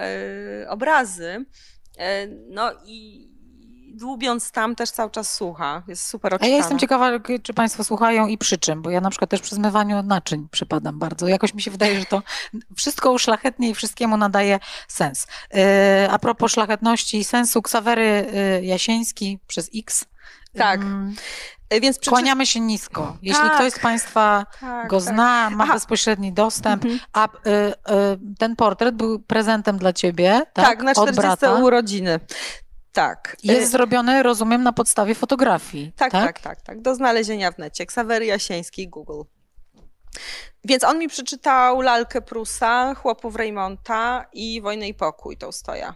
[0.70, 1.46] obrazy,
[2.50, 3.30] no i
[3.96, 5.84] dłubiąc tam też cały czas słucha.
[5.88, 6.50] Jest super odczytana.
[6.50, 7.12] A ja jestem ciekawa,
[7.44, 11.00] czy Państwo słuchają i przy czym, bo ja na przykład też przy zmywaniu naczyń przypadam
[11.00, 11.28] bardzo.
[11.28, 12.24] Jakoś mi się wydaje, że to
[12.76, 15.28] wszystko uszlachetnie i wszystkiemu nadaje sens.
[16.10, 18.32] A propos szlachetności i sensu, Ksawery
[18.62, 20.06] Jasieński przez X
[20.58, 20.82] tak.
[21.82, 22.10] Więc przeczy...
[22.10, 23.18] Kłaniamy się nisko.
[23.22, 25.14] Jeśli tak, ktoś z Państwa tak, go tak.
[25.14, 25.74] zna, ma Aha.
[25.74, 27.02] bezpośredni dostęp, mhm.
[27.14, 30.66] a y, y, ten portret był prezentem dla Ciebie, tak?
[30.66, 32.20] Tak, na 40 urodziny.
[32.96, 33.38] Tak.
[33.44, 35.92] Jest y, zrobiony, rozumiem, na podstawie fotografii.
[35.96, 36.62] Tak, tak, tak, tak.
[36.62, 36.82] tak.
[36.82, 37.86] Do znalezienia w necie.
[37.86, 39.22] Ksawery Jasieński, Google.
[40.64, 45.96] Więc on mi przeczytał Lalkę Prusa, Chłopów Reymonta i Wojnę i Pokój Tołstoja.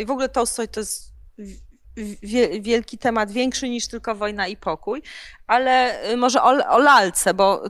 [0.00, 1.10] I w ogóle Tolstoj to jest
[2.60, 5.02] wielki temat, większy niż tylko wojna i pokój,
[5.46, 7.62] ale y, może o, o lalce, bo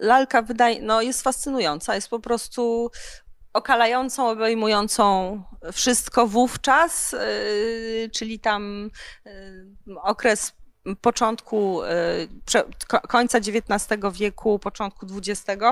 [0.00, 2.90] lalka wydaje, no jest fascynująca, jest po prostu
[3.52, 5.42] okalającą, obejmującą
[5.72, 8.90] wszystko wówczas, yy, czyli tam
[9.24, 10.52] yy, okres
[11.00, 11.80] początku,
[12.52, 15.62] yy, końca XIX wieku, początku XX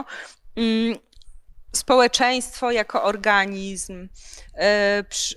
[1.72, 4.08] społeczeństwo jako organizm,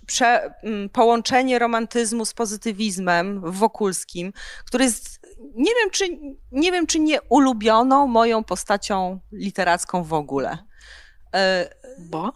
[0.08, 0.54] prze,
[0.94, 4.34] połączenie romantyzmu z pozytywizmem w Wokulskim,
[4.66, 5.20] który jest,
[5.56, 6.20] nie wiem, czy,
[6.52, 10.58] nie wiem, czy nie ulubioną moją postacią literacką w ogóle.
[12.00, 12.34] Bo?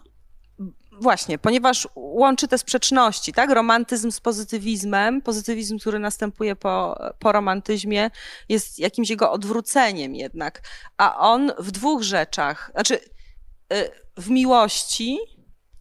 [1.02, 3.50] Właśnie, ponieważ łączy te sprzeczności, tak?
[3.50, 5.22] Romantyzm z pozytywizmem.
[5.22, 8.12] Pozytywizm, który następuje po, po romantyzmie,
[8.50, 10.62] jest jakimś jego odwróceniem jednak.
[10.98, 13.00] A on w dwóch rzeczach, znaczy
[13.74, 15.18] Y, w miłości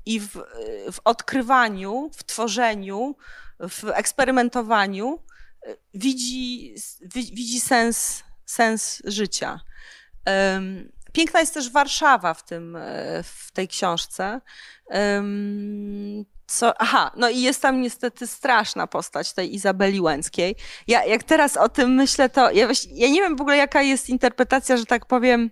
[0.07, 3.17] i w, y, w odkrywaniu, w tworzeniu,
[3.61, 5.19] w eksperymentowaniu
[5.67, 6.75] y, widzi,
[7.15, 9.61] widzi sens, sens życia.
[11.17, 12.79] Piękna jest też Warszawa w, tym,
[13.23, 14.41] w tej książce.
[16.47, 20.57] Co, aha, no i jest tam niestety straszna postać tej Izabeli Łęckiej.
[20.87, 24.09] Ja jak teraz o tym myślę, to ja, ja nie wiem w ogóle jaka jest
[24.09, 25.51] interpretacja, że tak powiem,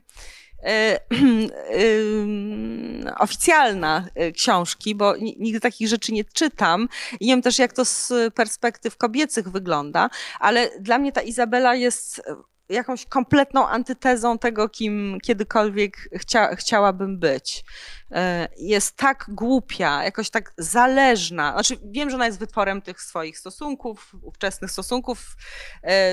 [0.65, 1.01] E,
[3.19, 6.89] oficjalna e, książki, bo nigdy takich rzeczy nie czytam
[7.21, 10.11] i nie wiem też, jak to z perspektyw kobiecych wygląda,
[10.41, 12.23] ale dla mnie ta Izabela jest
[12.69, 17.65] jakąś kompletną antytezą tego, kim kiedykolwiek chcia, chciałabym być.
[18.11, 21.53] E, jest tak głupia, jakoś tak zależna.
[21.53, 25.37] Znaczy, wiem, że ona jest wytworem tych swoich stosunków, ówczesnych stosunków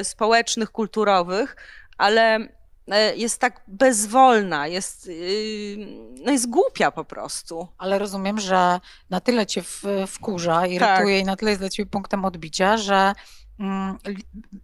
[0.04, 1.56] społecznych, kulturowych,
[1.98, 2.48] ale
[2.92, 5.78] E, jest tak bezwolna, jest, y,
[6.24, 7.68] no jest głupia po prostu.
[7.78, 8.80] Ale rozumiem, że
[9.10, 9.64] na tyle cię
[10.08, 11.24] wkurza, irytuje tak.
[11.24, 13.14] i na tyle jest dla ciebie punktem odbicia, że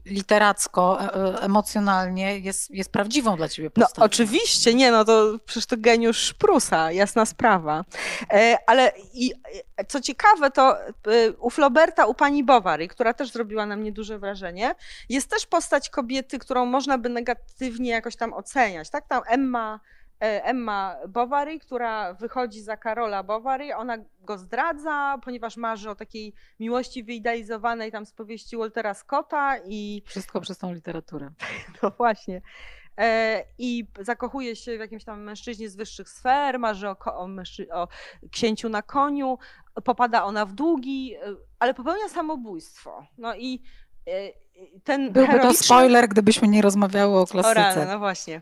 [0.06, 4.00] literacko, e, e, emocjonalnie jest, jest prawdziwą dla ciebie no, postacią.
[4.02, 7.86] No oczywiście, nie no, to przecież to geniusz Prusa, jasna sprawa.
[8.34, 9.34] E, ale i,
[9.88, 10.78] co ciekawe, to
[11.40, 14.76] u Floberta, u pani Bowary, która też zrobiła na mnie duże wrażenie,
[15.10, 19.08] jest też postać kobiety, którą można by negatywnie jakoś tam oceniać, tak?
[19.08, 19.80] Tam Emma
[20.20, 23.76] Emma Bovary, która wychodzi za Karola Bovary.
[23.76, 30.04] Ona go zdradza, ponieważ marzy o takiej miłości wyidealizowanej tam z powieści Waltera Scotta i...
[30.06, 31.30] Wszystko przez tą literaturę.
[31.84, 32.42] No właśnie.
[32.98, 37.28] E, I zakochuje się w jakimś tam mężczyźnie z wyższych sfer, marzy o, o,
[37.72, 37.88] o
[38.32, 39.38] księciu na koniu,
[39.84, 43.08] popada ona w długi, e, ale popełnia samobójstwo.
[43.18, 43.62] No i
[44.84, 45.58] ten Byłby heroiczny...
[45.58, 47.82] to spoiler, gdybyśmy nie rozmawiały o klasyce.
[47.82, 48.42] O no właśnie.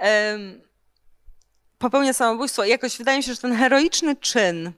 [0.00, 0.71] Um,
[1.82, 2.64] popełnia samobójstwo.
[2.64, 4.72] I jakoś wydaje mi się, że ten heroiczny czyn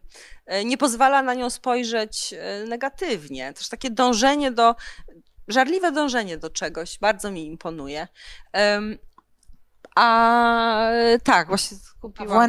[0.46, 3.52] e, nie pozwala na nią spojrzeć e, negatywnie.
[3.52, 4.74] Też takie dążenie do,
[5.48, 8.08] żarliwe dążenie do czegoś bardzo mi imponuje.
[9.96, 10.90] A
[11.24, 12.38] tak, właśnie skupiłam.
[12.38, 12.48] A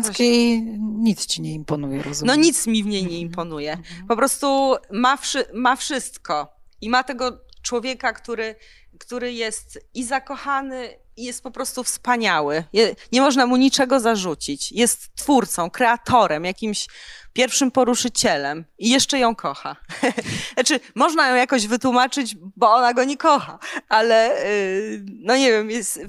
[0.79, 2.35] nic ci nie imponuje, rozumiem?
[2.35, 3.71] No nic mi w niej nie imponuje.
[3.71, 4.07] Mhm.
[4.07, 6.55] Po prostu ma, wszy ma wszystko.
[6.81, 8.55] I ma tego człowieka, który,
[8.99, 12.63] który jest i zakochany, i jest po prostu wspaniały.
[13.11, 14.71] Nie można mu niczego zarzucić.
[14.71, 16.87] Jest twórcą, kreatorem, jakimś
[17.35, 19.75] pierwszym poruszycielem i jeszcze ją kocha.
[20.53, 23.59] znaczy, można ją jakoś wytłumaczyć, bo ona go nie kocha,
[23.89, 25.99] ale yy, no nie wiem, jest,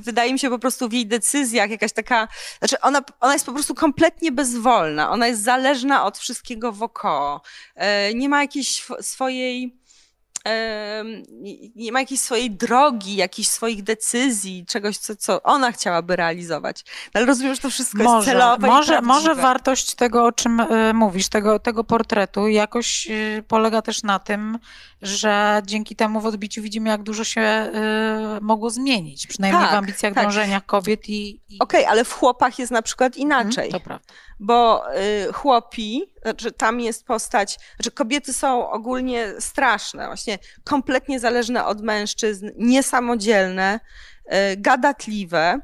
[0.00, 3.52] wydaje mi się po prostu w jej decyzjach jakaś taka, znaczy ona, ona jest po
[3.52, 7.40] prostu kompletnie bezwolna, ona jest zależna od wszystkiego wokoło.
[7.76, 7.82] Yy,
[8.14, 9.85] nie ma jakiejś sw- swojej
[11.76, 16.84] nie- ma jakiejś swojej drogi, jakichś swoich decyzji, czegoś, co, co ona chciałaby realizować.
[16.86, 20.32] No, ale rozumiem, że to wszystko jest Może, celowe i może, może wartość tego, o
[20.32, 24.58] czym y, mówisz, tego, tego portretu jakoś y, polega też na tym,
[25.02, 29.74] że dzięki temu w odbiciu widzimy, jak dużo się y, mogło zmienić, przynajmniej Tak, w
[29.74, 30.24] ambicjach, tak.
[30.24, 31.40] dążeniach kobiet i...
[31.48, 34.14] i Okej, ale w chłopach jest na przykład inaczej, To prawda.
[34.40, 34.84] bo
[35.28, 41.82] y, chłopi, znaczy tam jest postać, znaczy kobiety są ogólnie straszne, właśnie kompletnie zależne od
[41.82, 43.80] mężczyzn, niesamodzielne,
[44.26, 45.60] y, gadatliwe,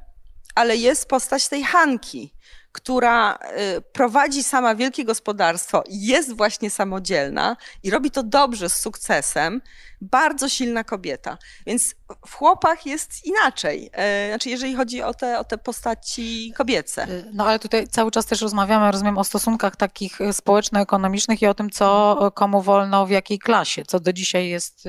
[0.54, 2.34] ale jest postać tej Hanki,
[2.72, 3.38] która
[3.78, 9.60] y, prowadzi sama wielkie gospodarstwo, jest właśnie samodzielna i robi to dobrze, z sukcesem.
[10.02, 11.38] Bardzo silna kobieta.
[11.66, 11.94] Więc
[12.26, 13.86] w chłopach jest inaczej.
[13.86, 17.08] Y, Znaczy, jeżeli chodzi o te, o te postaci kobiece.
[17.08, 21.46] Y, No ale tutaj cały czas też rozmawiamy, rozumiem, o stosunkach takich y, społeczno-ekonomicznych i
[21.46, 24.84] o tym, co komu wolno w jakiej klasie, co do dzisiaj jest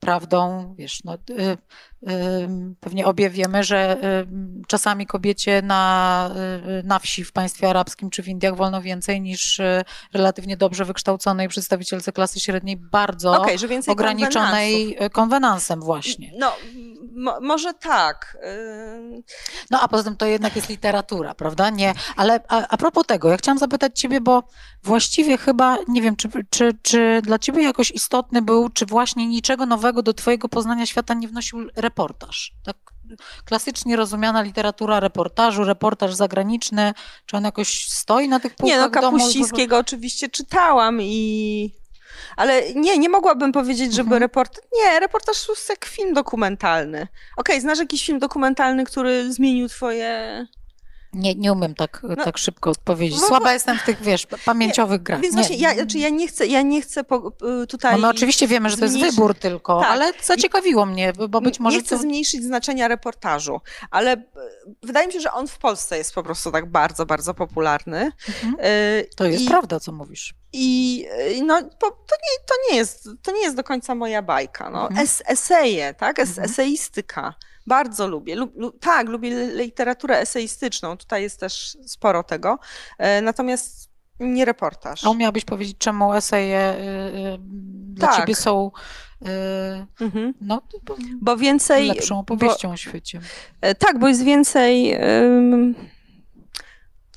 [0.00, 1.18] prawdą, wiesz, no,
[2.80, 3.96] pewnie obie wiemy, że
[4.68, 6.30] czasami kobiecie na,
[6.84, 9.60] na wsi w państwie arabskim czy w Indiach wolno więcej niż
[10.12, 15.06] relatywnie dobrze wykształconej przedstawicielce klasy średniej, bardzo więcej ograniczonej konwenansów.
[15.06, 16.32] y, konwenansem właśnie.
[16.38, 16.52] No,
[17.16, 18.36] mo, może tak.
[18.44, 19.22] y,
[19.70, 21.70] No a poza tym to jednak jest literatura, prawda?
[21.70, 24.42] Nie, ale a, a propos tego, ja chciałam zapytać ciebie, bo
[24.82, 29.66] właściwie chyba, nie wiem, czy, czy, czy dla ciebie jakoś istotny był, czy właśnie niczego
[29.66, 32.52] nowego do twojego poznania świata nie wnosił reportaż?
[32.64, 32.76] Tak
[33.44, 36.94] klasycznie rozumiana literatura reportażu, reportaż zagraniczny,
[37.26, 39.18] czy on jakoś stoi na tych półkach Nie, no w domu?
[39.18, 41.85] Kapuścińskiego oczywiście czytałam i...
[42.36, 44.22] Ale nie, nie mogłabym powiedzieć, żeby Mhm.
[44.22, 44.64] reportaż...
[44.76, 47.06] Nie, reportaż jest jak film dokumentalny.
[47.36, 50.46] Okej, znasz jakiś film dokumentalny, który zmienił twoje...
[51.16, 53.20] Nie, nie umiem tak, tak szybko odpowiedzieć.
[53.20, 55.20] no Słaba jestem w tych, wiesz, pamięciowych grach.
[55.20, 55.42] Więc Nie.
[55.42, 57.32] właśnie, ja, znaczy ja nie chcę, ja nie chcę po,
[57.62, 57.92] y, tutaj...
[57.92, 59.90] No my oczywiście wiemy, że to jest wybór tylko, Tak.
[59.90, 62.02] ale zaciekawiło mnie, bo być może nie chcę to...
[62.02, 63.60] zmniejszyć znaczenia reportażu,
[63.90, 64.18] ale y,
[64.82, 68.12] wydaje mi się, że on w Polsce jest po prostu tak bardzo, bardzo popularny.
[68.28, 68.66] Mhm.
[68.66, 70.34] Y, To jest i, prawda, co mówisz.
[70.52, 71.06] I
[71.44, 74.70] no, to, nie, to, nie jest, to nie jest do końca moja bajka.
[74.70, 74.82] No.
[74.82, 75.04] Mhm.
[75.04, 76.18] Es, eseje, tak?
[76.18, 76.50] Es, Mhm.
[76.50, 77.34] Eseistyka.
[77.66, 78.36] Bardzo lubię.
[78.36, 80.96] Lub, lub, tak, lubię li- literaturę eseistyczną.
[80.96, 82.58] Tutaj jest też sporo tego.
[82.98, 83.90] E, natomiast
[84.20, 85.04] nie reportaż.
[85.04, 86.82] A umiałabyś powiedzieć, czemu eseje y,
[87.34, 87.38] y,
[87.94, 88.16] dla Tak.
[88.20, 88.70] ciebie są
[89.22, 90.34] y, Mhm.
[90.40, 91.86] no, bo- Bo więcej.
[91.88, 93.20] lepszą opowieścią o świecie?
[93.60, 94.96] E, Tak, bo jest więcej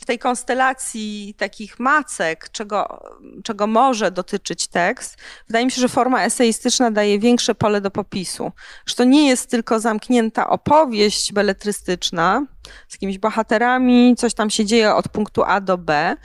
[0.09, 3.03] tej konstelacji takich macek, czego,
[3.43, 5.17] czego może dotyczyć tekst.
[5.47, 8.51] Wydaje mi się, że forma eseistyczna daje większe pole do popisu.
[8.85, 12.45] Że to nie jest tylko zamknięta opowieść beletrystyczna
[12.87, 16.15] z jakimiś bohaterami, coś tam się dzieje od punktu A do B,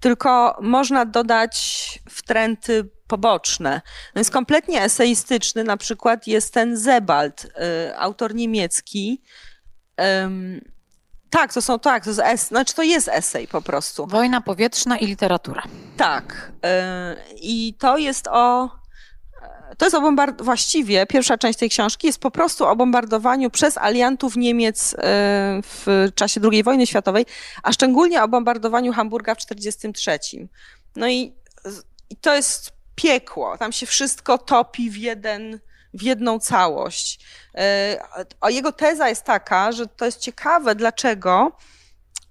[0.00, 1.54] tylko można dodać
[2.10, 3.80] wtręty poboczne.
[4.14, 7.50] No jest kompletnie eseistyczny, na przykład jest ten Zebald, y,
[7.96, 9.22] autor niemiecki.
[11.30, 14.06] Tak, to są, tak, to jest, es, znaczy to jest esej po prostu.
[14.06, 15.62] Wojna powietrzna i literatura.
[15.96, 16.52] Tak.
[16.54, 18.70] y, I to jest o.
[19.78, 20.42] To jest o bombard...
[20.42, 24.96] Właściwie pierwsza część tej książki jest po prostu o bombardowaniu przez aliantów Niemiec y,
[25.62, 27.26] w czasie II wojny światowej,
[27.62, 30.48] a szczególnie o bombardowaniu Hamburga w 1943.
[30.96, 31.34] No i,
[32.10, 33.58] i to jest piekło.
[33.58, 35.60] Tam się wszystko topi w jeden
[35.94, 37.20] w jedną całość.
[37.54, 38.00] E,
[38.40, 41.52] A jego teza jest taka, że to jest ciekawe, dlaczego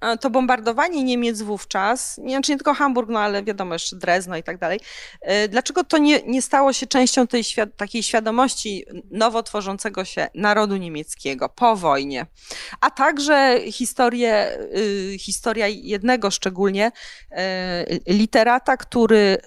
[0.01, 4.37] e, to bombardowanie Niemiec wówczas, nie, znaczy nie tylko Hamburg, no ale wiadomo jeszcze Drezno
[4.37, 4.79] i tak dalej,
[5.21, 7.43] e, dlaczego to nie, nie stało się częścią tej
[7.77, 12.25] takiej świadomości nowo tworzącego się narodu niemieckiego po wojnie,
[12.81, 16.91] a także historię, y, historia jednego szczególnie
[18.07, 19.37] literata, który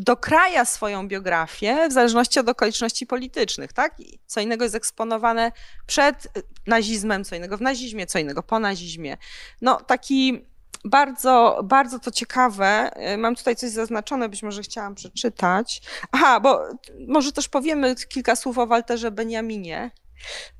[0.00, 3.96] dokraja swoją biografię w zależności od okoliczności politycznych, tak?
[4.26, 5.52] Co innego jest eksponowane
[5.86, 6.28] przed
[6.66, 9.16] nazizmem, co innego w nazizmie, co innego po nazizmie.
[9.62, 10.44] No taki
[10.84, 12.90] bardzo, bardzo to ciekawe.
[13.18, 15.82] Mam tutaj coś zaznaczone, być może chciałam przeczytać.
[16.12, 16.62] Aha, bo
[17.08, 19.90] może też powiemy kilka słów o Walterze Beniaminie.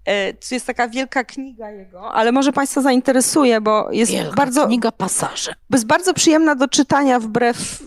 [0.04, 4.66] E, tu jest taka wielka kniga jego, ale może Państwa zainteresuje, bo jest Wielka bardzo.
[4.66, 5.54] Kniga pasaże.
[5.70, 7.82] Jest bardzo przyjemna do czytania wbrew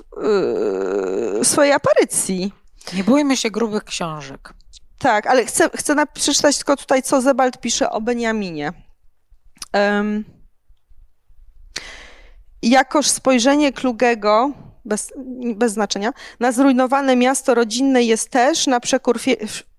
[1.38, 2.54] yy, swojej aparycji.
[2.94, 4.54] Nie bójmy się grubych książek.
[5.00, 8.74] Tak, ale chcę, chcę przeczytać tylko tutaj, co Zebald pisze o Beniaminie.
[9.74, 10.26] Um,
[12.62, 14.52] jakoż spojrzenie Klugego,
[14.86, 15.14] bez,
[15.56, 19.20] bez znaczenia, na zrujnowane miasto rodzinne jest też, na przekór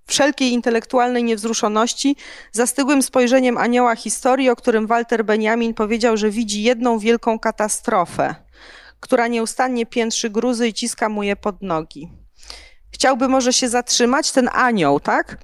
[0.07, 2.17] wszelkiej intelektualnej niewzruszoności,
[2.53, 8.35] zastygłym spojrzeniem anioła historii, o którym Walter Benjamin powiedział, że widzi jedną wielką katastrofę,
[9.01, 12.09] która nieustannie piętrzy gruzy i ciska mu je pod nogi.
[12.91, 15.39] Chciałby może się zatrzymać, ten anioł, tak?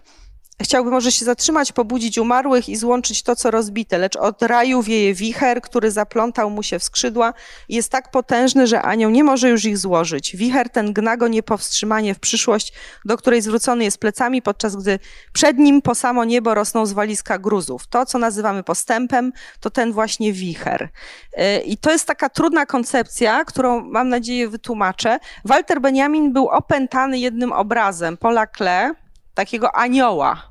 [0.62, 5.14] Chciałby może się zatrzymać, pobudzić umarłych i złączyć to, co rozbite, lecz od raju wieje
[5.14, 7.34] wicher, który zaplątał mu się w skrzydła
[7.68, 10.36] i jest tak potężny, że anioł nie może już ich złożyć.
[10.36, 12.72] Wicher ten gna go niepowstrzymanie w przyszłość,
[13.04, 14.98] do której zwrócony jest plecami, podczas gdy
[15.32, 17.86] przed nim po samo niebo rosną zwaliska gruzów.
[17.86, 20.88] To, co nazywamy postępem, to ten właśnie wicher.
[21.36, 25.18] Yy, I to jest taka trudna koncepcja, którą mam nadzieję wytłumaczę.
[25.44, 28.92] Walter Benjamin był opętany jednym obrazem, Paula Klee,
[29.34, 30.49] takiego anioła,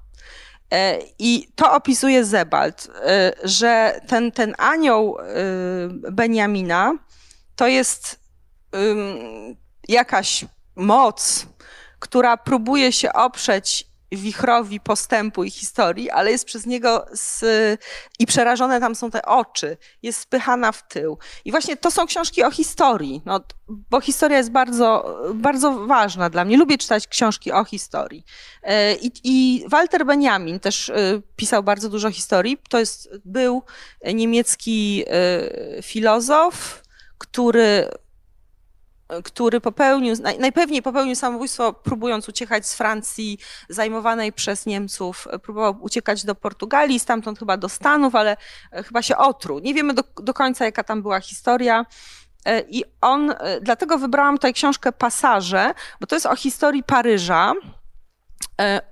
[1.20, 5.24] I to opisuje Zebald, e, że ten, ten anioł e,
[6.12, 6.94] Beniamina
[7.56, 8.20] to jest
[9.88, 11.46] jakaś moc,
[12.00, 17.44] która próbuje się oprzeć wichrowi postępu i historii, ale jest przez niego z,
[18.20, 21.18] i przerażone tam są te oczy, jest spychana w tył.
[21.46, 26.46] I właśnie to są książki o historii, no, bo historia jest bardzo, bardzo ważna dla
[26.46, 26.58] mnie.
[26.58, 28.26] Lubię czytać książki o historii.
[28.64, 30.94] E, I, I Walter Benjamin też e,
[31.36, 32.58] pisał bardzo dużo historii.
[32.70, 33.64] To jest, był
[34.14, 36.84] niemiecki e, filozof,
[37.18, 37.90] który
[39.24, 45.28] który popełnił, najpewniej popełnił samobójstwo, próbując uciekać z Francji zajmowanej przez Niemców.
[45.44, 48.38] Próbował uciekać do Portugalii, stamtąd chyba do Stanów, ale
[48.72, 49.60] e, chyba się otruł.
[49.60, 51.86] Nie wiemy do, do końca, jaka tam była historia.
[52.46, 57.54] E, I on, e, dlatego wybrałam tutaj książkę Pasaże, bo to jest o historii Paryża.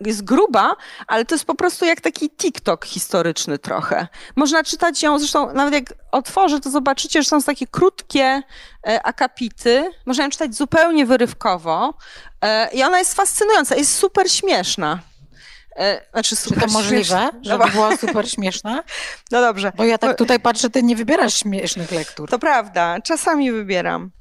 [0.01, 0.75] Jest gruba,
[1.07, 4.07] ale to jest po prostu jak taki TikTok historyczny trochę.
[4.35, 8.41] Można czytać ją, zresztą nawet jak otworzę, to zobaczycie, że są takie krótkie
[8.87, 9.91] e, akapity.
[10.05, 11.93] Można ją czytać zupełnie wyrywkowo
[12.41, 14.99] e, i ona jest fascynująca, jest super śmieszna.
[15.77, 18.83] E, znaczy super Czy to możliwe, żeby no była super śmieszna?
[19.31, 19.71] No dobrze.
[19.75, 22.29] Bo ja tak tutaj patrzę, ty nie wybierasz śmiesznych lektur.
[22.29, 24.11] To prawda, czasami wybieram.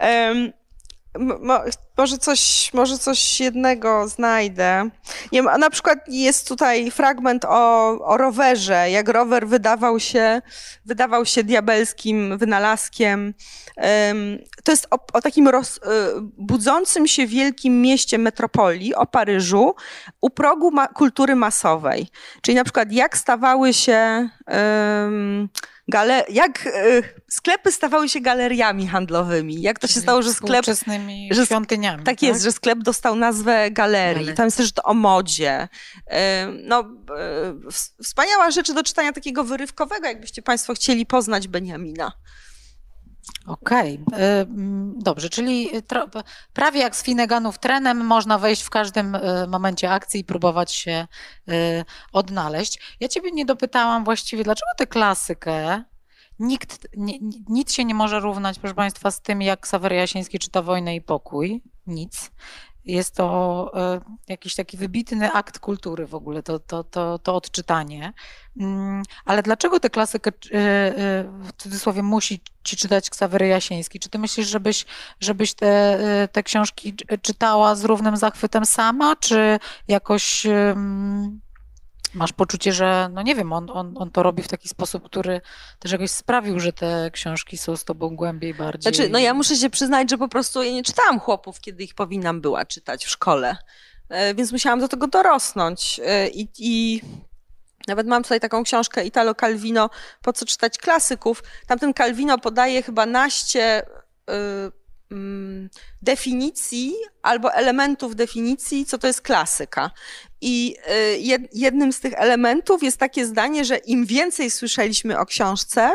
[0.00, 0.52] Um,
[1.18, 1.60] Mo,
[1.98, 4.90] może coś, może coś jednego znajdę.
[5.32, 10.42] Nie, na przykład jest tutaj fragment o, o rowerze, jak rower wydawał się,
[10.84, 13.34] wydawał się diabelskim wynalazkiem.
[14.64, 15.80] To jest o, o takim roz, y,
[16.38, 19.74] budzącym się wielkim mieście metropolii, o Paryżu,
[20.20, 22.06] u progu ma, kultury masowej.
[22.42, 25.48] Czyli na przykład jak stawały się um,
[25.88, 29.62] gale, jak y, sklepy stawały się galeriami handlowymi.
[29.62, 30.64] Jak to się stało, że sklep...
[31.30, 32.04] Że, świątyniami.
[32.04, 34.34] Tak, tak, jest, że sklep dostał nazwę galerii.
[34.34, 35.68] Tam jest też to o modzie.
[35.96, 36.12] Y,
[36.64, 42.12] no, y, wspaniała rzecz do czytania takiego wyrywkowego, jakbyście Państwo chcieli poznać Beniamina.
[43.46, 44.46] Okej, okay.
[44.96, 45.70] dobrze, czyli
[46.52, 49.16] prawie jak z Finneganów trenem można wejść w każdym
[49.48, 51.06] momencie akcji i próbować się
[52.12, 52.96] odnaleźć.
[53.00, 55.84] Ja ciebie nie dopytałam właściwie, dlaczego tę klasykę
[56.38, 56.88] nikt,
[57.48, 61.00] nic się nie może równać, proszę Państwa, z tym, jak Sawery Jasiński czyta Wojnę i
[61.00, 61.62] Pokój.
[61.86, 62.30] Nic.
[62.84, 68.12] Jest to e, jakiś taki wybitny akt kultury w ogóle, to, to, to, to odczytanie.
[68.60, 70.92] Mm, ale dlaczego tę klasykę e, e,
[71.24, 74.00] w cudzysłowie musi ci czytać Ksawery Jasiński?
[74.00, 74.86] Czy ty myślisz, żebyś,
[75.20, 75.98] żebyś te,
[76.32, 80.46] te książki czytała z równym zachwytem sama, czy jakoś
[82.14, 85.40] masz poczucie, że no nie wiem, on, on, on to robi w taki sposób, który
[85.78, 88.94] też jakoś sprawił, że te książki są z tobą głębiej bardziej.
[88.94, 91.94] Znaczy, no ja muszę się przyznać, że po prostu ja nie czytałam chłopów, kiedy ich
[91.94, 93.56] powinnam była czytać w szkole,
[94.08, 97.00] e, więc musiałam do tego dorosnąć e, i, i
[97.88, 99.90] nawet mam tutaj taką książkę Italo Calvino,
[100.22, 101.42] po co czytać klasyków.
[101.66, 104.81] Tamten Calvino podaje chyba naście y,
[106.02, 109.90] definicji albo elementów definicji, co to jest klasyka.
[110.40, 110.76] I
[111.16, 115.90] y, jednym z tych elementów jest takie zdanie, że im więcej słyszeliśmy o książce,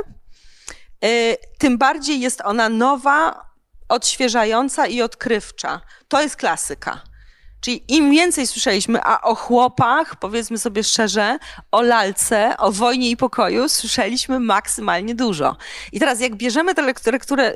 [1.05, 3.47] y, tym bardziej jest ona nowa,
[3.89, 5.81] odświeżająca i odkrywcza.
[6.07, 7.01] To jest klasyka.
[7.61, 11.37] Czyli im więcej słyszeliśmy, a o chłopach, powiedzmy sobie szczerze,
[11.71, 15.55] o lalce, o wojnie i pokoju słyszeliśmy maksymalnie dużo.
[15.91, 17.53] I teraz jak bierzemy tę lekturę,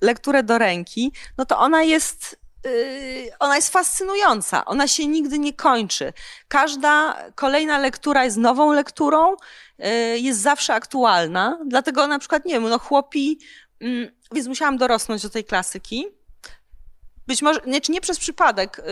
[0.00, 5.52] lekturę do ręki, no to ona jest y, ona jest fascynująca, ona się nigdy nie
[5.52, 6.12] kończy.
[6.48, 12.68] Każda kolejna lektura jest nową lekturą, y, jest zawsze aktualna, dlatego na przykład, nie wiem,
[12.68, 13.38] no chłopi,
[13.80, 16.06] mm, więc musiałam dorosnąć do tej klasyki.
[17.26, 18.82] Być może, nie, nie przez przypadek, y,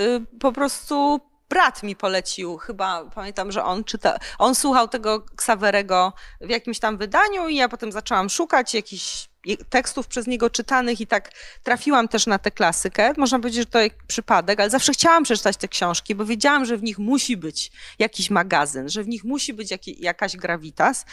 [0.41, 6.51] po prostu brat mi polecił, chyba pamiętam, że on czyta, on słuchał tego Ksawerego w
[6.51, 9.31] jakimś tam wydaniu i ja potem zaczęłam szukać jakichś
[9.71, 11.33] tekstów przez niego czytanych i tak
[11.63, 13.13] trafiłam też na tę klasykę.
[13.17, 16.83] Można powiedzieć, że to przypadek, ale zawsze chciałam przeczytać te książki, bo wiedziałam, że w
[16.83, 21.05] nich musi być jakiś magazyn, że w nich musi być jakaś gravitas.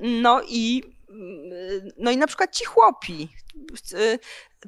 [0.00, 0.82] No i,
[1.98, 3.28] no i na przykład ci chłopi.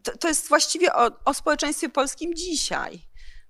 [0.02, 3.00] To, to jest właściwie o, o społeczeństwie polskim dzisiaj.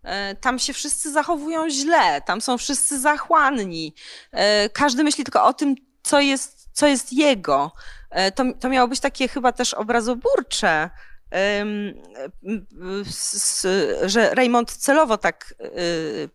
[0.03, 3.95] E, tam się wszyscy zachowują źle, tam są wszyscy zachłanni.
[4.33, 7.73] E, każdy myśli tylko o tym, co jest, co jest jego.
[8.11, 10.91] E, to, to miało być takie chyba też obrazoburcze,
[14.07, 15.55] że Raymond celowo tak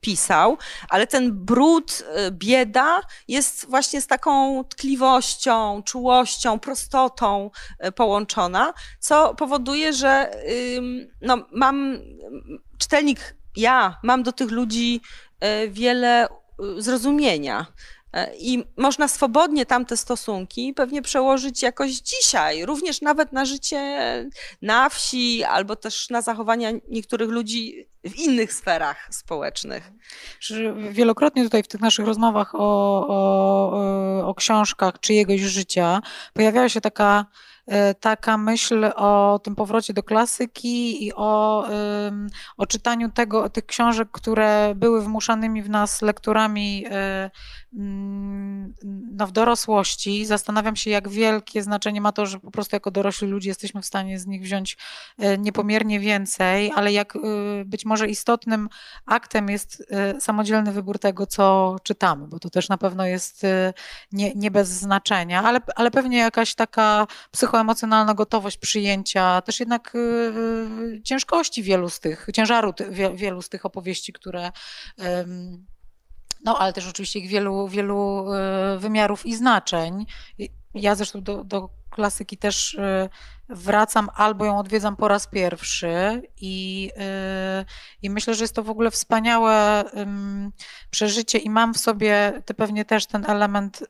[0.01, 0.57] pisał,
[0.89, 7.51] ale ten brud, bieda jest właśnie z taką tkliwością, czułością, prostotą
[7.95, 10.31] połączona, co powoduje, że
[11.21, 11.99] no, mam
[12.77, 15.01] czytelnik ja mam do tych ludzi
[15.69, 16.27] wiele
[16.77, 17.65] zrozumienia.
[18.13, 23.99] E, I można swobodnie tamte stosunki pewnie przełożyć jakoś dzisiaj, również nawet na życie
[24.61, 29.91] na wsi, albo też na zachowania niektórych ludzi w innych sferach społecznych.
[30.91, 36.01] Wielokrotnie tutaj w tych naszych rozmowach o, o, o książkach czyjegoś życia
[36.33, 37.25] pojawiała się taka
[37.99, 41.65] taka myśl o tym powrocie do klasyki i o,
[42.57, 47.31] o czytaniu tego, tych książek, które były wmuszanymi w nas lekturami e,
[47.73, 48.73] mm,
[49.11, 50.25] no, w dorosłości.
[50.25, 53.85] Zastanawiam się, jak wielkie znaczenie ma to, że po prostu jako dorośli ludzie jesteśmy w
[53.85, 54.77] stanie z nich wziąć
[55.17, 57.17] e, niepomiernie więcej, ale jak
[57.65, 58.69] być może istotnym
[59.05, 59.83] aktem jest
[60.19, 63.45] samodzielny wybór tego, co czytamy, bo to też na pewno jest
[64.11, 69.95] nie, nie bez znaczenia, ale, ale pewnie jakaś taka psycho emocjonalna gotowość przyjęcia, też jednak
[69.95, 69.97] y,
[70.97, 72.73] y, ciężkości wielu z tych, ciężaru
[73.13, 74.51] wielu z tych opowieści, które
[76.45, 78.25] no ale też oczywiście ich wielu, wielu
[78.75, 80.05] y, wymiarów i znaczeń.
[80.73, 82.77] Ja zresztą do, do klasyki też
[83.49, 86.91] wracam albo ją odwiedzam po raz pierwszy i,
[88.01, 89.83] i myślę, że jest to w ogóle wspaniałe
[90.89, 93.83] przeżycie i mam w sobie te pewnie też ten element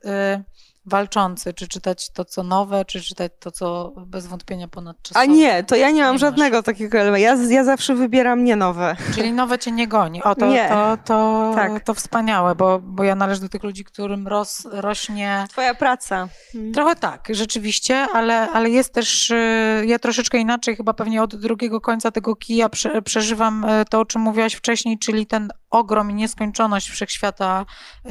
[0.86, 5.20] walczący, czy czytać to, co nowe, czy czytać to, co bez wątpienia ponadczasowe.
[5.20, 6.64] A nie, to ja nie mam nie żadnego masz.
[6.64, 7.22] takiego elementu.
[7.22, 8.96] Ja, ja zawsze wybieram nie nowe.
[9.14, 10.22] Czyli nowe cię nie goni.
[10.22, 10.68] O, to, nie.
[10.68, 11.84] to, to, tak.
[11.84, 15.44] to wspaniałe, bo, bo ja należę do tych ludzi, którym ros, rośnie...
[15.48, 16.28] Twoja praca.
[16.52, 16.72] Hmm.
[16.72, 21.80] Trochę tak, rzeczywiście, ale, ale jest też, y, ja troszeczkę inaczej, chyba pewnie od drugiego
[21.80, 26.14] końca tego kija prze, przeżywam y, to, o czym mówiłaś wcześniej, czyli ten ogrom i
[26.14, 27.66] nieskończoność wszechświata
[28.06, 28.10] y,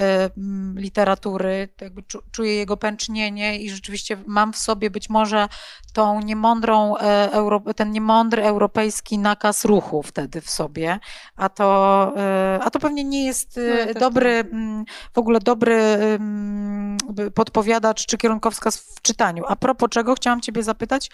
[0.76, 5.48] literatury, jakby czuję jego pęcznienie i rzeczywiście mam w sobie być może
[5.94, 11.00] tą niemądrą, e, ten niemądry europejski nakaz ruchu wtedy w sobie,
[11.36, 14.54] a to, e, a to pewnie nie jest e, no, dobry, tak.
[15.14, 15.80] w ogóle dobry
[17.36, 19.44] podpowiadacz czy kierunkowskaz w czytaniu.
[19.48, 21.10] A propos czego chciałam ciebie zapytać,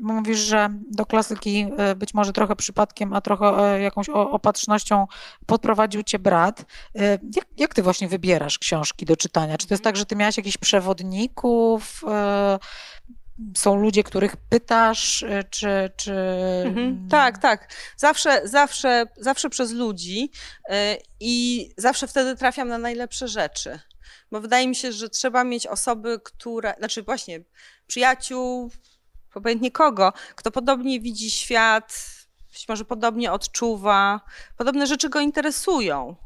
[0.00, 5.06] Mówisz, że do klasyki e, być może trochę przypadkiem, a trochę e, jakąś opatrznością
[5.46, 6.64] podprowadził cię brat.
[6.94, 9.58] E, jak, jak ty właśnie wybierasz książki do czytania?
[9.58, 12.02] Czy to jest tak, że ty miałaś jakichś przewodników?
[13.56, 15.90] Są ludzie, których pytasz, czy.
[15.96, 16.14] czy...
[16.64, 17.72] Mhm, tak, tak.
[17.96, 20.30] Zawsze, zawsze, zawsze przez ludzi
[21.20, 23.78] i zawsze wtedy trafiam na najlepsze rzeczy.
[24.30, 27.40] Bo wydaje mi się, że trzeba mieć osoby, które, znaczy właśnie
[27.86, 28.70] przyjaciół,
[29.34, 32.20] obojętnie kogo, kto podobnie widzi świat,
[32.52, 34.20] być może podobnie odczuwa,
[34.56, 36.16] podobne rzeczy go interesują.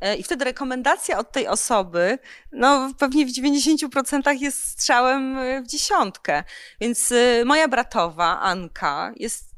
[0.00, 2.18] E, I wtedy rekomendacja od tej osoby,
[2.52, 6.44] no pewnie w 90% jest strzałem e, w dziesiątkę.
[6.80, 9.53] Więc e, moja bratowa, Anka, jest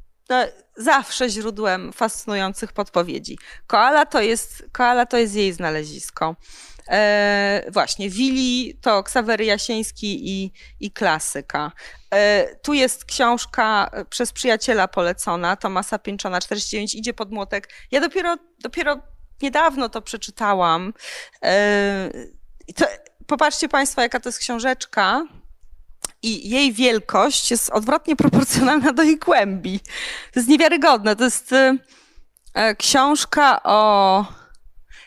[0.76, 3.38] zawsze źródłem fascynujących podpowiedzi.
[3.66, 6.36] Koala to jest, koala to jest jej znalezisko.
[6.88, 11.72] E, właśnie, Wili to Ksawery Jasiński i, i klasyka.
[12.10, 17.68] E, tu jest książka przez przyjaciela polecona, Tomasa Pięczona, 49, idzie pod młotek.
[17.90, 19.00] Ja dopiero, dopiero
[19.42, 20.92] niedawno to przeczytałam.
[21.42, 22.10] E,
[22.76, 22.86] to,
[23.26, 25.26] popatrzcie Państwo, jaka to jest książeczka.
[26.22, 29.80] I jej wielkość jest odwrotnie proporcjonalna do jej głębi.
[30.32, 31.16] To jest niewiarygodne.
[31.16, 34.24] To jest e, książka o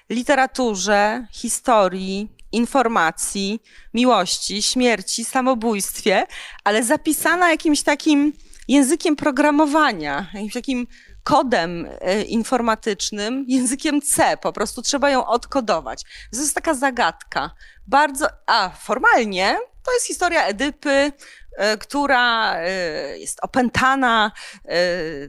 [0.10, 3.62] literaturze, historii, informacji,
[3.94, 6.26] miłości, śmierci, samobójstwie,
[6.64, 8.34] ale zapisana jakimś takim
[8.68, 10.88] językiem programowania, jakimś takim
[11.24, 14.38] kodem e, informatycznym, językiem C.
[14.38, 16.04] Po prostu trzeba ją odkodować.
[16.32, 17.52] To jest taka zagadka.
[17.88, 21.12] Bardzo, a formalnie to jest historia Edypy,
[21.58, 24.32] e, która e, jest opętana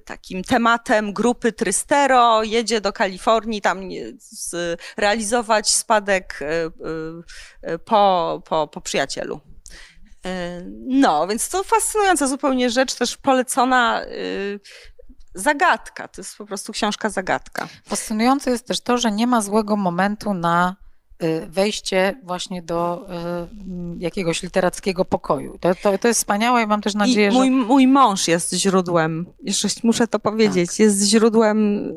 [0.05, 3.81] takim tematem grupy Trystero, jedzie do Kalifornii tam
[4.97, 6.40] realizować spadek
[7.85, 9.40] po, po, po przyjacielu.
[10.86, 14.02] No, więc to fascynująca zupełnie rzecz, też polecona
[15.35, 16.09] zagadka.
[16.09, 17.68] To jest po prostu książka zagadka.
[17.86, 20.77] Fascynujące jest też to, że nie ma złego momentu na
[21.48, 23.06] wejście właśnie do
[23.94, 25.59] y, jakiegoś literackiego pokoju.
[25.60, 27.52] To, to, to jest wspaniałe i mam też nadzieję, I mój, że...
[27.52, 30.78] Mój mąż jest źródłem, jeszcze muszę to powiedzieć, tak.
[30.78, 31.88] jest źródłem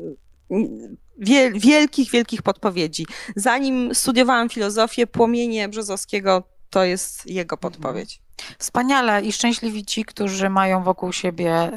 [1.54, 3.06] wielkich, wielkich podpowiedzi.
[3.36, 7.72] Zanim studiowałam filozofię, Płomienie Brzozowskiego to jest jego mhm.
[7.72, 8.23] podpowiedź.
[8.58, 11.70] Wspaniale i szczęśliwi ci, którzy mają wokół siebie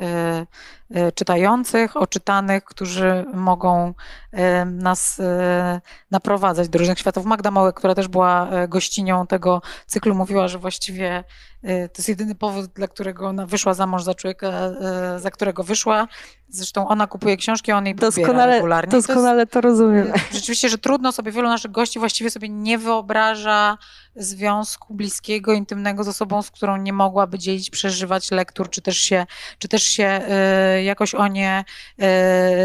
[0.91, 3.93] y, y, czytających, oczytanych, którzy mogą
[4.33, 5.21] y, nas
[6.11, 7.25] naprowadzać do różnych światów.
[7.25, 11.23] Magda Małek, która też była gościnią tego cyklu, mówiła, że właściwie
[11.61, 14.51] to jest jedyny powód, dla którego ona wyszła za mąż za człowieka,
[15.17, 16.07] za którego wyszła.
[16.49, 18.91] Zresztą ona kupuje książki, on jej doskonale, regularnie.
[18.91, 20.13] Doskonale to, to rozumiem.
[20.31, 23.77] Rzeczywiście, że trudno sobie, wielu naszych gości właściwie sobie nie wyobraża
[24.15, 29.25] związku bliskiego, intymnego z osobą, z którą nie mogłaby dzielić, przeżywać lektur, czy też się,
[29.59, 30.21] czy też się
[30.79, 31.65] y, jakoś o nie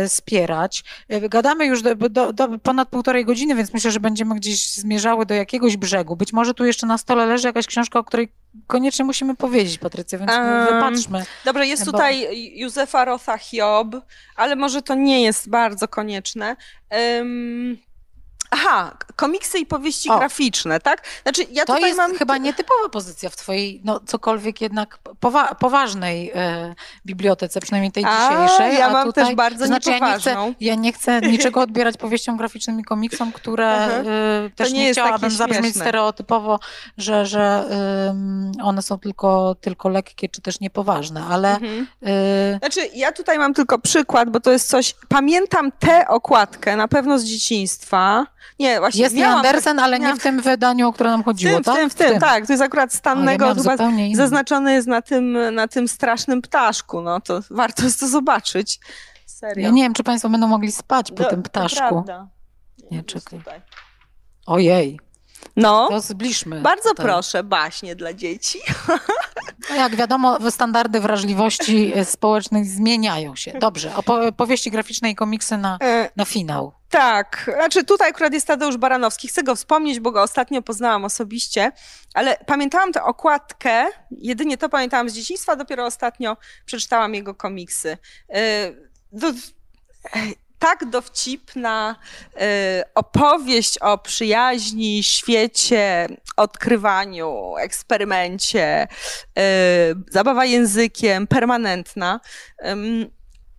[0.05, 0.85] y, spierać.
[1.13, 5.27] Y, gadamy już do, do, do ponad półtorej godziny, więc myślę, że będziemy gdzieś zmierzały
[5.27, 6.17] do jakiegoś brzegu.
[6.17, 8.29] Być może tu jeszcze na stole leży jakaś książka, o której
[8.67, 11.25] koniecznie musimy powiedzieć, Patrycja, więc um, wypatrzmy.
[11.45, 11.93] Dobrze, jest bo...
[11.93, 12.29] tutaj
[12.59, 13.89] Józefa Rotha Hiob,
[14.37, 16.57] ale może to nie jest bardzo konieczne.
[16.91, 17.79] Um,
[18.55, 20.19] Aha, komiksy i powieści o.
[20.19, 21.03] graficzne, tak?
[21.23, 22.15] Znaczy, ja to jest mam...
[22.15, 26.75] chyba nietypowa pozycja w twojej, no cokolwiek jednak powa poważnej e,
[27.07, 28.79] bibliotece, przynajmniej tej a, dzisiejszej.
[28.79, 30.55] Ja a mam tutaj, też bardzo znaczy, niepoważną.
[30.61, 34.73] Ja nie, chcę, ja nie chcę niczego odbierać powieściom graficznym i komiksom, które e, też
[34.73, 36.59] nie, nie chciałabym zabrzmieć stereotypowo,
[36.99, 37.41] że, że
[38.61, 41.55] e, one są tylko, tylko lekkie, czy też niepoważne, ale...
[41.55, 41.87] Mhm.
[42.03, 44.95] E, znaczy, ja tutaj mam tylko przykład, bo to jest coś...
[45.09, 48.27] Pamiętam tę okładkę, na pewno z dzieciństwa,
[48.59, 49.03] nie, właśnie.
[49.03, 50.15] Jest miałam, Andersen, ale miałam...
[50.15, 51.75] nie w tym wydaniu, o które nam chodziło, w tym, tak?
[51.75, 52.47] W tym, w tym, tak.
[52.47, 53.55] To jest akurat Stannego, ja
[54.15, 57.01] zaznaczony jest na tym, na tym strasznym ptaszku.
[57.01, 58.81] No to warto jest to zobaczyć.
[59.27, 59.65] Serio.
[59.65, 61.79] Ja nie wiem, czy Państwo będą mogli spać po Do, tym ptaszku.
[61.79, 62.29] Prawda.
[62.91, 63.41] Nie, nie czekaj.
[64.47, 65.01] Ojej.
[65.57, 66.61] No, to zbliżmy.
[66.61, 67.07] Bardzo tutaj.
[67.07, 68.59] proszę, baśnie dla dzieci.
[69.71, 73.53] No jak wiadomo, standardy wrażliwości społecznych zmieniają się.
[73.53, 73.93] Dobrze,
[74.29, 76.73] opowieści graficzne i komiksy na, e, na finał.
[76.91, 79.29] Tak, znaczy tutaj akurat jest Tadeusz Baranowski.
[79.29, 81.73] Chcę go wspomnieć, bo go ostatnio poznałam osobiście,
[82.15, 87.99] ale pamiętałam tę okładkę, jedynie to pamiętałam z dzieciństwa, dopiero ostatnio przeczytałam jego komiksy.
[88.29, 88.73] E,
[89.13, 89.33] do,
[90.63, 91.97] tak dowcipna
[92.37, 98.89] e, opowieść o przyjaźni, świecie, odkrywaniu, eksperymencie, e,
[100.11, 102.21] zabawa językiem, permanentna.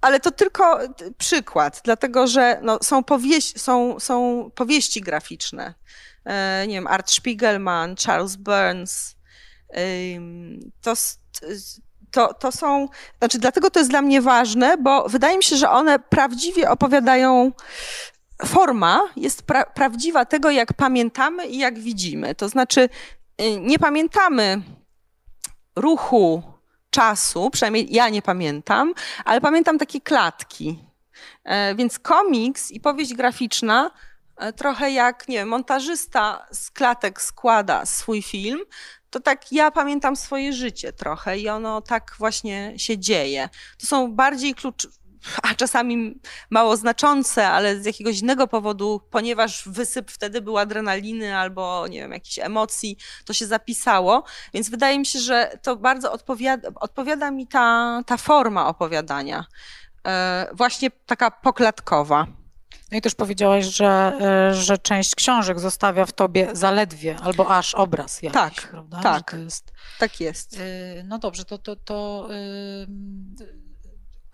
[0.01, 0.79] Ale to tylko
[1.17, 5.73] przykład, dlatego że no, są, powieści, są, są powieści graficzne.
[6.25, 9.15] E, nie wiem, Art Spiegelman, Charles Burns.
[10.81, 10.93] To,
[12.13, 15.69] to, to są, znaczy dlatego to jest dla mnie ważne, bo wydaje mi się, że
[15.69, 17.51] one prawdziwie opowiadają
[18.45, 22.35] forma jest pra prawdziwa tego, jak pamiętamy i jak widzimy.
[22.35, 22.89] To znaczy,
[23.41, 24.61] y, nie pamiętamy
[25.75, 26.43] ruchu
[26.89, 28.93] czasu, przynajmniej ja nie pamiętam,
[29.25, 30.79] ale pamiętam takie klatki.
[31.43, 33.91] E, więc komiks i powieść graficzna
[34.37, 38.59] e, trochę jak, nie wiem, montażysta z klatek składa swój film,
[39.13, 43.49] to tak ja pamiętam swoje życie trochę i ono tak właśnie się dzieje.
[43.77, 44.87] To są bardziej klucz,
[45.43, 46.19] a czasami
[46.49, 52.11] mało znaczące, ale z jakiegoś innego powodu, ponieważ wysyp wtedy był adrenaliny albo nie wiem,
[52.11, 54.23] jakichś emocji, to się zapisało.
[54.53, 59.45] Więc wydaje mi się, że to bardzo odpowiada, odpowiada mi ta, ta forma opowiadania.
[60.07, 62.42] E, właśnie taka poklatkowa.
[62.93, 67.75] No i też powiedziałaś, że, e, że część książek zostawia w tobie zaledwie albo aż
[67.75, 68.99] obraz jakiś, tak, prawda?
[68.99, 69.73] Tak, jest...
[69.99, 70.59] tak jest.
[70.59, 72.29] E, no dobrze, to, to, to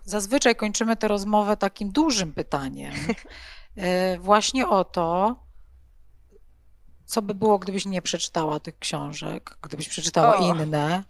[0.04, 2.94] zazwyczaj kończymy tę rozmowę takim dużym pytaniem.
[3.76, 5.36] E, właśnie o to,
[7.10, 10.54] co by było, gdybyś nie przeczytała tych książek, gdybyś przeczytała o.
[10.56, 11.04] inne,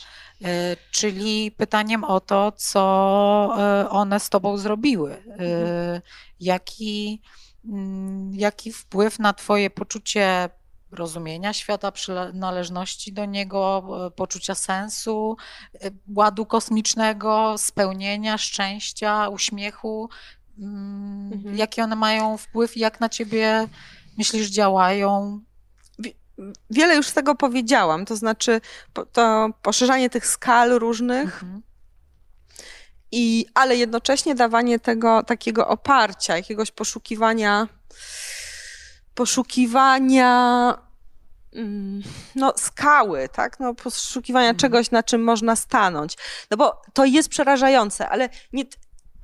[0.43, 5.15] e, czyli pytaniem o to, co e, one z tobą zrobiły.
[5.15, 6.01] Mhm.
[6.39, 7.21] Jaki,
[7.65, 10.49] mm, jaki wpływ na twoje poczucie
[10.91, 15.37] rozumienia świata, przynależności do niego, e, poczucia sensu,
[15.73, 20.09] e, ładu kosmicznego, spełnienia, szczęścia, uśmiechu.
[20.59, 21.57] Mm, Mhm.
[21.57, 23.67] Jaki one mają wpływ i jak na ciebie
[24.17, 25.41] myślisz działają?
[26.69, 28.61] Wiele już z tego powiedziałam, to znaczy
[29.13, 31.61] to poszerzanie tych skal różnych, Mhm.
[33.11, 37.67] i, ale jednocześnie dawanie tego takiego oparcia, jakiegoś poszukiwania,
[39.15, 40.73] poszukiwania
[41.53, 42.03] mm,
[42.35, 43.59] no, skały, tak?
[43.59, 44.59] No, poszukiwania Mhm.
[44.59, 46.17] czegoś, na czym można stanąć.
[46.51, 48.63] No bo to jest przerażające, ale nie,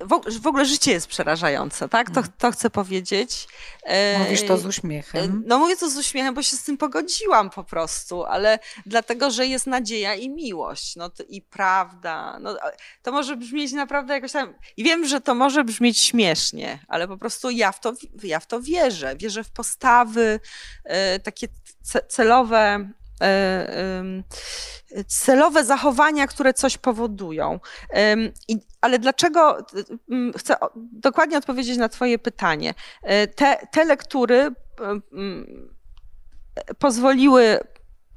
[0.00, 2.10] w, og- w ogóle życie jest przerażające, tak?
[2.10, 2.34] To, Mhm.
[2.38, 3.48] to chcę powiedzieć.
[3.82, 5.42] E, Mówisz to z e, uśmiechem.
[5.46, 9.46] No mówię to z uśmiechem, bo się z tym pogodziłam po prostu, ale dlatego, że
[9.46, 12.38] jest nadzieja i miłość, no to, i prawda.
[12.40, 12.70] No, a-
[13.02, 14.54] to może brzmieć naprawdę jakoś tam...
[14.76, 17.92] I wiem, że to może brzmieć śmiesznie, ale po prostu ja w to,
[18.22, 19.16] ja w to wierzę.
[19.16, 20.40] Wierzę w postawy
[20.84, 21.48] e, takie
[21.82, 22.88] ce, celowe, e,
[25.06, 27.60] celowe zachowania, które coś powodują.
[28.80, 29.66] Ale dlaczego,
[30.38, 30.56] chcę
[30.92, 32.74] dokładnie odpowiedzieć na Twoje pytanie.
[33.02, 34.50] E, Te, te lektury
[36.78, 37.58] pozwoliły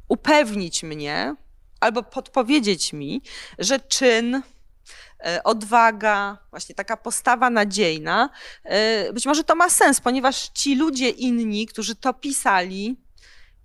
[0.07, 1.35] upewnić mnie
[1.79, 3.21] albo podpowiedzieć mi,
[3.59, 4.41] że czyn,
[5.25, 8.29] e, odwaga, właśnie taka postawa nadziejna,
[8.63, 12.97] e, być może to ma sens, ponieważ ci ludzie inni, którzy to pisali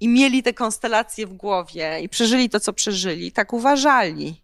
[0.00, 4.42] i mieli te konstelacje w głowie i przeżyli to, co przeżyli, tak uważali.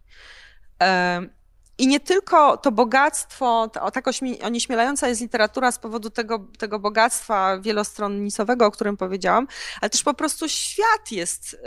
[1.77, 4.05] I nie tylko to bogactwo, to, tak
[4.43, 9.47] onieśmielająca jest literatura z powodu tego, tego bogactwa wielostronnicowego, o którym powiedziałam,
[9.81, 11.57] ale też po prostu świat jest y,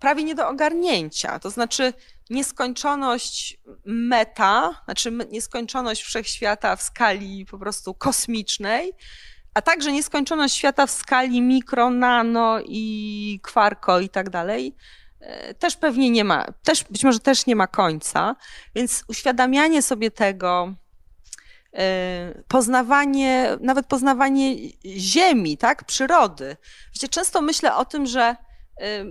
[0.00, 1.38] prawie nie do ogarnięcia.
[1.38, 1.92] To znaczy
[2.30, 8.92] nieskończoność meta, znaczy nieskończoność wszechświata w skali po prostu kosmicznej,
[9.60, 14.76] a także nieskończoność świata w skali mikro, nano i kwarko i tak dalej,
[15.20, 18.36] e, też pewnie nie ma, też, być może też nie ma końca,
[18.74, 20.74] więc uświadamianie sobie tego,
[21.74, 26.56] e, poznawanie, nawet poznawanie ziemi, tak, przyrody.
[26.94, 28.36] Wiecie, często myślę o tym, że
[28.80, 29.04] e,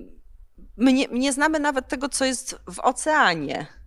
[0.78, 3.79] my nie, nie znamy nawet tego, co jest w oceanie.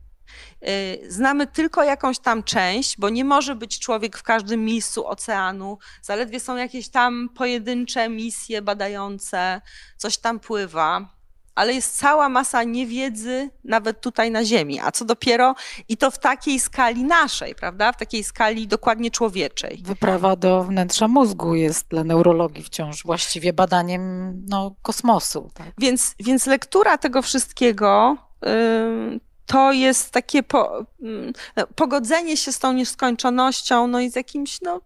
[0.62, 5.78] E, Znamy tylko jakąś tam część, bo nie może być człowiek w każdym miejscu oceanu.
[6.02, 9.60] Zaledwie są jakieś tam pojedyncze misje badające,
[9.96, 11.09] coś tam pływa,
[11.54, 14.80] ale jest cała masa niewiedzy nawet tutaj na Ziemi.
[14.80, 15.54] A co dopiero
[15.88, 17.92] i to w takiej skali naszej, prawda?
[17.92, 19.82] W takiej skali dokładnie człowieczej.
[19.84, 25.50] Wyprawa do wnętrza mózgu jest dla neurologii wciąż właściwie badaniem no, kosmosu.
[25.54, 25.66] Tak?
[25.78, 32.59] Więc, więc lektura tego wszystkiego ym, to jest takie po, ym, no, pogodzenie się z
[32.59, 34.81] tą nieskończonością, no i z jakimś no,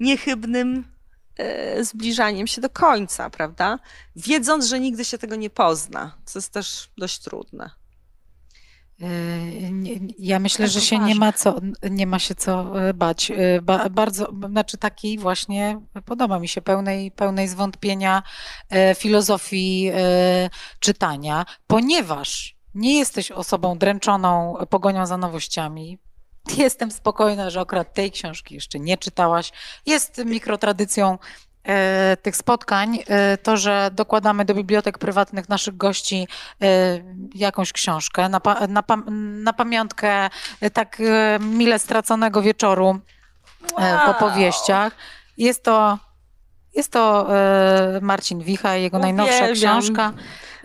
[0.00, 0.84] niechybnym
[1.36, 3.78] e, zbliżaniem się do końca, prawda?
[4.16, 7.70] Wiedząc, że nigdy się tego nie pozna, co jest też dość trudne.
[9.72, 11.60] Nie- Ja myślę, że się nie ma, co,
[11.90, 13.32] nie ma się co e, bać.
[13.62, 18.22] Ba, bardzo, znaczy takiej właśnie, podoba mi się, pełnej, pełnej zwątpienia
[18.70, 20.50] e, filozofii e,
[20.80, 25.98] czytania, ponieważ nie jesteś osobą dręczoną pogonią za nowościami.
[26.58, 29.52] Jestem spokojna, że akurat tej książki jeszcze nie czytałaś.
[29.86, 31.18] Jest mikrotradycją
[31.64, 36.28] e, tych spotkań e, to, że dokładamy do bibliotek prywatnych naszych gości
[36.62, 36.66] e,
[37.34, 38.82] jakąś książkę na, pa, na,
[39.42, 40.30] na pamiątkę
[40.72, 41.02] tak
[41.40, 43.00] mile straconego wieczoru
[43.76, 44.14] po Wow.
[44.18, 44.92] powieściach.
[45.36, 45.98] Jest to,
[46.74, 49.80] jest to e, Marcin Wicha, jego najnowsza Uwielbiam.
[49.80, 50.12] książka.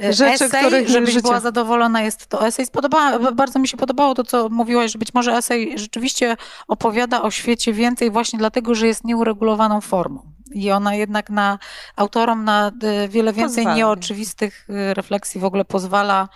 [0.03, 2.65] E, Rzeczy, esej, których żebyś życie- była zadowolona, jest to esej.
[2.65, 7.31] Spodoba, bardzo mi się podobało to, co mówiłaś, że być może esej rzeczywiście opowiada o
[7.31, 10.21] świecie więcej właśnie dlatego, że jest nieuregulowaną formą.
[10.51, 11.59] I ona jednak na
[11.95, 13.77] autorom na e, wiele więcej Pozwala.
[13.77, 16.29] nieoczywistych refleksji w ogóle pozwala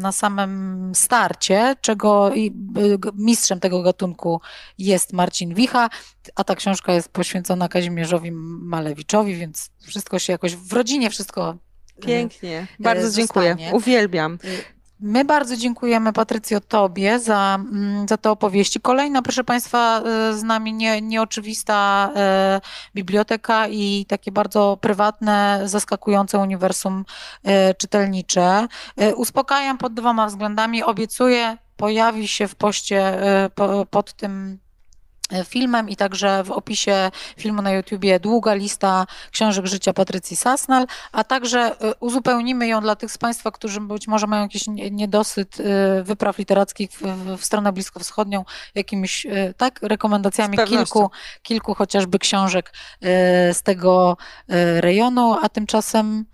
[0.00, 2.30] na samym starcie, czego
[2.98, 4.40] g- mistrzem tego gatunku
[4.78, 5.88] jest Marcin Wicha,
[6.34, 11.56] a ta książka jest poświęcona Kazimierzowi Malewiczowi, więc wszystko się jakoś w rodzinie wszystko
[11.98, 12.66] e, Pięknie.
[12.78, 13.48] Bardzo dziękuję.
[13.50, 13.74] zostanie.
[13.76, 14.38] Uwielbiam.
[15.02, 18.80] My bardzo dziękujemy, Patrycjo, Tobie za, mm, za te opowieści.
[18.80, 22.60] Kolejna, proszę Państwa, e, z nami nie, nieoczywista e,
[22.94, 27.04] biblioteka i takie bardzo prywatne, zaskakujące uniwersum
[27.44, 28.68] e, czytelnicze.
[29.16, 30.82] Uspokajam pod dwoma względami.
[30.82, 33.20] Obiecuję, pojawi się w poście
[33.54, 34.58] po, pod tym
[35.44, 41.24] filmem i także w opisie filmu na YouTubie długa lista książek życia Patrycji Sasnal, a
[41.24, 45.56] także uzupełnimy ją dla tych z Państwa, którzy być może mają jakiś niedosyt
[46.02, 48.44] wypraw literackich w, w stronę bliskowschodnią,
[48.74, 49.26] jakimiś
[49.56, 51.10] tak, rekomendacjami kilku,
[51.42, 52.72] kilku chociażby książek
[53.52, 54.16] z tego
[54.80, 56.24] rejonu, a tymczasem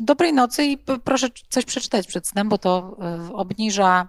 [0.00, 2.96] dobrej nocy i proszę coś przeczytać przed snem, bo to
[3.32, 4.08] obniża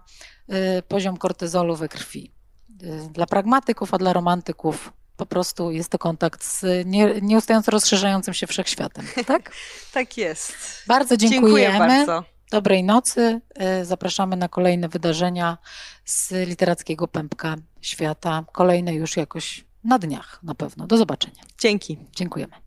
[0.88, 2.37] poziom kortyzolu we krwi.
[2.84, 8.34] Y, dla pragmatyków, a dla romantyków po prostu jest to kontakt z nie, nieustająco rozszerzającym
[8.34, 9.52] się wszechświatem, tak?
[9.94, 10.56] tak jest.
[10.88, 11.48] Bardzo dziękujemy.
[11.48, 12.24] Dziękuję bardzo.
[12.52, 13.42] Dobrej nocy.
[13.82, 15.58] Y, zapraszamy na kolejne wydarzenia
[16.06, 18.44] z literackiego pępka świata.
[18.52, 20.88] Kolejne już jakoś na dniach na pewno.
[20.88, 21.44] Do zobaczenia.
[21.60, 21.98] Dzięki.
[22.16, 22.67] Dziękujemy.